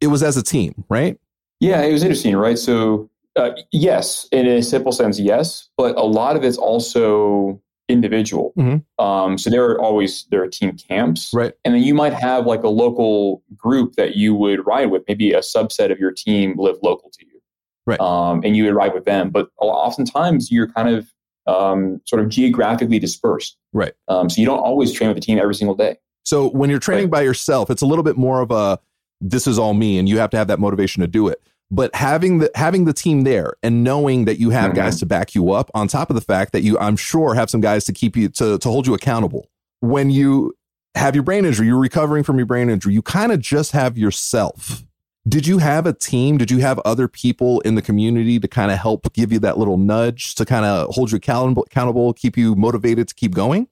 it 0.00 0.08
was 0.08 0.22
as 0.22 0.36
a 0.36 0.42
team, 0.42 0.84
right? 0.88 1.18
Yeah, 1.60 1.82
it 1.82 1.92
was 1.92 2.02
interesting, 2.02 2.36
right? 2.36 2.58
So, 2.58 3.08
uh, 3.36 3.50
yes, 3.72 4.28
in 4.32 4.46
a 4.46 4.62
simple 4.62 4.92
sense, 4.92 5.18
yes, 5.18 5.68
but 5.76 5.96
a 5.96 6.02
lot 6.04 6.36
of 6.36 6.44
it's 6.44 6.58
also 6.58 7.60
individual. 7.88 8.52
Mhm. 8.58 8.82
Um, 8.98 9.38
so 9.38 9.48
there 9.48 9.64
are 9.64 9.80
always 9.80 10.26
there 10.30 10.42
are 10.42 10.48
team 10.48 10.72
camps, 10.76 11.30
Right. 11.32 11.52
and 11.64 11.74
then 11.74 11.82
you 11.82 11.94
might 11.94 12.12
have 12.12 12.44
like 12.46 12.62
a 12.64 12.68
local 12.68 13.42
group 13.56 13.94
that 13.94 14.16
you 14.16 14.34
would 14.34 14.66
ride 14.66 14.90
with. 14.90 15.02
Maybe 15.06 15.32
a 15.32 15.38
subset 15.40 15.92
of 15.92 15.98
your 15.98 16.10
team 16.12 16.54
live 16.58 16.76
local 16.82 17.10
to 17.10 17.24
you, 17.24 17.40
Right. 17.86 18.00
Um, 18.00 18.40
and 18.44 18.56
you 18.56 18.64
would 18.64 18.74
ride 18.74 18.92
with 18.92 19.04
them. 19.04 19.30
But 19.30 19.48
oftentimes 19.60 20.50
you're 20.50 20.68
kind 20.68 20.88
of 20.88 21.06
um, 21.48 22.00
sort 22.06 22.20
of 22.20 22.28
geographically 22.28 22.98
dispersed, 22.98 23.56
Right. 23.72 23.92
Um, 24.08 24.28
so 24.28 24.40
you 24.40 24.46
don't 24.46 24.58
always 24.58 24.90
train 24.92 25.08
with 25.08 25.16
the 25.16 25.20
team 25.20 25.38
every 25.38 25.54
single 25.54 25.76
day. 25.76 25.96
So 26.24 26.48
when 26.48 26.70
you're 26.70 26.80
training 26.80 27.08
by 27.08 27.22
yourself, 27.22 27.70
it's 27.70 27.82
a 27.82 27.86
little 27.86 28.02
bit 28.02 28.16
more 28.16 28.40
of 28.40 28.50
a 28.50 28.80
this 29.20 29.46
is 29.46 29.58
all 29.58 29.74
me 29.74 29.98
and 29.98 30.08
you 30.08 30.18
have 30.18 30.30
to 30.30 30.36
have 30.36 30.48
that 30.48 30.58
motivation 30.60 31.00
to 31.00 31.06
do 31.06 31.28
it. 31.28 31.40
But 31.70 31.94
having 31.94 32.38
the 32.38 32.50
having 32.54 32.84
the 32.84 32.92
team 32.92 33.22
there 33.22 33.54
and 33.62 33.82
knowing 33.82 34.24
that 34.26 34.38
you 34.38 34.50
have 34.50 34.72
Mhm. 34.72 34.76
guys 34.76 34.98
to 35.00 35.06
back 35.06 35.34
you 35.34 35.50
up 35.50 35.70
on 35.74 35.88
top 35.88 36.10
of 36.10 36.14
the 36.14 36.20
fact 36.20 36.52
that 36.52 36.62
you 36.62 36.78
I'm 36.78 36.96
sure 36.96 37.34
have 37.34 37.50
some 37.50 37.60
guys 37.60 37.84
to 37.86 37.92
keep 37.92 38.16
you 38.16 38.28
to 38.30 38.58
to 38.58 38.68
hold 38.68 38.86
you 38.86 38.94
accountable. 38.94 39.46
When 39.80 40.10
you 40.10 40.54
have 40.94 41.14
your 41.14 41.24
brain 41.24 41.44
injury, 41.44 41.66
you're 41.66 41.78
recovering 41.78 42.22
from 42.22 42.36
your 42.38 42.46
brain 42.46 42.70
injury, 42.70 42.94
you 42.94 43.02
kind 43.02 43.32
of 43.32 43.40
just 43.40 43.72
have 43.72 43.98
yourself. 43.98 44.84
Did 45.28 45.44
you 45.46 45.58
have 45.58 45.86
a 45.86 45.92
team? 45.92 46.38
Did 46.38 46.52
you 46.52 46.58
have 46.58 46.78
other 46.84 47.08
people 47.08 47.58
in 47.62 47.74
the 47.74 47.82
community 47.82 48.38
to 48.38 48.46
kind 48.46 48.70
of 48.70 48.78
help 48.78 49.12
give 49.12 49.32
you 49.32 49.40
that 49.40 49.58
little 49.58 49.76
nudge 49.76 50.36
to 50.36 50.44
kind 50.44 50.64
of 50.64 50.94
hold 50.94 51.10
you 51.10 51.16
accountable, 51.16 51.64
accountable, 51.68 52.12
keep 52.12 52.36
you 52.36 52.54
motivated 52.54 53.08
to 53.08 53.14
keep 53.14 53.34
going? 53.34 53.66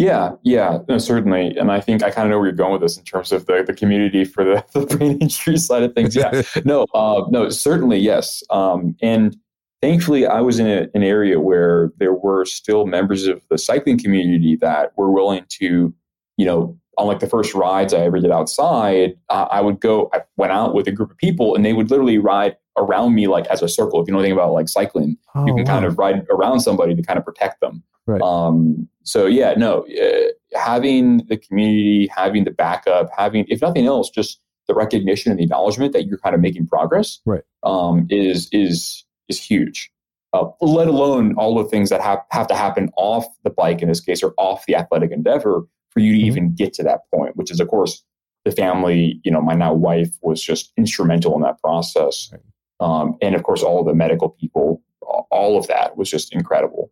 Yeah, 0.00 0.30
yeah, 0.44 0.78
no, 0.88 0.96
certainly. 0.96 1.54
And 1.58 1.70
I 1.70 1.78
think 1.82 2.02
I 2.02 2.10
kind 2.10 2.26
of 2.26 2.30
know 2.30 2.38
where 2.38 2.46
you're 2.46 2.56
going 2.56 2.72
with 2.72 2.80
this 2.80 2.96
in 2.96 3.04
terms 3.04 3.32
of 3.32 3.44
the, 3.44 3.62
the 3.62 3.74
community 3.74 4.24
for 4.24 4.44
the, 4.44 4.64
the 4.72 4.86
brain 4.86 5.18
injury 5.18 5.58
side 5.58 5.82
of 5.82 5.92
things. 5.92 6.16
Yeah, 6.16 6.40
no, 6.64 6.86
uh, 6.94 7.24
no, 7.28 7.50
certainly, 7.50 7.98
yes. 7.98 8.42
Um, 8.48 8.96
and 9.02 9.36
thankfully, 9.82 10.24
I 10.24 10.40
was 10.40 10.58
in 10.58 10.66
a, 10.66 10.86
an 10.94 11.02
area 11.02 11.38
where 11.38 11.92
there 11.98 12.14
were 12.14 12.46
still 12.46 12.86
members 12.86 13.26
of 13.26 13.42
the 13.50 13.58
cycling 13.58 13.98
community 13.98 14.56
that 14.62 14.96
were 14.96 15.10
willing 15.10 15.44
to, 15.60 15.94
you 16.38 16.46
know, 16.46 16.78
on 16.96 17.06
like 17.06 17.20
the 17.20 17.26
first 17.26 17.52
rides 17.52 17.92
I 17.92 17.98
ever 17.98 18.20
did 18.20 18.30
outside, 18.30 19.18
uh, 19.28 19.48
I 19.50 19.60
would 19.60 19.80
go, 19.80 20.08
I 20.14 20.22
went 20.38 20.52
out 20.52 20.74
with 20.74 20.88
a 20.88 20.92
group 20.92 21.10
of 21.10 21.18
people 21.18 21.54
and 21.54 21.62
they 21.62 21.74
would 21.74 21.90
literally 21.90 22.16
ride 22.16 22.56
around 22.80 23.14
me 23.14 23.26
like 23.28 23.46
as 23.48 23.62
a 23.62 23.68
circle. 23.68 24.00
If 24.00 24.08
you 24.08 24.12
know 24.12 24.18
anything 24.20 24.32
about 24.32 24.52
like 24.52 24.68
cycling, 24.68 25.16
Oh, 25.34 25.46
you 25.46 25.54
can 25.54 25.64
kind 25.66 25.84
of 25.84 25.98
ride 25.98 26.26
around 26.30 26.60
somebody 26.60 26.94
to 26.94 27.02
kind 27.02 27.18
of 27.18 27.24
protect 27.24 27.60
them. 27.60 27.82
Right. 28.06 28.20
Um, 28.22 28.88
so 29.04 29.26
yeah, 29.26 29.54
no, 29.54 29.84
uh, 29.86 30.58
having 30.58 31.18
the 31.28 31.36
community, 31.36 32.08
having 32.14 32.44
the 32.44 32.50
backup, 32.50 33.10
having, 33.16 33.44
if 33.48 33.60
nothing 33.60 33.86
else, 33.86 34.10
just 34.10 34.40
the 34.66 34.74
recognition 34.74 35.30
and 35.30 35.38
the 35.38 35.44
acknowledgement 35.44 35.92
that 35.92 36.06
you're 36.06 36.18
kind 36.18 36.34
of 36.34 36.40
making 36.40 36.66
progress, 36.66 37.20
Right. 37.26 37.42
um, 37.62 38.06
is 38.10 38.48
is 38.52 39.04
is 39.28 39.40
huge. 39.40 39.90
Uh, 40.32 40.46
let 40.60 40.86
alone 40.88 41.34
all 41.36 41.56
the 41.60 41.68
things 41.68 41.90
that 41.90 42.00
have 42.00 42.20
have 42.30 42.46
to 42.48 42.54
happen 42.54 42.88
off 42.96 43.26
the 43.44 43.50
bike 43.50 43.82
in 43.82 43.88
this 43.88 44.00
case, 44.00 44.22
or 44.22 44.32
off 44.38 44.64
the 44.66 44.74
athletic 44.76 45.10
endeavor 45.10 45.62
for 45.90 46.00
you 46.00 46.12
to 46.14 46.20
Mhm. 46.22 46.26
even 46.26 46.54
get 46.54 46.72
to 46.74 46.82
that 46.84 47.00
point. 47.14 47.36
Which 47.36 47.50
is, 47.50 47.58
of 47.60 47.66
course, 47.68 48.02
the 48.44 48.52
family. 48.52 49.20
You 49.24 49.32
know, 49.32 49.40
my 49.42 49.54
now 49.54 49.74
wife 49.74 50.10
was 50.22 50.40
just 50.42 50.72
instrumental 50.76 51.34
in 51.34 51.42
that 51.42 51.60
process, 51.60 52.28
Right. 52.32 52.40
Um, 52.80 53.16
and 53.22 53.34
of 53.34 53.42
course, 53.42 53.62
all 53.62 53.84
the 53.84 53.94
medical 53.94 54.28
people. 54.28 54.82
All 55.30 55.58
of 55.58 55.66
that 55.68 55.96
was 55.96 56.08
just 56.10 56.32
incredible. 56.32 56.90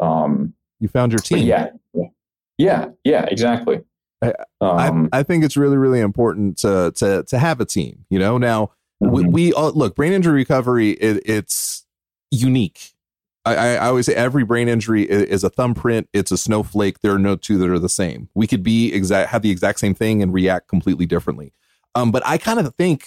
Um, 0.00 0.54
you 0.80 0.88
found 0.88 1.12
your 1.12 1.18
team. 1.18 1.38
yeah, 1.46 1.68
yeah, 2.58 2.88
yeah, 3.04 3.24
exactly. 3.26 3.80
I- 4.22 4.32
Um, 4.60 5.08
I, 5.12 5.18
I 5.20 5.22
think 5.22 5.44
it's 5.44 5.56
really, 5.56 5.76
really 5.76 6.00
important 6.00 6.58
to 6.58 6.92
to 6.96 7.22
to 7.24 7.38
have 7.38 7.60
a 7.60 7.64
team. 7.64 8.04
You 8.08 8.18
know, 8.18 8.38
now 8.38 8.70
we, 9.00 9.22
Mhm. 9.24 9.32
we 9.32 9.52
all, 9.52 9.72
look 9.72 9.94
brain 9.94 10.12
injury 10.12 10.34
recovery. 10.34 10.90
It, 10.92 11.22
it's 11.26 11.84
unique. 12.30 12.92
I, 13.44 13.76
I 13.76 13.86
always 13.88 14.06
say 14.06 14.14
every 14.14 14.42
brain 14.42 14.68
injury 14.68 15.02
is, 15.04 15.22
is 15.24 15.44
a 15.44 15.50
thumbprint. 15.50 16.08
It's 16.12 16.32
a 16.32 16.36
snowflake. 16.38 17.00
There 17.00 17.12
are 17.12 17.18
no 17.18 17.36
two 17.36 17.58
that 17.58 17.68
are 17.70 17.78
the 17.78 17.88
same. 17.88 18.28
We 18.34 18.46
could 18.46 18.62
be 18.62 18.92
exact 18.92 19.30
have 19.30 19.42
the 19.42 19.50
exact 19.50 19.78
same 19.80 19.94
thing 19.94 20.22
and 20.22 20.32
react 20.32 20.66
completely 20.68 21.06
differently. 21.06 21.52
Um, 21.94 22.10
but 22.10 22.22
I 22.26 22.38
kind 22.38 22.58
of 22.58 22.74
think 22.76 23.06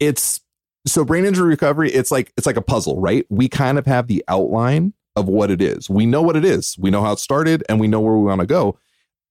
it's 0.00 0.40
so 0.86 1.04
brain 1.04 1.24
injury 1.24 1.48
recovery. 1.48 1.90
It's 1.90 2.10
like 2.10 2.32
it's 2.36 2.46
like 2.46 2.56
a 2.56 2.62
puzzle, 2.62 3.00
right? 3.00 3.26
We 3.28 3.48
kind 3.48 3.78
of 3.78 3.86
have 3.86 4.06
the 4.06 4.24
outline 4.28 4.94
of 5.16 5.28
what 5.28 5.50
it 5.50 5.60
is. 5.60 5.90
We 5.90 6.06
know 6.06 6.22
what 6.22 6.36
it 6.36 6.44
is. 6.44 6.76
We 6.78 6.90
know 6.90 7.02
how 7.02 7.12
it 7.12 7.18
started, 7.18 7.62
and 7.68 7.78
we 7.78 7.88
know 7.88 8.00
where 8.00 8.16
we 8.16 8.24
want 8.24 8.40
to 8.40 8.46
go 8.46 8.78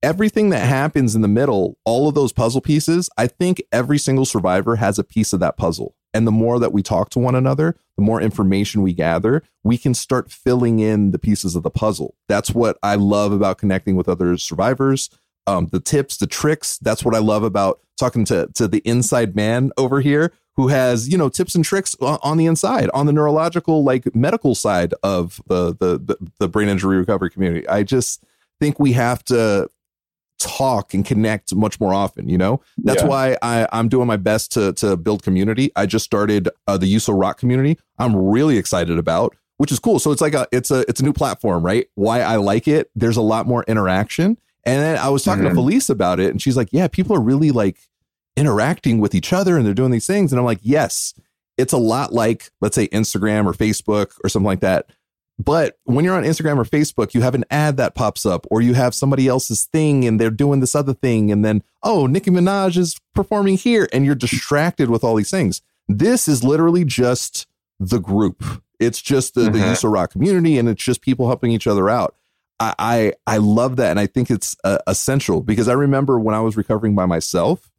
everything 0.03 0.49
that 0.49 0.67
happens 0.67 1.15
in 1.15 1.21
the 1.21 1.27
middle, 1.27 1.77
all 1.85 2.07
of 2.07 2.15
those 2.15 2.33
puzzle 2.33 2.61
pieces, 2.61 3.09
I 3.17 3.27
think 3.27 3.61
every 3.71 3.97
single 3.97 4.25
survivor 4.25 4.77
has 4.77 4.97
a 4.97 5.03
piece 5.03 5.33
of 5.33 5.39
that 5.41 5.57
puzzle. 5.57 5.95
And 6.13 6.27
the 6.27 6.31
more 6.31 6.59
that 6.59 6.73
we 6.73 6.83
talk 6.83 7.09
to 7.11 7.19
one 7.19 7.35
another, 7.35 7.77
the 7.95 8.03
more 8.03 8.21
information 8.21 8.81
we 8.81 8.93
gather, 8.93 9.43
we 9.63 9.77
can 9.77 9.93
start 9.93 10.31
filling 10.31 10.79
in 10.79 11.11
the 11.11 11.19
pieces 11.19 11.55
of 11.55 11.63
the 11.63 11.69
puzzle. 11.69 12.15
That's 12.27 12.51
what 12.51 12.77
I 12.83 12.95
love 12.95 13.31
about 13.31 13.59
connecting 13.59 13.95
with 13.95 14.09
other 14.09 14.35
survivors. 14.37 15.09
Um, 15.47 15.67
the 15.71 15.79
tips, 15.79 16.17
the 16.17 16.27
tricks. 16.27 16.77
That's 16.79 17.05
what 17.05 17.15
I 17.15 17.19
love 17.19 17.43
about 17.43 17.79
talking 17.97 18.25
to 18.25 18.49
to 18.55 18.67
the 18.67 18.79
inside 18.79 19.35
man 19.35 19.71
over 19.77 20.01
here 20.01 20.33
who 20.55 20.67
has 20.67 21.07
you 21.09 21.17
know 21.17 21.29
tips 21.29 21.55
and 21.55 21.63
tricks 21.65 21.95
on, 22.01 22.37
the 22.37 22.45
inside, 22.45 22.89
on 22.93 23.05
the 23.05 23.13
neurological, 23.13 23.83
like 23.83 24.13
medical 24.15 24.53
side 24.55 24.93
of 25.03 25.41
the 25.47 25.75
the 25.75 26.17
the, 26.39 26.47
brain 26.47 26.67
injury 26.69 26.97
recovery 26.97 27.29
community. 27.29 27.67
I 27.67 27.83
just 27.83 28.23
think 28.59 28.79
we 28.79 28.91
have 28.93 29.23
to 29.25 29.69
talk 30.39 30.93
and 30.95 31.05
connect 31.05 31.53
much 31.53 31.79
more 31.79 31.93
often 31.93 32.27
you 32.27 32.35
know 32.37 32.59
that's 32.79 33.03
Yeah. 33.03 33.07
why 33.07 33.37
I, 33.43 33.67
i'm 33.71 33.87
doing 33.87 34.07
my 34.07 34.17
best 34.17 34.51
to 34.53 34.73
to 34.73 34.97
build 34.97 35.21
community 35.21 35.71
i 35.75 35.85
just 35.85 36.03
started 36.03 36.49
uh, 36.65 36.77
the 36.77 36.87
uso 36.87 37.13
rock 37.13 37.37
community 37.37 37.77
i'm 37.99 38.15
really 38.15 38.57
excited 38.57 38.97
about 38.97 39.35
which 39.57 39.71
is 39.71 39.77
cool 39.77 39.99
so 39.99 40.11
it's 40.11 40.19
like 40.21 40.33
a 40.33 40.47
it's 40.51 40.71
a 40.71 40.79
it's 40.89 40.99
a 40.99 41.03
new 41.03 41.13
platform 41.13 41.63
right 41.63 41.89
why 41.93 42.21
i 42.21 42.37
like 42.37 42.67
it 42.67 42.89
there's 42.95 43.17
a 43.17 43.21
lot 43.21 43.45
more 43.45 43.63
interaction 43.67 44.35
and 44.65 44.81
then 44.81 44.97
i 44.97 45.09
was 45.09 45.23
talking 45.23 45.43
Mhm. 45.43 45.49
to 45.49 45.53
felice 45.55 45.89
about 45.91 46.19
it 46.19 46.31
and 46.31 46.41
she's 46.41 46.57
like 46.57 46.69
yeah 46.71 46.87
people 46.87 47.15
are 47.15 47.21
really 47.21 47.51
like 47.51 47.77
interacting 48.37 48.99
with 48.99 49.13
each 49.13 49.33
other 49.33 49.57
and 49.57 49.65
they're 49.65 49.73
doing 49.73 49.91
these 49.91 50.07
things 50.07 50.31
and 50.31 50.39
i'm 50.39 50.45
like 50.45 50.59
yes 50.61 51.13
it's 51.57 51.73
a 51.73 51.77
lot 51.77 52.13
like 52.13 52.49
let's 52.61 52.75
say 52.75 52.87
instagram 52.89 53.45
or 53.45 53.53
facebook 53.53 54.13
or 54.23 54.29
something 54.29 54.45
like 54.47 54.61
that 54.61 54.85
but 55.39 55.79
when 55.85 56.05
you're 56.05 56.13
on 56.15 56.23
Instagram 56.23 56.57
or 56.59 56.65
Facebook, 56.65 57.15
you 57.15 57.21
have 57.21 57.33
an 57.33 57.45
ad 57.49 57.77
that 57.77 57.95
pops 57.95 58.27
up, 58.27 58.45
or 58.51 58.61
you 58.61 58.75
have 58.75 58.93
somebody 58.93 59.27
else's 59.27 59.63
thing 59.65 60.05
and 60.05 60.19
they're 60.21 60.29
doing 60.29 60.59
this 60.59 60.75
other 60.75 60.93
thing. 60.93 61.31
And 61.31 61.43
then, 61.43 61.63
oh, 61.81 62.05
Nicki 62.05 62.29
Minaj 62.29 62.77
is 62.77 62.99
performing 63.15 63.57
here, 63.57 63.89
and 63.91 64.05
you're 64.05 64.13
distracted 64.13 64.91
with 64.91 65.03
all 65.03 65.15
these 65.15 65.31
things. 65.31 65.63
This 65.87 66.27
is 66.27 66.43
literally 66.43 66.85
just 66.85 67.47
the 67.79 67.97
group. 67.97 68.43
It's 68.79 69.01
just 69.01 69.33
the, 69.33 69.43
the 69.49 69.57
Mhm. 69.57 69.69
Uso 69.69 69.87
Rock 69.87 70.11
community, 70.11 70.59
and 70.59 70.69
it's 70.69 70.83
just 70.83 71.01
people 71.01 71.25
helping 71.25 71.51
each 71.51 71.65
other 71.65 71.89
out. 71.89 72.15
I, 72.59 72.75
I, 72.77 73.13
I 73.25 73.37
love 73.37 73.77
that. 73.77 73.89
And 73.89 73.99
I 73.99 74.05
think 74.05 74.29
it's 74.29 74.55
uh, 74.63 74.77
essential 74.85 75.41
because 75.41 75.67
I 75.67 75.73
remember 75.73 76.19
when 76.19 76.35
I 76.35 76.41
was 76.41 76.55
recovering 76.55 76.93
by 76.93 77.07
myself, 77.07 77.70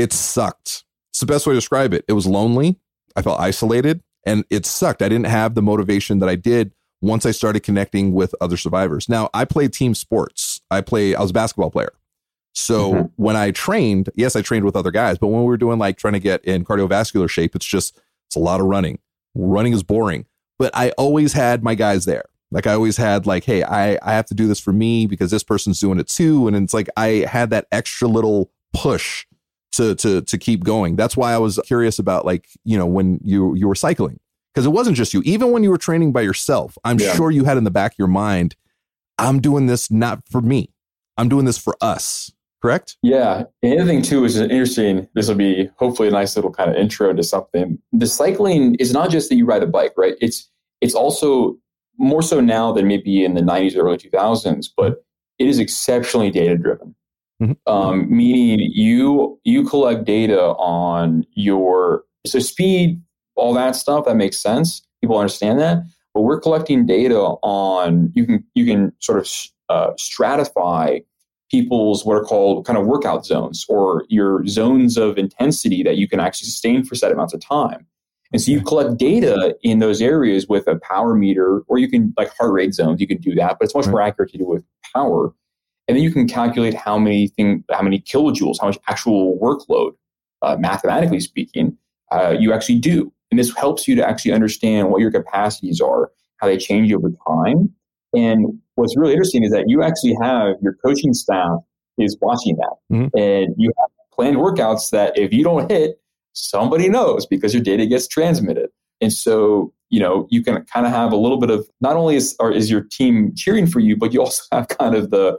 it 0.00 0.12
sucked. 0.12 0.84
It's 1.10 1.20
the 1.20 1.26
best 1.26 1.46
way 1.46 1.52
to 1.52 1.58
describe 1.58 1.92
it. 1.92 2.04
It 2.08 2.12
was 2.14 2.26
lonely. 2.26 2.78
I 3.16 3.22
felt 3.22 3.40
isolated 3.40 4.02
and 4.24 4.44
it 4.50 4.64
sucked. 4.66 5.02
I 5.02 5.08
didn't 5.08 5.26
have 5.26 5.54
the 5.54 5.62
motivation 5.62 6.18
that 6.20 6.28
I 6.28 6.36
did 6.36 6.72
once 7.02 7.26
I 7.26 7.30
started 7.32 7.60
connecting 7.60 8.12
with 8.12 8.34
other 8.40 8.56
survivors. 8.56 9.08
Now, 9.08 9.30
I 9.34 9.44
played 9.44 9.72
team 9.72 9.94
sports. 9.94 10.60
I 10.70 10.80
play 10.80 11.14
I 11.14 11.20
was 11.20 11.30
a 11.30 11.34
basketball 11.34 11.70
player. 11.70 11.92
So 12.52 12.92
Mhm. 12.94 13.10
when 13.16 13.36
I 13.36 13.50
trained, 13.52 14.10
yes, 14.16 14.36
I 14.36 14.42
trained 14.42 14.64
with 14.64 14.76
other 14.76 14.90
guys, 14.90 15.18
but 15.18 15.28
when 15.28 15.40
we 15.40 15.46
were 15.46 15.56
doing 15.56 15.78
like 15.78 15.96
trying 15.96 16.14
to 16.14 16.20
get 16.20 16.44
in 16.44 16.64
cardiovascular 16.64 17.28
shape, 17.28 17.54
it's 17.56 17.66
just 17.66 17.98
it's 18.26 18.36
a 18.36 18.40
lot 18.40 18.60
of 18.60 18.66
running. 18.66 18.98
Running 19.34 19.72
is 19.72 19.82
boring. 19.82 20.26
But 20.58 20.70
I 20.74 20.90
always 20.90 21.32
had 21.32 21.62
my 21.64 21.74
guys 21.74 22.04
there. 22.04 22.24
Like 22.50 22.66
I 22.66 22.74
always 22.74 22.96
had 22.96 23.26
like, 23.26 23.44
hey, 23.44 23.62
I, 23.62 23.98
I 24.02 24.12
have 24.14 24.26
to 24.26 24.34
do 24.34 24.46
this 24.48 24.60
for 24.60 24.72
me 24.72 25.06
because 25.06 25.30
this 25.30 25.42
person's 25.44 25.80
doing 25.80 25.98
it 26.00 26.08
too. 26.08 26.46
And 26.48 26.56
it's 26.56 26.74
like 26.74 26.88
I 26.96 27.24
had 27.28 27.50
that 27.50 27.66
extra 27.72 28.08
little 28.08 28.50
push 28.72 29.26
to 29.72 29.94
to 29.96 30.22
to 30.22 30.38
keep 30.38 30.64
going. 30.64 30.96
That's 30.96 31.16
why 31.16 31.32
I 31.32 31.38
was 31.38 31.60
curious 31.64 31.98
about 31.98 32.24
like, 32.24 32.48
you 32.64 32.76
know, 32.78 32.86
when 32.86 33.20
you 33.22 33.54
you 33.54 33.68
were 33.68 33.74
cycling. 33.74 34.18
Because 34.52 34.66
it 34.66 34.70
wasn't 34.70 34.96
just 34.96 35.14
you. 35.14 35.22
Even 35.24 35.52
when 35.52 35.62
you 35.62 35.70
were 35.70 35.78
training 35.78 36.12
by 36.12 36.22
yourself, 36.22 36.76
I'm 36.84 36.98
Yeah. 36.98 37.14
sure 37.14 37.30
you 37.30 37.44
had 37.44 37.56
in 37.56 37.62
the 37.64 37.70
back 37.70 37.92
of 37.92 37.98
your 37.98 38.08
mind, 38.08 38.56
I'm 39.18 39.40
doing 39.40 39.66
this 39.66 39.90
not 39.92 40.22
for 40.28 40.40
me. 40.40 40.70
I'm 41.16 41.28
doing 41.28 41.44
this 41.44 41.56
for 41.58 41.76
us. 41.80 42.32
Correct? 42.60 42.96
Yeah. 43.02 43.44
The 43.62 43.78
other 43.78 43.86
thing 43.86 44.02
too 44.02 44.24
is 44.24 44.36
interesting. 44.36 45.08
This 45.14 45.28
will 45.28 45.36
be 45.36 45.70
hopefully 45.78 46.08
a 46.08 46.10
nice 46.10 46.34
little 46.36 46.50
kind 46.50 46.68
of 46.68 46.76
intro 46.76 47.12
to 47.14 47.22
something. 47.22 47.78
The 47.92 48.06
cycling 48.06 48.74
is 48.74 48.92
not 48.92 49.08
just 49.10 49.28
that 49.30 49.36
you 49.36 49.46
ride 49.46 49.62
a 49.62 49.66
bike, 49.66 49.94
right? 49.96 50.14
It's 50.20 50.50
it's 50.80 50.94
also 50.94 51.56
more 51.98 52.22
so 52.22 52.40
now 52.40 52.72
than 52.72 52.88
maybe 52.88 53.24
in 53.24 53.34
the 53.34 53.42
90s 53.42 53.76
or 53.76 53.82
early 53.86 53.98
2000s, 53.98 54.66
but 54.76 55.04
it 55.38 55.46
is 55.46 55.58
exceptionally 55.58 56.30
data 56.30 56.56
driven. 56.56 56.94
Mm-hmm. 57.40 57.72
Um, 57.72 58.14
meaning 58.14 58.60
you 58.60 59.38
you 59.44 59.64
collect 59.64 60.04
data 60.04 60.40
on 60.40 61.24
your 61.34 62.04
so 62.26 62.38
speed, 62.38 63.00
all 63.34 63.54
that 63.54 63.76
stuff 63.76 64.04
that 64.04 64.16
makes 64.16 64.38
sense. 64.38 64.82
People 65.00 65.18
understand 65.18 65.58
that, 65.60 65.78
but 66.12 66.22
we're 66.22 66.40
collecting 66.40 66.84
data 66.84 67.18
on 67.18 68.12
you 68.14 68.26
can 68.26 68.44
you 68.54 68.66
can 68.66 68.92
sort 69.00 69.18
of 69.18 69.28
uh, 69.70 69.92
stratify 69.92 71.02
people's 71.50 72.04
what 72.04 72.14
are 72.14 72.24
called 72.24 72.66
kind 72.66 72.78
of 72.78 72.86
workout 72.86 73.24
zones 73.26 73.64
or 73.68 74.04
your 74.08 74.46
zones 74.46 74.96
of 74.96 75.18
intensity 75.18 75.82
that 75.82 75.96
you 75.96 76.08
can 76.08 76.20
actually 76.20 76.46
sustain 76.46 76.84
for 76.84 76.94
set 76.94 77.10
amounts 77.10 77.34
of 77.34 77.40
time. 77.40 77.86
And 78.32 78.40
so 78.40 78.52
you 78.52 78.60
collect 78.60 78.96
data 78.96 79.56
in 79.62 79.80
those 79.80 80.00
areas 80.00 80.46
with 80.48 80.68
a 80.68 80.78
power 80.78 81.16
meter, 81.16 81.62
or 81.66 81.78
you 81.78 81.88
can 81.88 82.14
like 82.16 82.30
heart 82.38 82.52
rate 82.52 82.74
zones. 82.74 83.00
You 83.00 83.08
can 83.08 83.18
do 83.18 83.34
that, 83.34 83.58
but 83.58 83.64
it's 83.64 83.74
much 83.74 83.88
more 83.88 84.00
accurate 84.00 84.30
to 84.32 84.38
do 84.38 84.46
with 84.46 84.64
power. 84.94 85.34
And 85.90 85.96
then 85.96 86.04
you 86.04 86.12
can 86.12 86.28
calculate 86.28 86.72
how 86.72 87.00
many 87.00 87.26
thing, 87.26 87.64
how 87.68 87.82
many 87.82 87.98
kilojoules, 87.98 88.58
how 88.60 88.68
much 88.68 88.78
actual 88.86 89.36
workload, 89.40 89.90
uh, 90.40 90.56
mathematically 90.56 91.18
speaking, 91.18 91.76
uh, 92.12 92.36
you 92.38 92.52
actually 92.52 92.78
do. 92.78 93.12
And 93.32 93.40
this 93.40 93.52
helps 93.56 93.88
you 93.88 93.96
to 93.96 94.08
actually 94.08 94.30
understand 94.30 94.92
what 94.92 95.00
your 95.00 95.10
capacities 95.10 95.80
are, 95.80 96.12
how 96.36 96.46
they 96.46 96.58
change 96.58 96.92
over 96.92 97.10
time. 97.26 97.74
And 98.14 98.56
what's 98.76 98.96
really 98.96 99.14
interesting 99.14 99.42
is 99.42 99.50
that 99.50 99.64
you 99.66 99.82
actually 99.82 100.16
have 100.22 100.54
your 100.62 100.74
coaching 100.74 101.12
staff 101.12 101.58
is 101.98 102.16
watching 102.20 102.54
that, 102.58 102.76
mm-hmm. 102.92 103.18
and 103.18 103.52
you 103.58 103.72
have 103.80 103.90
planned 104.14 104.36
workouts 104.36 104.90
that 104.90 105.18
if 105.18 105.32
you 105.32 105.42
don't 105.42 105.68
hit, 105.72 106.00
somebody 106.34 106.88
knows 106.88 107.26
because 107.26 107.52
your 107.52 107.64
data 107.64 107.84
gets 107.84 108.06
transmitted. 108.06 108.70
And 109.00 109.12
so, 109.12 109.72
you 109.88 109.98
know, 109.98 110.28
you 110.30 110.44
can 110.44 110.64
kind 110.66 110.86
of 110.86 110.92
have 110.92 111.10
a 111.10 111.16
little 111.16 111.40
bit 111.40 111.50
of 111.50 111.68
not 111.80 111.96
only 111.96 112.14
is, 112.14 112.36
or 112.38 112.52
is 112.52 112.70
your 112.70 112.82
team 112.82 113.34
cheering 113.34 113.66
for 113.66 113.80
you, 113.80 113.96
but 113.96 114.12
you 114.12 114.20
also 114.20 114.44
have 114.52 114.68
kind 114.68 114.94
of 114.94 115.10
the 115.10 115.36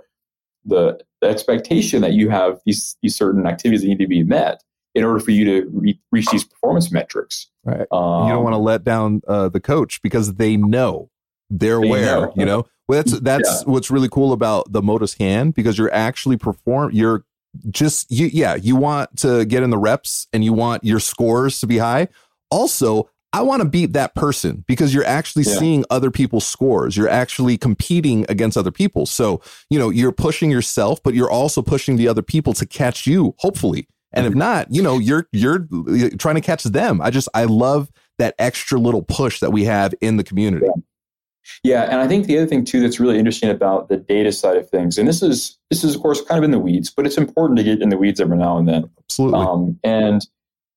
the, 0.66 1.00
the 1.22 1.28
expectation 1.28 2.02
that 2.02 2.14
you 2.14 2.30
have 2.30 2.60
these 2.66 2.98
these 3.02 3.16
certain 3.16 3.46
activities 3.46 3.82
that 3.82 3.88
need 3.88 4.00
to 4.00 4.08
be 4.08 4.24
met 4.24 4.62
in 4.94 5.04
order 5.04 5.20
for 5.20 5.32
you 5.32 5.46
to 5.46 5.70
re- 5.72 6.00
reach 6.12 6.28
these 6.32 6.44
performance 6.44 6.92
metrics. 6.92 7.48
Right. 7.64 7.88
Um, 7.92 8.28
you 8.28 8.34
don't 8.34 8.44
want 8.44 8.54
to 8.54 8.60
let 8.60 8.84
down 8.84 9.22
uh, 9.28 9.50
the 9.50 9.60
coach 9.60 10.02
because 10.02 10.36
they 10.36 10.58
know 10.58 11.10
they're 11.50 11.80
they 11.80 11.88
aware. 11.88 12.22
Know. 12.22 12.34
You 12.36 12.46
know, 12.46 12.68
well, 12.88 13.04
that's 13.04 13.20
that's 13.20 13.64
yeah. 13.64 13.72
what's 13.72 13.92
really 13.92 14.10
cool 14.10 14.34
about 14.34 14.72
the 14.72 14.82
Motus 14.82 15.14
hand 15.16 15.54
because 15.54 15.78
you're 15.78 15.94
actually 15.94 16.38
perform. 16.38 16.92
You're 16.94 17.26
just 17.70 18.10
you 18.10 18.28
yeah 18.28 18.56
you 18.56 18.76
want 18.76 19.18
to 19.18 19.46
get 19.46 19.62
in 19.62 19.70
the 19.70 19.78
reps 19.78 20.28
and 20.32 20.44
you 20.44 20.54
want 20.54 20.84
your 20.86 21.02
scores 21.02 21.60
to 21.60 21.68
be 21.68 21.80
high 21.80 22.08
also 22.50 23.10
i 23.34 23.42
want 23.42 23.62
to 23.62 23.68
beat 23.68 23.94
that 23.94 24.14
person 24.16 24.64
because 24.68 24.94
you're 24.94 25.06
actually 25.06 25.44
yeah. 25.44 25.58
seeing 25.58 25.86
other 25.90 26.12
people's 26.12 26.46
scores 26.46 26.96
you're 26.96 27.10
actually 27.10 27.58
competing 27.58 28.26
against 28.30 28.58
other 28.58 28.72
people 28.72 29.06
so 29.06 29.42
you 29.70 29.78
know 29.78 29.90
you're 29.90 30.12
pushing 30.12 30.52
yourself 30.52 31.02
but 31.04 31.14
you're 31.14 31.30
also 31.30 31.62
pushing 31.62 31.96
the 31.96 32.08
other 32.08 32.22
people 32.22 32.54
to 32.54 32.66
catch 32.66 33.06
you 33.06 33.36
hopefully 33.40 33.88
and 34.14 34.26
if 34.26 34.34
not 34.34 34.68
you 34.72 34.82
know 34.82 35.00
you're 35.00 35.28
you're 35.32 35.68
trying 36.18 36.36
to 36.36 36.42
catch 36.42 36.64
them 36.64 37.02
i 37.02 37.10
just 37.10 37.30
i 37.34 37.44
love 37.46 37.92
that 38.18 38.36
extra 38.40 38.80
little 38.80 39.02
push 39.02 39.40
that 39.40 39.52
we 39.52 39.64
have 39.64 39.94
in 40.02 40.18
the 40.18 40.24
community 40.24 40.66
yeah. 40.66 40.82
Yeah, 41.64 41.84
and 41.84 42.00
I 42.00 42.08
think 42.08 42.28
the 42.28 42.38
other 42.38 42.48
thing 42.48 42.66
too 42.66 42.82
that's 42.82 43.00
really 43.00 43.18
interesting 43.18 43.50
about 43.50 43.90
the 43.90 43.98
data 43.98 44.32
side 44.32 44.58
of 44.58 44.70
things, 44.70 44.98
and 44.98 45.08
this 45.08 45.22
is 45.22 45.58
this 45.70 45.84
is 45.84 45.96
of 45.96 46.02
course 46.02 46.22
kind 46.22 46.38
of 46.38 46.44
in 46.44 46.52
the 46.52 46.60
weeds, 46.60 46.90
but 46.90 47.06
it's 47.06 47.18
important 47.18 47.58
to 47.58 47.64
get 47.64 47.82
in 47.82 47.90
the 47.90 47.98
weeds 47.98 48.22
every 48.22 48.38
now 48.38 48.58
and 48.58 48.68
then. 48.68 48.90
Absolutely. 49.00 49.40
Um, 49.40 49.80
and 49.84 50.26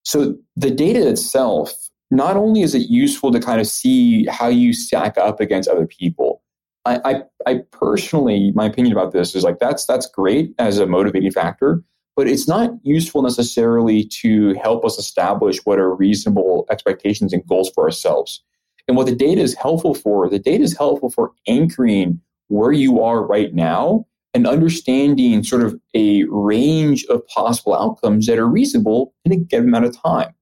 so 0.05 0.37
the 0.57 0.71
data 0.71 1.09
itself, 1.09 1.73
not 2.11 2.37
only 2.37 2.63
is 2.63 2.75
it 2.75 2.91
useful 2.91 3.33
to 3.33 3.41
kind 3.41 3.61
of 3.61 3.67
see 3.67 4.27
how 4.27 4.49
you 4.49 4.73
stack 4.73 5.17
up 5.19 5.41
against 5.41 5.69
other 5.69 5.87
people. 5.87 6.43
I, 6.85 7.01
I, 7.05 7.23
I 7.47 7.61
personally, 7.73 8.53
my 8.55 8.67
opinion 8.67 8.97
about 8.97 9.13
this 9.13 9.35
is 9.35 9.43
like 9.43 9.59
that's 9.59 9.87
that's 9.87 10.07
great 10.07 10.55
as 10.59 10.79
a 10.79 10.87
motivating 10.87 11.31
factor, 11.31 11.83
but 12.15 12.29
it's 12.29 12.47
not 12.47 12.71
useful 12.83 13.23
necessarily 13.23 14.05
to 14.05 14.55
help 14.55 14.85
us 14.85 14.99
establish 14.99 15.65
what 15.65 15.79
are 15.79 15.95
reasonable 15.95 16.67
expectations 16.71 17.33
and 17.33 17.47
goals 17.47 17.71
for 17.75 17.85
ourselves. 17.85 18.43
And 18.87 18.97
what 18.97 19.07
the 19.07 19.15
data 19.15 19.41
is 19.41 19.55
helpful 19.55 19.95
for, 19.95 20.29
the 20.29 20.39
data 20.39 20.63
is 20.63 20.77
helpful 20.77 21.11
for 21.11 21.33
anchoring 21.49 22.21
where 22.49 22.73
you 22.73 23.03
are 23.03 23.27
right 23.27 23.55
now 23.55 24.07
and 24.35 24.47
understanding 24.47 25.43
sort 25.43 25.63
of 25.63 25.81
a 25.95 26.25
range 26.25 27.05
of 27.07 27.27
possible 27.29 27.75
outcomes 27.75 28.27
that 28.27 28.39
are 28.39 28.49
reasonable 28.49 29.15
in 29.25 29.33
a 29.33 29.37
given 29.37 29.69
amount 29.69 29.87
of 29.87 29.99
time. 29.99 30.35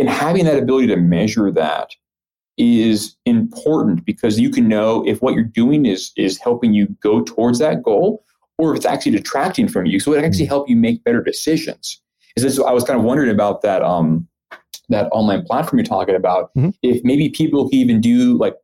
And 0.00 0.08
having 0.08 0.46
that 0.46 0.58
ability 0.58 0.88
to 0.88 0.96
measure 0.96 1.50
that 1.52 1.90
is 2.56 3.16
important 3.26 4.04
because 4.04 4.40
you 4.40 4.50
can 4.50 4.68
know 4.68 5.06
if 5.06 5.22
what 5.22 5.34
you're 5.34 5.44
doing 5.44 5.86
is 5.86 6.12
is 6.16 6.38
helping 6.38 6.74
you 6.74 6.88
go 7.02 7.22
towards 7.22 7.58
that 7.58 7.82
goal 7.82 8.24
or 8.58 8.72
if 8.72 8.78
it's 8.78 8.86
actually 8.86 9.12
detracting 9.12 9.68
from 9.68 9.86
you. 9.86 10.00
So 10.00 10.12
it 10.12 10.24
actually 10.24 10.46
help 10.46 10.68
you 10.68 10.76
make 10.76 11.04
better 11.04 11.22
decisions. 11.22 12.00
Is 12.36 12.42
this 12.42 12.58
I 12.58 12.72
was 12.72 12.84
kind 12.84 12.98
of 12.98 13.04
wondering 13.04 13.30
about 13.30 13.62
that 13.62 13.82
um 13.82 14.26
that 14.90 15.08
online 15.12 15.44
platform 15.44 15.78
you're 15.78 15.86
talking 15.86 16.14
about, 16.14 16.50
mm-hmm. 16.54 16.70
if 16.82 17.02
maybe 17.04 17.28
people 17.28 17.68
can 17.68 17.78
even 17.78 18.00
do 18.00 18.36
like, 18.36 18.56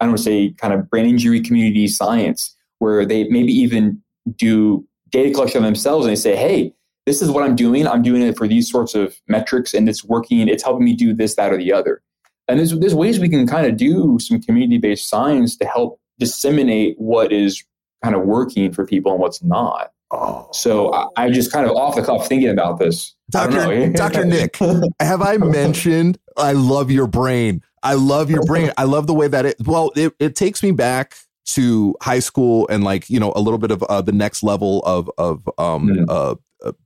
I 0.00 0.04
don't 0.04 0.12
want 0.12 0.18
to 0.18 0.24
say 0.24 0.54
kind 0.58 0.72
of 0.72 0.88
brain 0.88 1.06
injury 1.06 1.40
community 1.40 1.88
science, 1.88 2.56
where 2.78 3.04
they 3.04 3.24
maybe 3.24 3.52
even 3.52 4.00
do 4.36 4.86
data 5.10 5.32
collection 5.34 5.62
themselves 5.62 6.06
and 6.06 6.12
they 6.12 6.20
say, 6.20 6.36
hey, 6.36 6.72
this 7.06 7.22
is 7.22 7.30
what 7.30 7.44
I'm 7.44 7.56
doing. 7.56 7.86
I'm 7.86 8.02
doing 8.02 8.22
it 8.22 8.36
for 8.36 8.46
these 8.46 8.70
sorts 8.70 8.94
of 8.94 9.20
metrics 9.28 9.74
and 9.74 9.88
it's 9.88 10.04
working. 10.04 10.48
It's 10.48 10.62
helping 10.62 10.84
me 10.84 10.94
do 10.94 11.14
this, 11.14 11.34
that, 11.36 11.52
or 11.52 11.56
the 11.56 11.72
other. 11.72 12.02
And 12.48 12.58
there's, 12.58 12.78
there's 12.78 12.94
ways 12.94 13.18
we 13.18 13.28
can 13.28 13.46
kind 13.46 13.66
of 13.66 13.76
do 13.76 14.18
some 14.20 14.40
community 14.40 14.78
based 14.78 15.08
science 15.08 15.56
to 15.56 15.66
help 15.66 16.00
disseminate 16.18 16.94
what 16.98 17.32
is 17.32 17.64
kind 18.02 18.14
of 18.14 18.22
working 18.22 18.72
for 18.72 18.86
people 18.86 19.12
and 19.12 19.20
what's 19.20 19.42
not. 19.42 19.92
Oh. 20.10 20.48
So 20.52 20.92
I, 20.92 21.06
I 21.16 21.30
just 21.30 21.50
kind 21.50 21.66
of 21.66 21.74
off 21.76 21.96
the 21.96 22.02
cuff 22.02 22.28
thinking 22.28 22.50
about 22.50 22.78
this. 22.78 23.14
Dr. 23.30 23.90
Dr. 23.92 24.24
Nick, 24.24 24.56
have 25.00 25.22
I 25.22 25.38
mentioned 25.38 26.18
I 26.36 26.52
love 26.52 26.90
your 26.90 27.06
brain? 27.06 27.62
I 27.82 27.94
love 27.94 28.30
your 28.30 28.44
brain. 28.44 28.70
I 28.76 28.84
love 28.84 29.06
the 29.06 29.14
way 29.14 29.26
that 29.26 29.46
it, 29.46 29.56
well, 29.64 29.90
it, 29.96 30.12
it 30.20 30.36
takes 30.36 30.62
me 30.62 30.70
back 30.70 31.14
to 31.46 31.96
high 32.02 32.20
school 32.20 32.68
and 32.68 32.84
like, 32.84 33.10
you 33.10 33.18
know, 33.18 33.32
a 33.34 33.40
little 33.40 33.58
bit 33.58 33.70
of 33.70 33.82
uh, 33.84 34.02
the 34.02 34.12
next 34.12 34.42
level 34.42 34.80
of, 34.80 35.10
of, 35.18 35.48
um, 35.58 35.88
mm. 35.88 36.04
uh, 36.08 36.36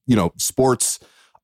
you 0.06 0.16
know, 0.16 0.32
sports, 0.36 0.98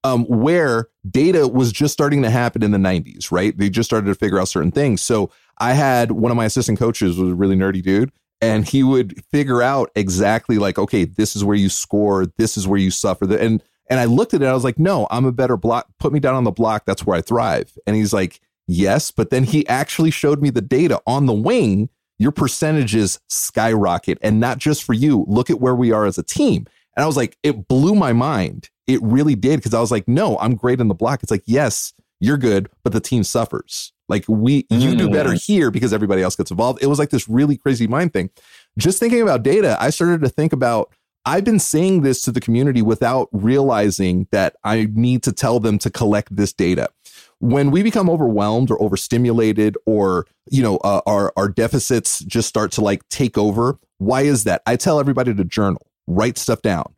um, 0.05 0.25
where 0.25 0.89
data 1.11 1.47
was 1.47 1.73
just 1.73 1.93
starting 1.93 2.23
to 2.23 2.31
happen 2.31 2.63
in 2.63 2.71
the 2.71 2.79
90s, 2.79 3.31
right? 3.31 3.57
They 3.57 3.71
just 3.71 3.89
started 3.89 4.07
to 4.07 4.15
figure 4.15 4.39
out 4.39 4.49
certain 4.49 4.73
things. 4.73 5.01
So 5.01 5.31
I 5.59 5.75
had 5.75 6.13
one 6.13 6.31
of 6.31 6.37
my 6.37 6.45
assistant 6.45 6.79
coaches 6.79 7.19
was 7.19 7.31
a 7.31 7.35
really 7.35 7.57
nerdy 7.57 7.83
dude 7.83 8.11
and 8.43 8.69
he 8.69 8.83
would 8.83 9.25
figure 9.27 9.63
out 9.63 9.91
exactly 9.95 10.59
like 10.59 10.79
okay 10.79 11.05
this 11.05 11.35
is 11.35 11.45
where 11.45 11.57
you 11.57 11.71
score 11.71 12.27
this 12.37 12.59
is 12.59 12.69
where 12.69 12.79
you 12.79 12.91
suffer 12.91 13.25
and 13.37 13.63
and 13.89 14.01
i 14.01 14.05
looked 14.05 14.35
at 14.35 14.43
it 14.43 14.47
i 14.47 14.53
was 14.53 14.65
like 14.65 14.79
no 14.79 15.07
i'm 15.11 15.25
a 15.25 15.33
better 15.33 15.57
block 15.57 15.87
put 15.99 16.13
me 16.13 16.21
down 16.21 16.35
on 16.35 16.45
the 16.45 16.51
block 16.51 16.85
that's 16.85 17.07
where 17.07 17.17
i 17.17 17.23
thrive 17.23 17.79
and 17.87 17.97
he's 17.97 18.13
like 18.13 18.41
yes 18.67 19.11
but 19.11 19.31
then 19.31 19.45
he 19.45 19.67
actually 19.69 20.11
showed 20.11 20.43
me 20.43 20.51
the 20.51 20.61
data 20.61 21.01
on 21.07 21.27
the 21.27 21.33
wing 21.33 21.89
your 22.19 22.33
percentages 22.33 23.19
skyrocket 23.29 24.19
and 24.21 24.39
not 24.39 24.59
just 24.59 24.83
for 24.83 24.93
you 24.93 25.25
look 25.29 25.49
at 25.49 25.61
where 25.61 25.75
we 25.75 25.93
are 25.93 26.05
as 26.05 26.19
a 26.19 26.23
team 26.23 26.67
and 26.97 27.05
i 27.05 27.07
was 27.07 27.17
like 27.17 27.37
it 27.43 27.69
blew 27.69 27.95
my 27.95 28.13
mind 28.13 28.71
it 28.87 29.01
really 29.03 29.35
did 29.35 29.57
because 29.57 29.75
i 29.75 29.81
was 29.81 29.91
like 29.91 30.07
no 30.09 30.39
i'm 30.39 30.55
great 30.55 30.81
in 30.81 30.89
the 30.89 30.95
block 30.95 31.23
it's 31.23 31.31
like 31.31 31.45
yes 31.47 31.93
you're 32.21 32.39
good 32.39 32.69
but 32.85 32.93
the 32.93 33.01
team 33.01 33.25
suffers 33.25 33.93
like 34.13 34.27
we, 34.29 34.67
you 34.69 34.95
do 34.95 35.09
better 35.09 35.31
mm. 35.31 35.43
here 35.43 35.71
because 35.71 35.95
everybody 35.95 36.21
else 36.23 36.37
gets 36.37 36.51
involved. 36.51 36.83
It 36.83 36.87
was 36.87 36.99
like 36.99 37.09
this 37.09 37.31
really 37.31 37.57
crazy 37.57 37.87
mind 37.87 38.13
thing. 38.13 38.29
Just 38.77 39.01
thinking 39.01 39.23
about 39.23 39.43
data, 39.43 39.75
I 39.81 39.89
started 39.89 40.21
to 40.21 40.29
think 40.29 40.53
about 40.53 40.93
I've 41.25 41.45
been 41.45 41.59
saying 41.59 42.03
this 42.03 42.21
to 42.23 42.31
the 42.31 42.41
community 42.41 42.83
without 42.83 43.31
realizing 43.33 44.29
that 44.31 44.57
I 44.65 44.89
need 44.93 45.23
to 45.23 45.33
tell 45.33 45.61
them 45.61 45.79
to 45.79 45.89
collect 45.89 46.37
this 46.37 46.53
data. 46.53 46.91
When 47.39 47.71
we 47.71 47.83
become 47.83 48.11
overwhelmed 48.11 48.71
or 48.71 48.83
overstimulated, 48.83 49.79
or 49.87 50.27
you 50.51 50.63
know, 50.63 50.77
uh, 50.79 51.01
our 51.07 51.33
our 51.39 51.49
deficits 51.49 52.19
just 52.21 52.49
start 52.49 52.71
to 52.73 52.83
like 52.83 53.09
take 53.09 53.39
over. 53.39 53.79
Why 53.97 54.23
is 54.23 54.45
that? 54.45 54.61
I 54.67 54.77
tell 54.77 55.01
everybody 55.01 55.33
to 55.33 55.45
journal, 55.45 55.87
write 56.07 56.39
stuff 56.39 56.63
down, 56.63 56.95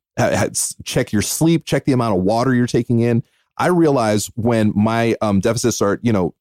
check 0.84 1.12
your 1.12 1.22
sleep, 1.22 1.64
check 1.64 1.84
the 1.84 1.92
amount 1.92 2.16
of 2.16 2.22
water 2.22 2.54
you're 2.54 2.66
taking 2.66 3.00
in. 3.00 3.22
I 3.56 3.68
realize 3.68 4.30
when 4.34 4.72
my 4.74 5.16
um, 5.20 5.40
deficits 5.40 5.80
are, 5.80 6.00
you 6.02 6.12
know, 6.12 6.34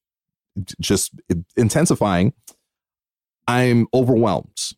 just 0.79 1.11
intensifying, 1.55 2.33
I'm 3.47 3.87
overwhelmed. 3.93 4.73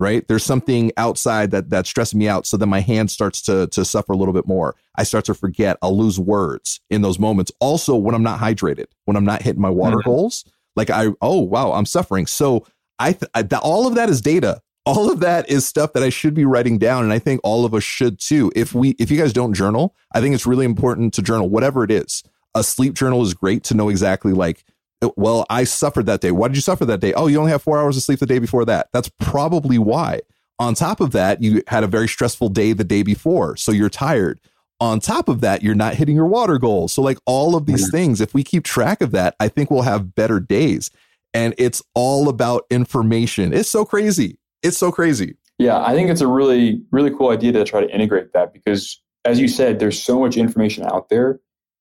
Right? 0.00 0.26
There's 0.28 0.44
something 0.44 0.92
outside 0.96 1.50
that 1.50 1.70
that's 1.70 1.90
stressing 1.90 2.20
me 2.20 2.28
out. 2.28 2.46
So 2.46 2.56
then 2.56 2.68
my 2.68 2.78
hand 2.78 3.10
starts 3.10 3.42
to 3.42 3.66
to 3.66 3.84
suffer 3.84 4.12
a 4.12 4.16
little 4.16 4.32
bit 4.32 4.46
more. 4.46 4.76
I 4.94 5.02
start 5.02 5.24
to 5.24 5.34
forget. 5.34 5.76
I'll 5.82 5.98
lose 5.98 6.20
words 6.20 6.80
in 6.88 7.02
those 7.02 7.18
moments. 7.18 7.50
Also, 7.58 7.96
when 7.96 8.14
I'm 8.14 8.22
not 8.22 8.38
hydrated, 8.38 8.86
when 9.06 9.16
I'm 9.16 9.24
not 9.24 9.42
hitting 9.42 9.60
my 9.60 9.70
water 9.70 9.96
mm-hmm. 9.96 10.08
goals, 10.08 10.44
like 10.76 10.88
I 10.88 11.08
oh 11.20 11.40
wow, 11.40 11.72
I'm 11.72 11.84
suffering. 11.84 12.28
So 12.28 12.64
I, 13.00 13.12
th- 13.12 13.30
I 13.34 13.44
all 13.56 13.88
of 13.88 13.96
that 13.96 14.08
is 14.08 14.20
data. 14.20 14.60
All 14.88 15.10
of 15.10 15.20
that 15.20 15.50
is 15.50 15.66
stuff 15.66 15.92
that 15.92 16.02
I 16.02 16.08
should 16.08 16.34
be 16.34 16.44
writing 16.44 16.78
down, 16.78 17.04
and 17.04 17.12
I 17.12 17.18
think 17.18 17.40
all 17.44 17.64
of 17.64 17.74
us 17.74 17.84
should 17.84 18.18
too. 18.18 18.50
If 18.56 18.74
we 18.74 18.90
if 18.98 19.10
you 19.10 19.18
guys 19.18 19.32
don't 19.32 19.52
journal, 19.52 19.94
I 20.12 20.20
think 20.20 20.34
it's 20.34 20.46
really 20.46 20.64
important 20.64 21.12
to 21.14 21.22
journal 21.22 21.48
whatever 21.48 21.84
it 21.84 21.90
is. 21.90 22.22
A 22.54 22.64
sleep 22.64 22.94
journal 22.94 23.22
is 23.22 23.34
great 23.34 23.64
to 23.64 23.74
know 23.74 23.88
exactly 23.88 24.32
like 24.32 24.64
oh, 25.02 25.12
well, 25.16 25.44
I 25.50 25.64
suffered 25.64 26.06
that 26.06 26.20
day. 26.20 26.30
Why 26.30 26.48
did 26.48 26.56
you 26.56 26.62
suffer 26.62 26.86
that 26.86 27.00
day? 27.00 27.12
Oh, 27.12 27.26
you 27.26 27.38
only 27.38 27.52
have 27.52 27.62
four 27.62 27.78
hours 27.78 27.96
of 27.96 28.02
sleep 28.02 28.18
the 28.18 28.26
day 28.26 28.38
before 28.38 28.64
that. 28.64 28.88
That's 28.92 29.10
probably 29.20 29.78
why. 29.78 30.20
On 30.58 30.74
top 30.74 31.00
of 31.00 31.12
that, 31.12 31.42
you 31.42 31.62
had 31.68 31.84
a 31.84 31.86
very 31.86 32.08
stressful 32.08 32.48
day 32.48 32.72
the 32.72 32.82
day 32.82 33.02
before, 33.02 33.56
so 33.56 33.70
you're 33.70 33.90
tired. 33.90 34.40
On 34.80 35.00
top 35.00 35.28
of 35.28 35.40
that, 35.40 35.62
you're 35.62 35.74
not 35.74 35.94
hitting 35.94 36.16
your 36.16 36.26
water 36.26 36.58
goals. 36.58 36.92
So, 36.92 37.02
like 37.02 37.18
all 37.26 37.56
of 37.56 37.66
these 37.66 37.90
things, 37.90 38.20
if 38.20 38.32
we 38.32 38.42
keep 38.42 38.64
track 38.64 39.00
of 39.00 39.10
that, 39.10 39.36
I 39.38 39.48
think 39.48 39.70
we'll 39.70 39.82
have 39.82 40.14
better 40.14 40.40
days. 40.40 40.90
And 41.34 41.54
it's 41.58 41.82
all 41.94 42.28
about 42.28 42.64
information. 42.70 43.52
It's 43.52 43.68
so 43.68 43.84
crazy. 43.84 44.38
It's 44.62 44.76
so 44.76 44.90
crazy. 44.90 45.36
Yeah, 45.58 45.82
I 45.84 45.94
think 45.94 46.10
it's 46.10 46.20
a 46.20 46.26
really, 46.26 46.80
really 46.92 47.10
cool 47.10 47.30
idea 47.30 47.52
to 47.52 47.64
try 47.64 47.80
to 47.80 47.90
integrate 47.92 48.32
that 48.32 48.52
because, 48.52 49.00
as 49.24 49.40
you 49.40 49.48
said, 49.48 49.78
there's 49.78 50.00
so 50.00 50.20
much 50.20 50.36
information 50.36 50.84
out 50.84 51.08
there 51.08 51.40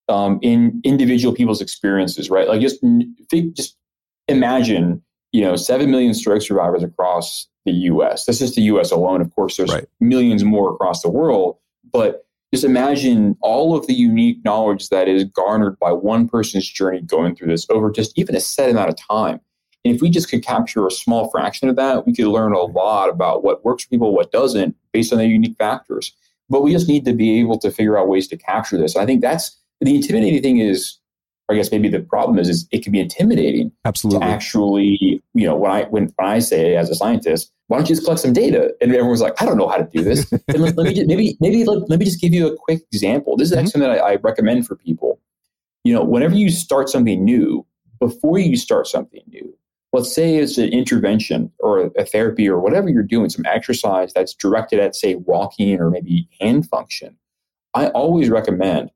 um, 0.10 0.40
in 0.42 0.82
individual 0.84 1.34
people's 1.34 1.62
experiences, 1.62 2.30
right? 2.30 2.48
Like 2.48 2.62
just 2.62 2.82
think, 3.30 3.56
just 3.56 3.78
imagine, 4.28 5.02
you 5.32 5.42
know, 5.42 5.56
seven 5.56 5.92
million 5.92 6.14
stroke 6.14 6.42
survivors 6.42 6.84
across 6.84 7.48
the 7.66 7.72
U.S. 7.72 8.26
That's 8.26 8.40
just 8.40 8.56
the 8.56 8.64
U.S. 8.64 8.92
alone. 8.92 9.22
Of 9.22 9.34
course, 9.36 9.58
there's 9.58 9.72
right. 9.72 9.86
millions 10.00 10.44
more 10.44 10.74
across 10.74 11.02
the 11.02 11.10
world, 11.10 11.58
but 11.92 12.26
just 12.54 12.64
imagine 12.64 13.36
all 13.42 13.76
of 13.76 13.88
the 13.88 13.94
unique 13.94 14.44
knowledge 14.46 14.90
that 14.90 15.08
is 15.08 15.26
garnered 15.26 15.78
by 15.80 15.92
one 15.92 16.28
person's 16.28 16.68
journey 16.68 17.02
going 17.02 17.36
through 17.36 17.50
this 17.50 17.68
over 17.70 17.92
just 17.92 18.18
even 18.18 18.36
a 18.36 18.40
set 18.40 18.70
amount 18.70 18.90
of 18.90 18.96
time. 18.96 19.42
And 19.88 19.96
if 19.96 20.02
we 20.02 20.10
just 20.10 20.30
could 20.30 20.44
capture 20.44 20.86
a 20.86 20.92
small 20.92 21.30
fraction 21.30 21.70
of 21.70 21.78
that, 21.78 22.06
we 22.06 22.14
could 22.14 22.28
learn 22.28 22.52
a 22.52 22.60
lot 22.60 23.10
about 23.10 23.42
what 23.42 23.64
works 23.64 23.86
for 23.86 23.90
people, 23.90 24.14
what 24.14 24.34
doesn't, 24.34 24.76
based 24.92 25.14
on 25.14 25.20
their 25.20 25.28
unique 25.28 25.56
factors. 25.58 26.12
But 26.50 26.62
we 26.62 26.74
just 26.74 26.90
need 26.90 27.06
to 27.06 27.14
be 27.14 27.40
able 27.40 27.58
to 27.60 27.72
figure 27.72 27.98
out 27.98 28.10
ways 28.10 28.28
to 28.28 28.38
capture 28.38 28.78
this. 28.78 28.98
I 28.98 29.06
think 29.06 29.22
that's 29.22 29.58
the 29.80 29.96
intimidating 29.96 30.42
thing 30.42 30.58
is, 30.58 30.98
I 31.50 31.56
guess 31.56 31.72
maybe 31.72 31.88
the 31.88 32.02
problem 32.02 32.38
is, 32.38 32.50
is 32.50 32.68
it 32.72 32.84
can 32.84 32.92
be 32.92 33.00
intimidating. 33.00 33.72
Absolutely. 33.86 34.20
To 34.20 34.26
actually, 34.26 35.24
you 35.34 35.48
know, 35.48 35.56
when 35.56 35.72
I 35.72 35.84
when, 35.84 36.12
when 36.18 36.28
I 36.28 36.40
say 36.40 36.76
as 36.76 36.90
a 36.90 36.96
scientist, 36.96 37.54
why 37.68 37.78
don't 37.78 37.88
you 37.88 37.96
just 37.96 38.04
collect 38.04 38.20
some 38.20 38.34
data? 38.34 38.74
And 38.82 38.94
everyone's 38.94 39.22
like, 39.22 39.42
I 39.42 39.46
don't 39.46 39.58
know 39.58 39.70
how 39.70 39.78
to 39.78 39.90
do 39.94 40.04
this. 40.04 40.30
and 40.32 40.60
let, 40.60 40.76
let, 40.76 40.88
me 40.88 40.94
just, 40.94 41.08
maybe 41.08 41.38
maybe 41.40 41.64
let, 41.64 41.90
let, 41.90 42.00
me 42.00 42.04
just 42.04 42.20
give 42.20 42.34
you 42.34 42.48
a 42.48 42.58
quick 42.58 42.82
example. 42.92 43.38
This 43.38 43.52
is 43.52 43.58
mm-hmm. 43.58 43.68
something 43.68 43.90
that 43.90 44.02
I, 44.02 44.14
I 44.14 44.16
recommend 44.16 44.68
for 44.68 44.76
people. 44.76 45.22
You 45.86 45.94
know, 45.94 46.04
whenever 46.04 46.36
you 46.36 46.50
start 46.50 46.90
something 46.90 47.24
new, 47.24 47.66
before 48.00 48.40
you 48.40 48.58
start 48.58 48.88
something 48.88 49.22
new, 49.28 49.58
let's 49.98 50.14
say 50.14 50.36
it's 50.36 50.60
an 50.60 50.70
intervention 50.70 51.52
or 51.60 51.92
a 51.98 52.06
therapy 52.06 52.48
or 52.48 52.60
whatever 52.60 52.88
you're 52.88 53.02
doing, 53.02 53.30
some 53.30 53.46
exercise 53.46 54.14
that's 54.14 54.36
directed 54.36 54.80
at, 54.80 54.96
say, 54.96 55.16
walking 55.16 55.80
or 55.80 55.90
maybe 55.90 56.30
hand 56.40 56.70
function, 56.70 57.18
I 57.74 57.88
always 57.88 58.30
recommend 58.30 58.92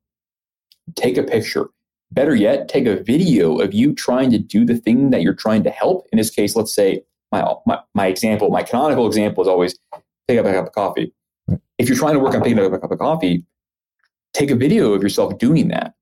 take 0.94 1.16
a 1.16 1.22
picture. 1.22 1.70
Better 2.12 2.36
yet, 2.36 2.68
take 2.68 2.86
a 2.86 3.02
video 3.02 3.58
of 3.58 3.74
you 3.74 3.94
trying 3.94 4.30
to 4.30 4.38
do 4.38 4.64
the 4.64 4.76
thing 4.76 5.10
that 5.10 5.22
you're 5.22 5.34
trying 5.34 5.64
to 5.64 5.70
help. 5.70 6.06
In 6.12 6.18
this 6.18 6.30
case, 6.30 6.54
let's 6.54 6.74
say 6.74 7.02
my, 7.32 7.52
my, 7.66 7.80
my 7.94 8.06
example, 8.06 8.50
my 8.50 8.62
canonical 8.62 9.06
example 9.06 9.42
is 9.42 9.48
always 9.48 9.76
pick 10.28 10.38
up 10.38 10.46
a 10.46 10.52
cup 10.52 10.66
of 10.66 10.72
coffee. 10.72 11.12
If 11.78 11.88
you're 11.88 11.98
trying 11.98 12.14
to 12.14 12.20
work 12.20 12.34
on 12.34 12.42
picking 12.42 12.58
up 12.60 12.72
a 12.72 12.78
cup 12.78 12.92
of 12.92 12.98
coffee, 12.98 13.44
take 14.34 14.50
a 14.50 14.56
video 14.56 14.92
of 14.92 15.02
yourself 15.02 15.38
doing 15.38 15.68
that. 15.68 15.94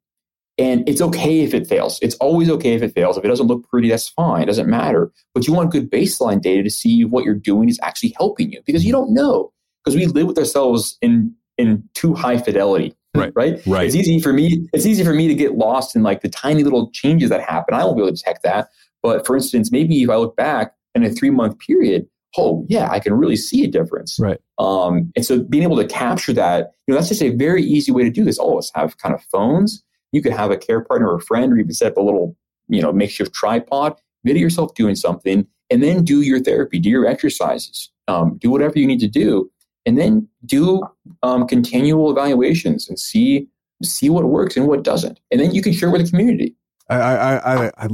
And 0.58 0.86
it's 0.88 1.00
okay 1.00 1.40
if 1.40 1.54
it 1.54 1.66
fails. 1.66 1.98
It's 2.02 2.14
always 2.16 2.50
okay 2.50 2.74
if 2.74 2.82
it 2.82 2.94
fails. 2.94 3.16
If 3.16 3.24
it 3.24 3.28
doesn't 3.28 3.46
look 3.46 3.66
pretty, 3.68 3.88
that's 3.88 4.08
fine. 4.08 4.42
It 4.42 4.46
doesn't 4.46 4.68
matter. 4.68 5.10
But 5.32 5.46
you 5.46 5.54
want 5.54 5.70
good 5.70 5.90
baseline 5.90 6.40
data 6.42 6.62
to 6.62 6.70
see 6.70 7.04
what 7.04 7.24
you're 7.24 7.34
doing 7.34 7.68
is 7.68 7.78
actually 7.82 8.14
helping 8.16 8.52
you 8.52 8.60
because 8.66 8.84
you 8.84 8.92
don't 8.92 9.12
know. 9.12 9.52
Because 9.82 9.96
we 9.96 10.06
live 10.06 10.26
with 10.26 10.38
ourselves 10.38 10.98
in 11.00 11.34
in 11.56 11.82
too 11.94 12.14
high 12.14 12.38
fidelity. 12.38 12.94
Right. 13.14 13.32
Right. 13.34 13.60
Right. 13.66 13.86
It's 13.86 13.96
easy 13.96 14.20
for 14.20 14.32
me. 14.32 14.68
It's 14.72 14.86
easy 14.86 15.02
for 15.02 15.14
me 15.14 15.28
to 15.28 15.34
get 15.34 15.54
lost 15.54 15.96
in 15.96 16.02
like 16.02 16.20
the 16.20 16.28
tiny 16.28 16.62
little 16.62 16.90
changes 16.90 17.30
that 17.30 17.40
happen. 17.40 17.74
I 17.74 17.84
won't 17.84 17.96
be 17.96 18.02
able 18.02 18.10
to 18.10 18.16
detect 18.16 18.42
that. 18.44 18.68
But 19.02 19.26
for 19.26 19.36
instance, 19.36 19.72
maybe 19.72 20.02
if 20.02 20.10
I 20.10 20.16
look 20.16 20.36
back 20.36 20.74
in 20.94 21.02
a 21.02 21.10
three 21.10 21.30
month 21.30 21.58
period, 21.58 22.06
oh 22.36 22.64
yeah, 22.68 22.88
I 22.90 23.00
can 23.00 23.14
really 23.14 23.36
see 23.36 23.64
a 23.64 23.68
difference. 23.68 24.18
Right. 24.20 24.38
Um, 24.58 25.10
and 25.16 25.24
so 25.24 25.42
being 25.42 25.64
able 25.64 25.76
to 25.76 25.86
capture 25.86 26.32
that, 26.34 26.72
you 26.86 26.92
know, 26.92 26.98
that's 26.98 27.08
just 27.08 27.22
a 27.22 27.30
very 27.30 27.62
easy 27.62 27.90
way 27.92 28.04
to 28.04 28.10
do 28.10 28.24
this. 28.24 28.38
All 28.38 28.52
of 28.52 28.58
us 28.58 28.70
have 28.74 28.98
kind 28.98 29.14
of 29.14 29.22
phones. 29.24 29.82
You 30.12 30.22
could 30.22 30.32
have 30.32 30.50
a 30.50 30.56
care 30.56 30.80
partner 30.80 31.08
or 31.08 31.16
a 31.16 31.20
friend, 31.20 31.52
or 31.52 31.58
even 31.58 31.72
set 31.72 31.92
up 31.92 31.96
a 31.96 32.02
little, 32.02 32.36
you 32.68 32.82
know, 32.82 32.92
makeshift 32.92 33.32
tripod. 33.32 33.96
Video 34.24 34.42
yourself 34.42 34.74
doing 34.74 34.94
something, 34.94 35.46
and 35.70 35.82
then 35.82 36.04
do 36.04 36.20
your 36.20 36.40
therapy, 36.40 36.78
do 36.78 36.90
your 36.90 37.06
exercises, 37.06 37.90
um, 38.08 38.36
do 38.38 38.50
whatever 38.50 38.78
you 38.78 38.86
need 38.86 39.00
to 39.00 39.08
do 39.08 39.50
and 39.86 39.98
then 39.98 40.28
do 40.44 40.82
um, 41.22 41.46
continual 41.46 42.10
evaluations 42.10 42.88
and 42.88 42.98
see 42.98 43.48
see 43.82 44.10
what 44.10 44.24
works 44.26 44.56
and 44.56 44.66
what 44.66 44.82
doesn't, 44.82 45.18
and 45.30 45.40
then 45.40 45.54
you 45.54 45.62
can 45.62 45.72
share 45.72 45.90
with 45.90 46.04
the 46.04 46.10
community. 46.10 46.54
I 46.88 46.96
I 46.96 47.14
I, 47.14 47.66
I, 47.66 47.70
I 47.78 47.88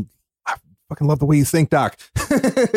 fucking 0.89 1.07
love 1.07 1.19
the 1.19 1.27
way 1.27 1.37
you 1.37 1.45
think, 1.45 1.71
Doc. 1.71 1.99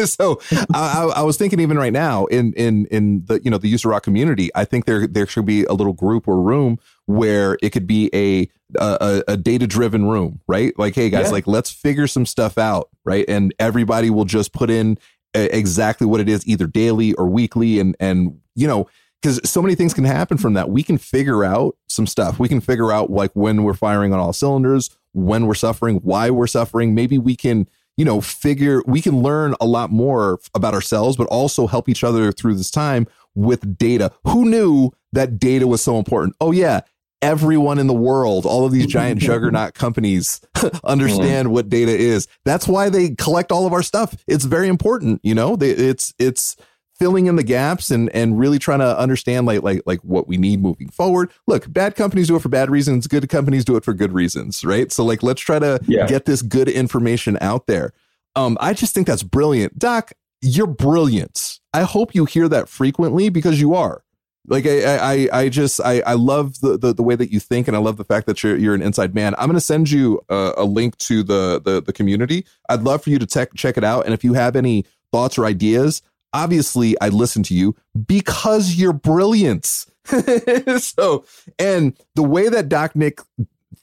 so 0.06 0.40
I, 0.74 1.12
I, 1.16 1.24
was 1.24 1.38
thinking 1.38 1.60
even 1.60 1.78
right 1.78 1.94
now 1.94 2.26
in 2.26 2.54
in 2.54 2.86
in 2.88 3.26
the 3.26 3.42
you 3.44 3.52
know 3.52 3.58
the 3.58 3.68
user 3.68 3.90
rock 3.90 4.04
community, 4.04 4.50
I 4.56 4.66
think 4.66 4.86
there 4.86 5.08
there 5.08 5.28
should 5.28 5.46
be 5.46 5.64
a 5.66 5.74
little 5.74 5.94
group 5.94 6.28
or 6.28 6.42
room 6.42 6.80
where 7.06 7.58
it 7.62 7.72
could 7.72 7.88
be 7.88 8.10
a 8.14 8.50
a, 8.80 9.24
a 9.28 9.38
data 9.38 9.68
driven 9.68 10.06
room, 10.06 10.42
right? 10.48 10.78
Like, 10.78 10.96
hey 10.96 11.10
guys, 11.10 11.26
yeah. 11.26 11.32
like 11.32 11.48
let's 11.48 11.72
figure 11.72 12.08
some 12.08 12.26
stuff 12.26 12.58
out, 12.58 12.90
right? 13.04 13.26
And 13.28 13.54
everybody 13.60 14.10
will 14.10 14.26
just 14.26 14.54
put 14.54 14.70
in 14.70 14.98
exactly 15.34 16.08
what 16.08 16.20
it 16.20 16.30
is, 16.30 16.48
either 16.48 16.68
daily 16.68 17.14
or 17.14 17.28
weekly, 17.28 17.80
and 17.80 17.96
and 18.00 18.40
you 18.56 18.68
know 18.68 18.88
because 19.22 19.40
so 19.50 19.62
many 19.62 19.76
things 19.76 19.94
can 19.94 20.06
happen 20.06 20.38
from 20.38 20.54
that. 20.54 20.70
We 20.70 20.84
can 20.84 20.98
figure 20.98 21.44
out 21.44 21.76
some 21.88 22.08
stuff. 22.08 22.40
We 22.40 22.48
can 22.48 22.62
figure 22.62 22.92
out 22.92 23.10
like 23.10 23.32
when 23.34 23.64
we're 23.64 23.74
firing 23.74 24.14
on 24.14 24.20
all 24.20 24.34
cylinders, 24.34 24.90
when 25.14 25.46
we're 25.46 25.56
suffering, 25.56 25.98
why 25.98 26.30
we're 26.30 26.48
suffering. 26.48 26.96
Maybe 26.96 27.18
we 27.18 27.36
can, 27.36 27.68
you 28.00 28.06
know, 28.06 28.22
figure, 28.22 28.82
we 28.88 29.02
can 29.02 29.20
learn 29.20 29.54
a 29.60 29.66
lot 29.66 29.92
more 29.92 30.40
about 30.56 30.74
ourselves, 30.74 31.18
but 31.18 31.28
also 31.28 31.68
help 31.68 31.90
each 31.90 32.02
other 32.02 32.32
through 32.32 32.56
this 32.56 32.72
time 32.72 33.06
with 33.36 33.78
data. 33.78 34.10
Who 34.24 34.50
knew 34.50 34.92
that 35.12 35.38
data 35.38 35.68
was 35.68 35.84
so 35.84 35.98
important? 35.98 36.34
Oh, 36.40 36.54
yeah. 36.54 36.80
Everyone 37.22 37.78
in 37.78 37.88
the 37.88 37.94
world, 37.94 38.46
all 38.46 38.66
of 38.66 38.72
these 38.72 38.86
giant 38.86 39.20
juggernaut 39.22 39.74
companies 39.74 40.40
understand 40.86 41.52
what 41.52 41.68
data 41.68 41.92
is. 41.92 42.30
That's 42.46 42.70
why 42.70 42.88
they 42.88 43.16
collect 43.16 43.52
all 43.52 43.68
of 43.68 43.74
our 43.74 43.84
stuff. 43.84 44.16
It's 44.28 44.46
very 44.46 44.70
important, 44.70 45.20
you 45.22 45.36
know. 45.36 45.58
They, 45.58 45.72
it's 45.72 46.14
it's 46.18 46.56
filling 47.00 47.28
in 47.28 47.38
the 47.38 47.44
gaps 47.44 47.90
and 47.90 48.10
and 48.14 48.38
really 48.38 48.60
trying 48.60 48.80
to 48.80 49.00
understand 49.00 49.48
like 49.48 49.64
like 49.64 49.82
like 49.86 50.00
what 50.02 50.28
we 50.28 50.38
need 50.38 50.62
moving 50.62 50.90
forward. 50.90 51.32
Look, 51.48 51.72
bad 51.72 51.96
companies 51.96 52.28
do 52.28 52.36
it 52.36 52.42
for 52.42 52.50
bad 52.50 52.70
reasons, 52.70 53.08
good 53.08 53.28
companies 53.30 53.66
do 53.66 53.76
it 53.78 53.86
for 53.86 53.94
good 53.94 54.12
reasons, 54.12 54.64
right? 54.64 54.92
So 54.92 55.04
like 55.06 55.24
let's 55.24 55.42
try 55.42 55.60
to 55.60 55.80
yeah. 55.88 56.06
get 56.06 56.26
this 56.26 56.42
good 56.42 56.68
information 56.70 57.38
out 57.42 57.68
there. 57.68 57.94
Um 58.36 58.58
I 58.60 58.74
just 58.74 58.94
think 58.94 59.08
that's 59.08 59.24
brilliant. 59.24 59.80
Doc, 59.80 60.12
you're 60.42 60.68
brilliant. 60.68 61.60
I 61.74 61.84
hope 61.84 62.14
you 62.14 62.26
hear 62.26 62.48
that 62.50 62.70
frequently 62.70 63.30
because 63.30 63.60
you 63.60 63.74
are. 63.74 64.04
Like 64.48 64.66
I 64.66 64.98
I 64.98 65.30
I 65.32 65.50
just 65.50 65.80
I 65.82 66.02
I 66.02 66.14
love 66.14 66.60
the 66.62 66.78
the, 66.78 66.94
the 66.94 67.04
way 67.04 67.16
that 67.16 67.32
you 67.32 67.40
think 67.40 67.68
and 67.68 67.78
I 67.78 67.80
love 67.80 67.98
the 67.98 68.06
fact 68.06 68.26
that 68.28 68.44
you're 68.44 68.58
you're 68.58 68.76
an 68.76 68.82
inside 68.82 69.16
man. 69.16 69.36
I'm 69.38 69.46
going 69.46 69.56
to 69.56 69.62
send 69.62 69.92
you 69.92 70.22
a, 70.30 70.54
a 70.58 70.66
link 70.66 70.98
to 70.98 71.24
the 71.24 71.62
the 71.64 71.82
the 71.82 71.94
community. 71.94 72.46
I'd 72.68 72.84
love 72.84 73.04
for 73.04 73.10
you 73.10 73.20
to 73.20 73.26
tech, 73.26 73.54
check 73.56 73.78
it 73.78 73.84
out 73.84 74.06
and 74.06 74.14
if 74.14 74.24
you 74.24 74.34
have 74.34 74.56
any 74.56 74.86
thoughts 75.12 75.38
or 75.38 75.46
ideas, 75.46 76.02
obviously 76.34 77.00
I 77.02 77.10
listen 77.10 77.44
to 77.44 77.54
you 77.54 77.76
because 78.06 78.76
you're 78.76 78.94
brilliant. 78.94 79.66
so, 80.78 81.26
and 81.58 81.98
the 82.16 82.24
way 82.24 82.50
that 82.50 82.70
Doc 82.70 82.96
Nick 82.96 83.20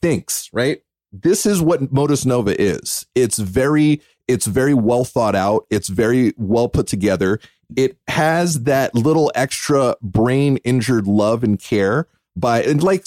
thinks, 0.01 0.51
right? 0.53 0.83
This 1.13 1.47
is 1.47 1.63
what 1.63 1.93
Motus 1.93 2.27
Nova 2.27 2.61
is. 2.61 3.07
It's 3.15 3.39
very, 3.39 4.03
it's 4.29 4.47
very 4.47 4.75
well 4.75 5.05
thought 5.05 5.35
out. 5.35 5.67
It's 5.71 5.89
very 5.89 6.35
well 6.37 6.69
put 6.69 6.87
together. 6.87 7.39
It 7.77 7.97
has 8.09 8.65
that 8.65 8.95
little 8.95 9.33
extra 9.35 9.97
brain 10.03 10.59
injured 10.59 11.07
love 11.07 11.43
and 11.43 11.59
care 11.59 12.09
by 12.37 12.63
and 12.63 12.83
like 12.83 13.07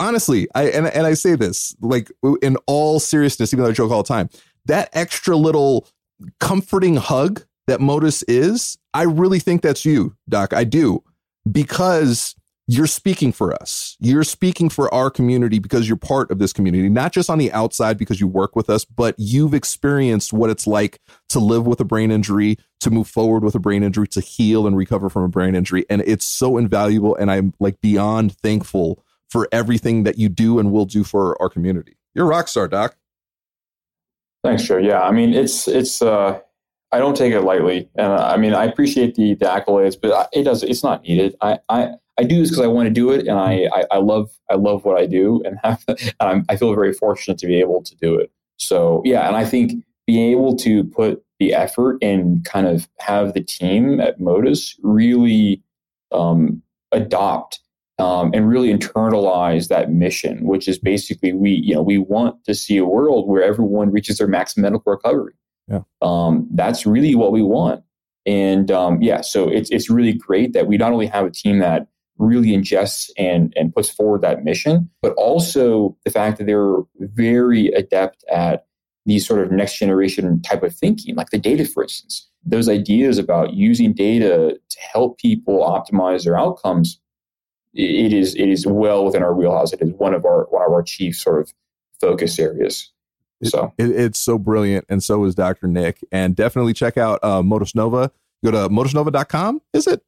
honestly, 0.00 0.48
I 0.54 0.64
and 0.64 0.88
and 0.88 1.06
I 1.06 1.14
say 1.14 1.36
this 1.36 1.74
like 1.80 2.10
in 2.42 2.56
all 2.66 2.98
seriousness, 2.98 3.52
even 3.52 3.64
though 3.64 3.70
I 3.70 3.72
joke 3.74 3.92
all 3.92 4.02
the 4.02 4.08
time, 4.08 4.28
that 4.66 4.90
extra 4.92 5.36
little 5.36 5.88
comforting 6.40 6.96
hug 6.96 7.45
that 7.66 7.80
Motus 7.80 8.22
is, 8.24 8.78
I 8.94 9.02
really 9.02 9.38
think 9.38 9.62
that's 9.62 9.84
you, 9.84 10.16
Doc. 10.28 10.52
I 10.52 10.64
do. 10.64 11.02
Because 11.50 12.34
you're 12.68 12.88
speaking 12.88 13.30
for 13.30 13.54
us. 13.54 13.96
You're 14.00 14.24
speaking 14.24 14.68
for 14.68 14.92
our 14.92 15.08
community 15.08 15.60
because 15.60 15.86
you're 15.86 15.96
part 15.96 16.32
of 16.32 16.40
this 16.40 16.52
community, 16.52 16.88
not 16.88 17.12
just 17.12 17.30
on 17.30 17.38
the 17.38 17.52
outside 17.52 17.96
because 17.96 18.20
you 18.20 18.26
work 18.26 18.56
with 18.56 18.68
us, 18.68 18.84
but 18.84 19.14
you've 19.18 19.54
experienced 19.54 20.32
what 20.32 20.50
it's 20.50 20.66
like 20.66 21.00
to 21.28 21.38
live 21.38 21.64
with 21.64 21.78
a 21.78 21.84
brain 21.84 22.10
injury, 22.10 22.58
to 22.80 22.90
move 22.90 23.06
forward 23.06 23.44
with 23.44 23.54
a 23.54 23.60
brain 23.60 23.84
injury, 23.84 24.08
to 24.08 24.20
heal 24.20 24.66
and 24.66 24.76
recover 24.76 25.08
from 25.08 25.22
a 25.22 25.28
brain 25.28 25.54
injury. 25.54 25.86
And 25.88 26.02
it's 26.06 26.26
so 26.26 26.56
invaluable. 26.58 27.14
And 27.14 27.30
I'm 27.30 27.54
like 27.60 27.80
beyond 27.80 28.36
thankful 28.38 29.04
for 29.30 29.48
everything 29.52 30.02
that 30.02 30.18
you 30.18 30.28
do 30.28 30.58
and 30.58 30.72
will 30.72 30.86
do 30.86 31.04
for 31.04 31.40
our 31.40 31.48
community. 31.48 31.96
You're 32.14 32.24
a 32.24 32.28
rock 32.28 32.48
star, 32.48 32.66
Doc. 32.66 32.96
Thanks, 34.42 34.64
Joe. 34.64 34.78
Yeah. 34.78 35.02
I 35.02 35.12
mean, 35.12 35.34
it's, 35.34 35.68
it's, 35.68 36.02
uh, 36.02 36.40
I 36.96 36.98
don't 36.98 37.14
take 37.14 37.34
it 37.34 37.42
lightly, 37.42 37.90
and 37.96 38.10
uh, 38.10 38.26
I 38.26 38.38
mean 38.38 38.54
I 38.54 38.64
appreciate 38.64 39.16
the, 39.16 39.34
the 39.34 39.44
accolades, 39.44 39.96
but 40.00 40.30
it 40.32 40.44
does 40.44 40.62
it's 40.62 40.82
not 40.82 41.02
needed. 41.02 41.36
I 41.42 41.58
I, 41.68 41.90
I 42.18 42.24
do 42.24 42.40
this 42.40 42.48
because 42.48 42.64
I 42.64 42.68
want 42.68 42.86
to 42.86 42.92
do 42.92 43.10
it, 43.10 43.26
and 43.26 43.38
I, 43.38 43.68
I, 43.70 43.84
I 43.90 43.98
love 43.98 44.30
I 44.50 44.54
love 44.54 44.86
what 44.86 44.98
I 44.98 45.04
do, 45.04 45.42
and 45.44 45.58
have, 45.64 45.84
and 46.20 46.46
i 46.48 46.56
feel 46.56 46.74
very 46.74 46.94
fortunate 46.94 47.36
to 47.38 47.46
be 47.46 47.60
able 47.60 47.82
to 47.82 47.94
do 47.96 48.18
it. 48.18 48.32
So 48.56 49.02
yeah, 49.04 49.28
and 49.28 49.36
I 49.36 49.44
think 49.44 49.84
being 50.06 50.32
able 50.32 50.56
to 50.56 50.84
put 50.84 51.22
the 51.38 51.52
effort 51.52 51.98
and 52.00 52.42
kind 52.46 52.66
of 52.66 52.88
have 52.98 53.34
the 53.34 53.42
team 53.42 54.00
at 54.00 54.18
Motus 54.18 54.74
really 54.82 55.62
um, 56.12 56.62
adopt 56.92 57.60
um, 57.98 58.30
and 58.32 58.48
really 58.48 58.72
internalize 58.72 59.68
that 59.68 59.90
mission, 59.90 60.46
which 60.46 60.66
is 60.66 60.78
basically 60.78 61.34
we, 61.34 61.50
you 61.50 61.74
know, 61.74 61.82
we 61.82 61.98
want 61.98 62.42
to 62.46 62.54
see 62.54 62.78
a 62.78 62.86
world 62.86 63.28
where 63.28 63.42
everyone 63.42 63.90
reaches 63.90 64.16
their 64.16 64.28
maximum 64.28 64.62
medical 64.62 64.92
recovery. 64.92 65.34
Yeah. 65.68 65.80
Um, 66.02 66.48
that's 66.54 66.86
really 66.86 67.14
what 67.14 67.32
we 67.32 67.42
want. 67.42 67.82
And 68.24 68.70
um, 68.70 69.00
yeah, 69.00 69.20
so 69.20 69.48
it's 69.48 69.70
it's 69.70 69.88
really 69.88 70.12
great 70.12 70.52
that 70.52 70.66
we 70.66 70.76
not 70.76 70.92
only 70.92 71.06
have 71.06 71.26
a 71.26 71.30
team 71.30 71.58
that 71.60 71.86
really 72.18 72.48
ingests 72.48 73.10
and 73.16 73.52
and 73.56 73.74
puts 73.74 73.88
forward 73.88 74.22
that 74.22 74.44
mission, 74.44 74.90
but 75.02 75.12
also 75.14 75.96
the 76.04 76.10
fact 76.10 76.38
that 76.38 76.44
they're 76.46 76.78
very 76.98 77.68
adept 77.68 78.24
at 78.30 78.66
these 79.04 79.26
sort 79.26 79.40
of 79.40 79.52
next 79.52 79.78
generation 79.78 80.42
type 80.42 80.64
of 80.64 80.74
thinking, 80.74 81.14
like 81.14 81.30
the 81.30 81.38
data, 81.38 81.64
for 81.64 81.84
instance. 81.84 82.28
Those 82.44 82.68
ideas 82.68 83.18
about 83.18 83.54
using 83.54 83.92
data 83.92 84.58
to 84.68 84.80
help 84.92 85.18
people 85.18 85.60
optimize 85.60 86.24
their 86.24 86.38
outcomes 86.38 87.00
it 87.76 88.12
is 88.12 88.34
it 88.34 88.48
is 88.48 88.66
well 88.66 89.04
within 89.04 89.22
our 89.22 89.34
wheelhouse. 89.34 89.72
It 89.72 89.82
is 89.82 89.92
one 89.92 90.14
of 90.14 90.24
our 90.24 90.46
one 90.50 90.62
of 90.66 90.72
our 90.72 90.82
chief 90.82 91.16
sort 91.16 91.40
of 91.40 91.52
focus 92.00 92.38
areas. 92.38 92.90
So 93.44 93.72
it, 93.78 93.90
it's 93.90 94.20
so 94.20 94.38
brilliant, 94.38 94.86
and 94.88 95.02
so 95.02 95.24
is 95.24 95.34
Dr. 95.34 95.66
Nick. 95.66 96.04
And 96.10 96.34
definitely 96.34 96.72
check 96.72 96.96
out 96.96 97.20
uh, 97.22 97.42
Motus 97.42 97.74
Nova. 97.74 98.10
Go 98.44 98.50
to 98.50 98.68
motusnova.com. 98.68 99.60
Is 99.72 99.86
it? 99.86 100.02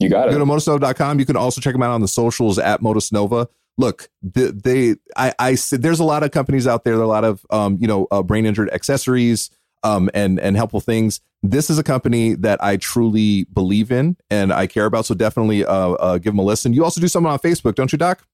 You 0.00 0.08
got 0.08 0.28
it. 0.28 0.32
Go 0.32 0.38
to 0.38 0.44
motusnova.com. 0.44 1.18
You 1.18 1.26
can 1.26 1.36
also 1.36 1.60
check 1.60 1.72
them 1.72 1.82
out 1.82 1.92
on 1.92 2.00
the 2.00 2.08
socials 2.08 2.58
at 2.58 2.82
Motus 2.82 3.12
Nova. 3.12 3.48
Look, 3.78 4.08
they, 4.22 4.50
they 4.50 4.94
I, 5.16 5.32
I 5.38 5.56
there's 5.72 6.00
a 6.00 6.04
lot 6.04 6.22
of 6.22 6.30
companies 6.30 6.66
out 6.66 6.84
there. 6.84 6.94
There 6.94 7.02
are 7.02 7.04
a 7.04 7.08
lot 7.08 7.24
of 7.24 7.46
um, 7.50 7.78
you 7.80 7.86
know, 7.86 8.06
uh, 8.10 8.22
brain 8.22 8.44
injured 8.44 8.70
accessories 8.70 9.50
um, 9.82 10.10
and 10.12 10.38
and 10.40 10.56
helpful 10.56 10.80
things. 10.80 11.20
This 11.42 11.70
is 11.70 11.78
a 11.78 11.82
company 11.82 12.34
that 12.34 12.62
I 12.62 12.76
truly 12.76 13.44
believe 13.44 13.90
in 13.90 14.16
and 14.30 14.52
I 14.52 14.66
care 14.66 14.86
about. 14.86 15.06
So 15.06 15.14
definitely 15.14 15.64
uh, 15.64 15.92
uh, 15.92 16.18
give 16.18 16.32
them 16.32 16.38
a 16.38 16.42
listen. 16.42 16.72
You 16.72 16.84
also 16.84 17.00
do 17.00 17.08
something 17.08 17.30
on 17.30 17.38
Facebook, 17.38 17.74
don't 17.74 17.90
you, 17.90 17.98
Doc? 17.98 18.24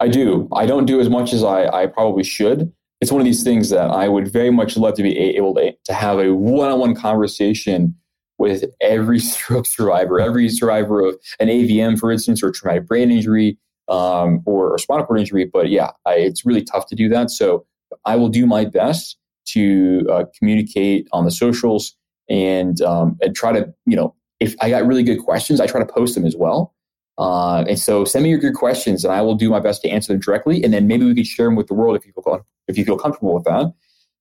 I 0.00 0.08
do. 0.08 0.48
I 0.52 0.66
don't 0.66 0.86
do 0.86 1.00
as 1.00 1.08
much 1.08 1.32
as 1.32 1.42
I, 1.42 1.66
I 1.66 1.86
probably 1.86 2.24
should. 2.24 2.72
It's 3.00 3.12
one 3.12 3.20
of 3.20 3.24
these 3.24 3.42
things 3.42 3.70
that 3.70 3.90
I 3.90 4.08
would 4.08 4.32
very 4.32 4.50
much 4.50 4.76
love 4.76 4.94
to 4.94 5.02
be 5.02 5.16
able 5.18 5.54
to, 5.54 5.72
to 5.84 5.92
have 5.92 6.18
a 6.18 6.34
one-on-one 6.34 6.94
conversation 6.94 7.94
with 8.38 8.64
every 8.80 9.18
stroke 9.18 9.66
survivor, 9.66 10.20
every 10.20 10.48
survivor 10.48 11.00
of 11.00 11.16
an 11.40 11.48
AVM, 11.48 11.98
for 11.98 12.10
instance, 12.10 12.42
or 12.42 12.50
traumatic 12.50 12.86
brain 12.86 13.10
injury, 13.10 13.58
um, 13.88 14.42
or, 14.46 14.70
or 14.70 14.78
spinal 14.78 15.06
cord 15.06 15.20
injury. 15.20 15.48
But 15.50 15.70
yeah, 15.70 15.90
I, 16.04 16.14
it's 16.14 16.44
really 16.44 16.62
tough 16.62 16.86
to 16.86 16.94
do 16.94 17.08
that. 17.10 17.30
So 17.30 17.66
I 18.04 18.16
will 18.16 18.28
do 18.28 18.46
my 18.46 18.64
best 18.64 19.16
to 19.46 20.06
uh, 20.10 20.24
communicate 20.38 21.08
on 21.12 21.24
the 21.24 21.30
socials 21.30 21.96
and 22.28 22.80
um, 22.82 23.16
and 23.22 23.34
try 23.34 23.52
to 23.52 23.72
you 23.86 23.96
know 23.96 24.14
if 24.40 24.54
I 24.60 24.68
got 24.68 24.86
really 24.86 25.02
good 25.02 25.20
questions, 25.20 25.60
I 25.60 25.66
try 25.66 25.80
to 25.80 25.86
post 25.86 26.14
them 26.14 26.26
as 26.26 26.36
well. 26.36 26.74
Uh, 27.18 27.64
and 27.68 27.78
so 27.78 28.04
send 28.04 28.24
me 28.24 28.30
your 28.30 28.38
good 28.38 28.54
questions, 28.54 29.04
and 29.04 29.12
I 29.12 29.22
will 29.22 29.34
do 29.34 29.50
my 29.50 29.60
best 29.60 29.82
to 29.82 29.88
answer 29.88 30.12
them 30.12 30.20
directly. 30.20 30.62
And 30.62 30.72
then 30.72 30.86
maybe 30.86 31.06
we 31.06 31.14
could 31.14 31.26
share 31.26 31.46
them 31.46 31.56
with 31.56 31.66
the 31.66 31.74
world 31.74 31.96
if 31.96 32.06
you 32.06 32.12
feel 32.12 32.46
if 32.68 32.76
you 32.76 32.84
feel 32.84 32.98
comfortable 32.98 33.34
with 33.34 33.44
that 33.44 33.72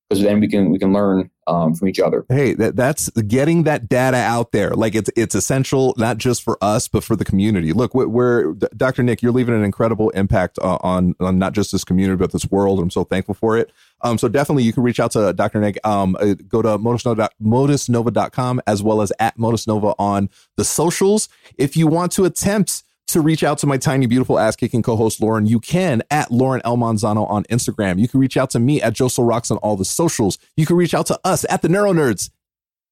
because 0.07 0.23
then 0.23 0.39
we 0.39 0.47
can 0.47 0.69
we 0.69 0.79
can 0.79 0.93
learn 0.93 1.29
um, 1.47 1.75
from 1.75 1.87
each 1.87 1.99
other. 1.99 2.25
Hey, 2.29 2.53
that, 2.55 2.75
that's 2.75 3.09
getting 3.09 3.63
that 3.63 3.89
data 3.89 4.17
out 4.17 4.51
there. 4.51 4.71
Like 4.71 4.95
it's 4.95 5.09
it's 5.15 5.35
essential 5.35 5.93
not 5.97 6.17
just 6.17 6.43
for 6.43 6.57
us 6.61 6.87
but 6.87 7.03
for 7.03 7.15
the 7.15 7.25
community. 7.25 7.73
Look, 7.73 7.93
we're, 7.93 8.53
Dr. 8.53 9.03
Nick, 9.03 9.21
you're 9.21 9.31
leaving 9.31 9.55
an 9.55 9.63
incredible 9.63 10.09
impact 10.11 10.59
uh, 10.59 10.77
on 10.81 11.15
on 11.19 11.39
not 11.39 11.53
just 11.53 11.71
this 11.71 11.83
community 11.83 12.17
but 12.17 12.31
this 12.31 12.49
world. 12.49 12.79
I'm 12.79 12.91
so 12.91 13.03
thankful 13.03 13.35
for 13.35 13.57
it. 13.57 13.71
Um, 14.05 14.19
so 14.19 14.27
definitely 14.27 14.63
you 14.63 14.71
can 14.71 14.83
reach 14.83 14.99
out 14.99 15.11
to 15.11 15.33
Dr. 15.33 15.59
Nick. 15.59 15.85
Um, 15.85 16.15
uh, 16.19 16.35
go 16.47 16.61
to 16.61 16.77
motusnova, 16.77 17.29
motusnova.com 17.43 18.61
as 18.67 18.83
well 18.83 19.01
as 19.01 19.11
at 19.19 19.35
motusnova 19.37 19.95
on 19.97 20.29
the 20.57 20.63
socials. 20.63 21.27
If 21.57 21.75
you 21.75 21.87
want 21.87 22.11
to 22.13 22.25
attempt 22.25 22.83
to 23.07 23.21
reach 23.21 23.43
out 23.43 23.57
to 23.59 23.67
my 23.67 23.77
tiny, 23.77 24.05
beautiful 24.05 24.37
ass 24.37 24.55
kicking 24.55 24.83
co 24.83 24.95
host 24.95 25.21
Lauren, 25.21 25.47
you 25.47 25.59
can 25.59 26.03
at 26.11 26.31
Lauren 26.31 26.61
El 26.63 26.77
Manzano 26.77 27.27
on 27.29 27.45
Instagram. 27.45 27.99
You 27.99 28.07
can 28.07 28.19
reach 28.19 28.37
out 28.37 28.51
to 28.51 28.59
me 28.59 28.79
at 28.81 28.93
Josel 28.93 29.27
Rocks 29.27 29.49
on 29.49 29.57
all 29.57 29.75
the 29.75 29.85
socials. 29.85 30.37
You 30.55 30.67
can 30.67 30.75
reach 30.75 30.93
out 30.93 31.07
to 31.07 31.19
us 31.23 31.43
at 31.49 31.63
the 31.63 31.69
Neuro 31.69 31.91
Nerds 31.91 32.29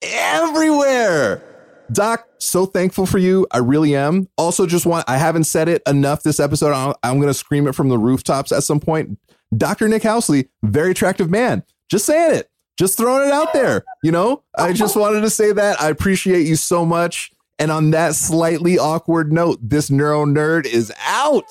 everywhere. 0.02 1.44
Doc, 1.92 2.28
so 2.40 2.66
thankful 2.66 3.06
for 3.06 3.18
you. 3.18 3.46
I 3.52 3.60
really 3.60 3.96
am. 3.96 4.28
Also, 4.38 4.66
just 4.66 4.86
want, 4.86 5.08
I 5.08 5.18
haven't 5.18 5.44
said 5.44 5.68
it 5.68 5.82
enough 5.86 6.24
this 6.24 6.40
episode. 6.40 6.72
I'm, 6.72 6.94
I'm 7.04 7.18
going 7.18 7.28
to 7.28 7.34
scream 7.34 7.68
it 7.68 7.76
from 7.76 7.90
the 7.90 7.98
rooftops 7.98 8.52
at 8.52 8.64
some 8.64 8.80
point. 8.80 9.20
Dr. 9.56 9.88
Nick 9.88 10.04
Housley, 10.04 10.50
very 10.64 10.92
attractive 10.92 11.30
man. 11.30 11.64
Just 11.90 12.06
saying 12.06 12.36
it. 12.36 12.50
Just 12.78 12.98
throwing 12.98 13.28
it 13.28 13.34
out 13.34 13.54
there. 13.54 13.84
You 14.02 14.12
know, 14.12 14.44
I 14.58 14.74
just 14.74 14.96
wanted 14.96 15.22
to 15.22 15.30
say 15.30 15.52
that. 15.52 15.80
I 15.80 15.90
appreciate 15.90 16.48
you 16.48 16.56
so 16.56 16.86
much. 16.86 17.32
And 17.60 17.72
on 17.72 17.92
that 17.92 18.16
slightly 18.16 18.80
awkward 18.80 19.32
note, 19.32 19.60
this 19.62 19.92
neuro 19.92 20.26
nerd 20.26 20.66
is 20.66 20.92
out. 21.06 21.46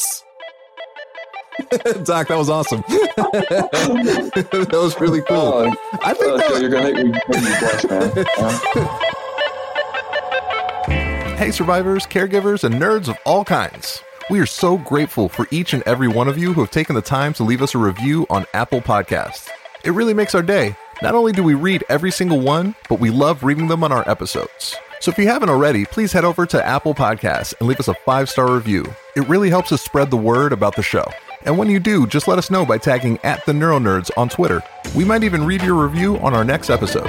Doc, 2.04 2.26
that 2.28 2.36
was 2.36 2.50
awesome. 2.50 2.80
that 2.88 4.68
was 4.72 5.00
really 5.00 5.20
cool. 5.22 5.36
Oh, 5.36 5.72
I 6.02 6.12
think 6.14 6.36
that, 6.38 6.60
you're 6.60 6.70
gonna 6.70 6.92
make 6.92 7.06
me, 7.06 7.12
blush, 7.28 7.84
man. 11.28 11.36
hey, 11.36 11.52
survivors, 11.52 12.04
caregivers, 12.06 12.64
and 12.64 12.74
nerds 12.74 13.08
of 13.08 13.16
all 13.24 13.44
kinds. 13.44 14.02
We 14.30 14.38
are 14.40 14.46
so 14.46 14.78
grateful 14.78 15.28
for 15.28 15.48
each 15.50 15.74
and 15.74 15.82
every 15.82 16.08
one 16.08 16.28
of 16.28 16.38
you 16.38 16.52
who 16.52 16.60
have 16.60 16.70
taken 16.70 16.94
the 16.94 17.02
time 17.02 17.32
to 17.34 17.42
leave 17.42 17.60
us 17.60 17.74
a 17.74 17.78
review 17.78 18.26
on 18.30 18.46
Apple 18.54 18.80
Podcasts. 18.80 19.48
It 19.84 19.90
really 19.90 20.14
makes 20.14 20.34
our 20.34 20.42
day. 20.42 20.76
Not 21.02 21.14
only 21.14 21.32
do 21.32 21.42
we 21.42 21.54
read 21.54 21.84
every 21.88 22.12
single 22.12 22.40
one, 22.40 22.76
but 22.88 23.00
we 23.00 23.10
love 23.10 23.42
reading 23.42 23.66
them 23.66 23.82
on 23.82 23.90
our 23.90 24.08
episodes. 24.08 24.76
So 25.00 25.10
if 25.10 25.18
you 25.18 25.26
haven't 25.26 25.48
already, 25.48 25.84
please 25.84 26.12
head 26.12 26.24
over 26.24 26.46
to 26.46 26.64
Apple 26.64 26.94
Podcasts 26.94 27.54
and 27.58 27.68
leave 27.68 27.80
us 27.80 27.88
a 27.88 27.94
five 27.94 28.30
star 28.30 28.54
review. 28.54 28.84
It 29.16 29.26
really 29.28 29.50
helps 29.50 29.72
us 29.72 29.82
spread 29.82 30.10
the 30.10 30.16
word 30.16 30.52
about 30.52 30.76
the 30.76 30.82
show. 30.84 31.04
And 31.44 31.58
when 31.58 31.68
you 31.68 31.80
do, 31.80 32.06
just 32.06 32.28
let 32.28 32.38
us 32.38 32.50
know 32.50 32.64
by 32.64 32.78
tagging 32.78 33.18
at 33.24 33.44
the 33.44 33.52
Neuro 33.52 33.80
Nerds 33.80 34.12
on 34.16 34.28
Twitter. 34.28 34.62
We 34.94 35.04
might 35.04 35.24
even 35.24 35.44
read 35.44 35.62
your 35.62 35.82
review 35.82 36.16
on 36.18 36.32
our 36.32 36.44
next 36.44 36.70
episode. 36.70 37.08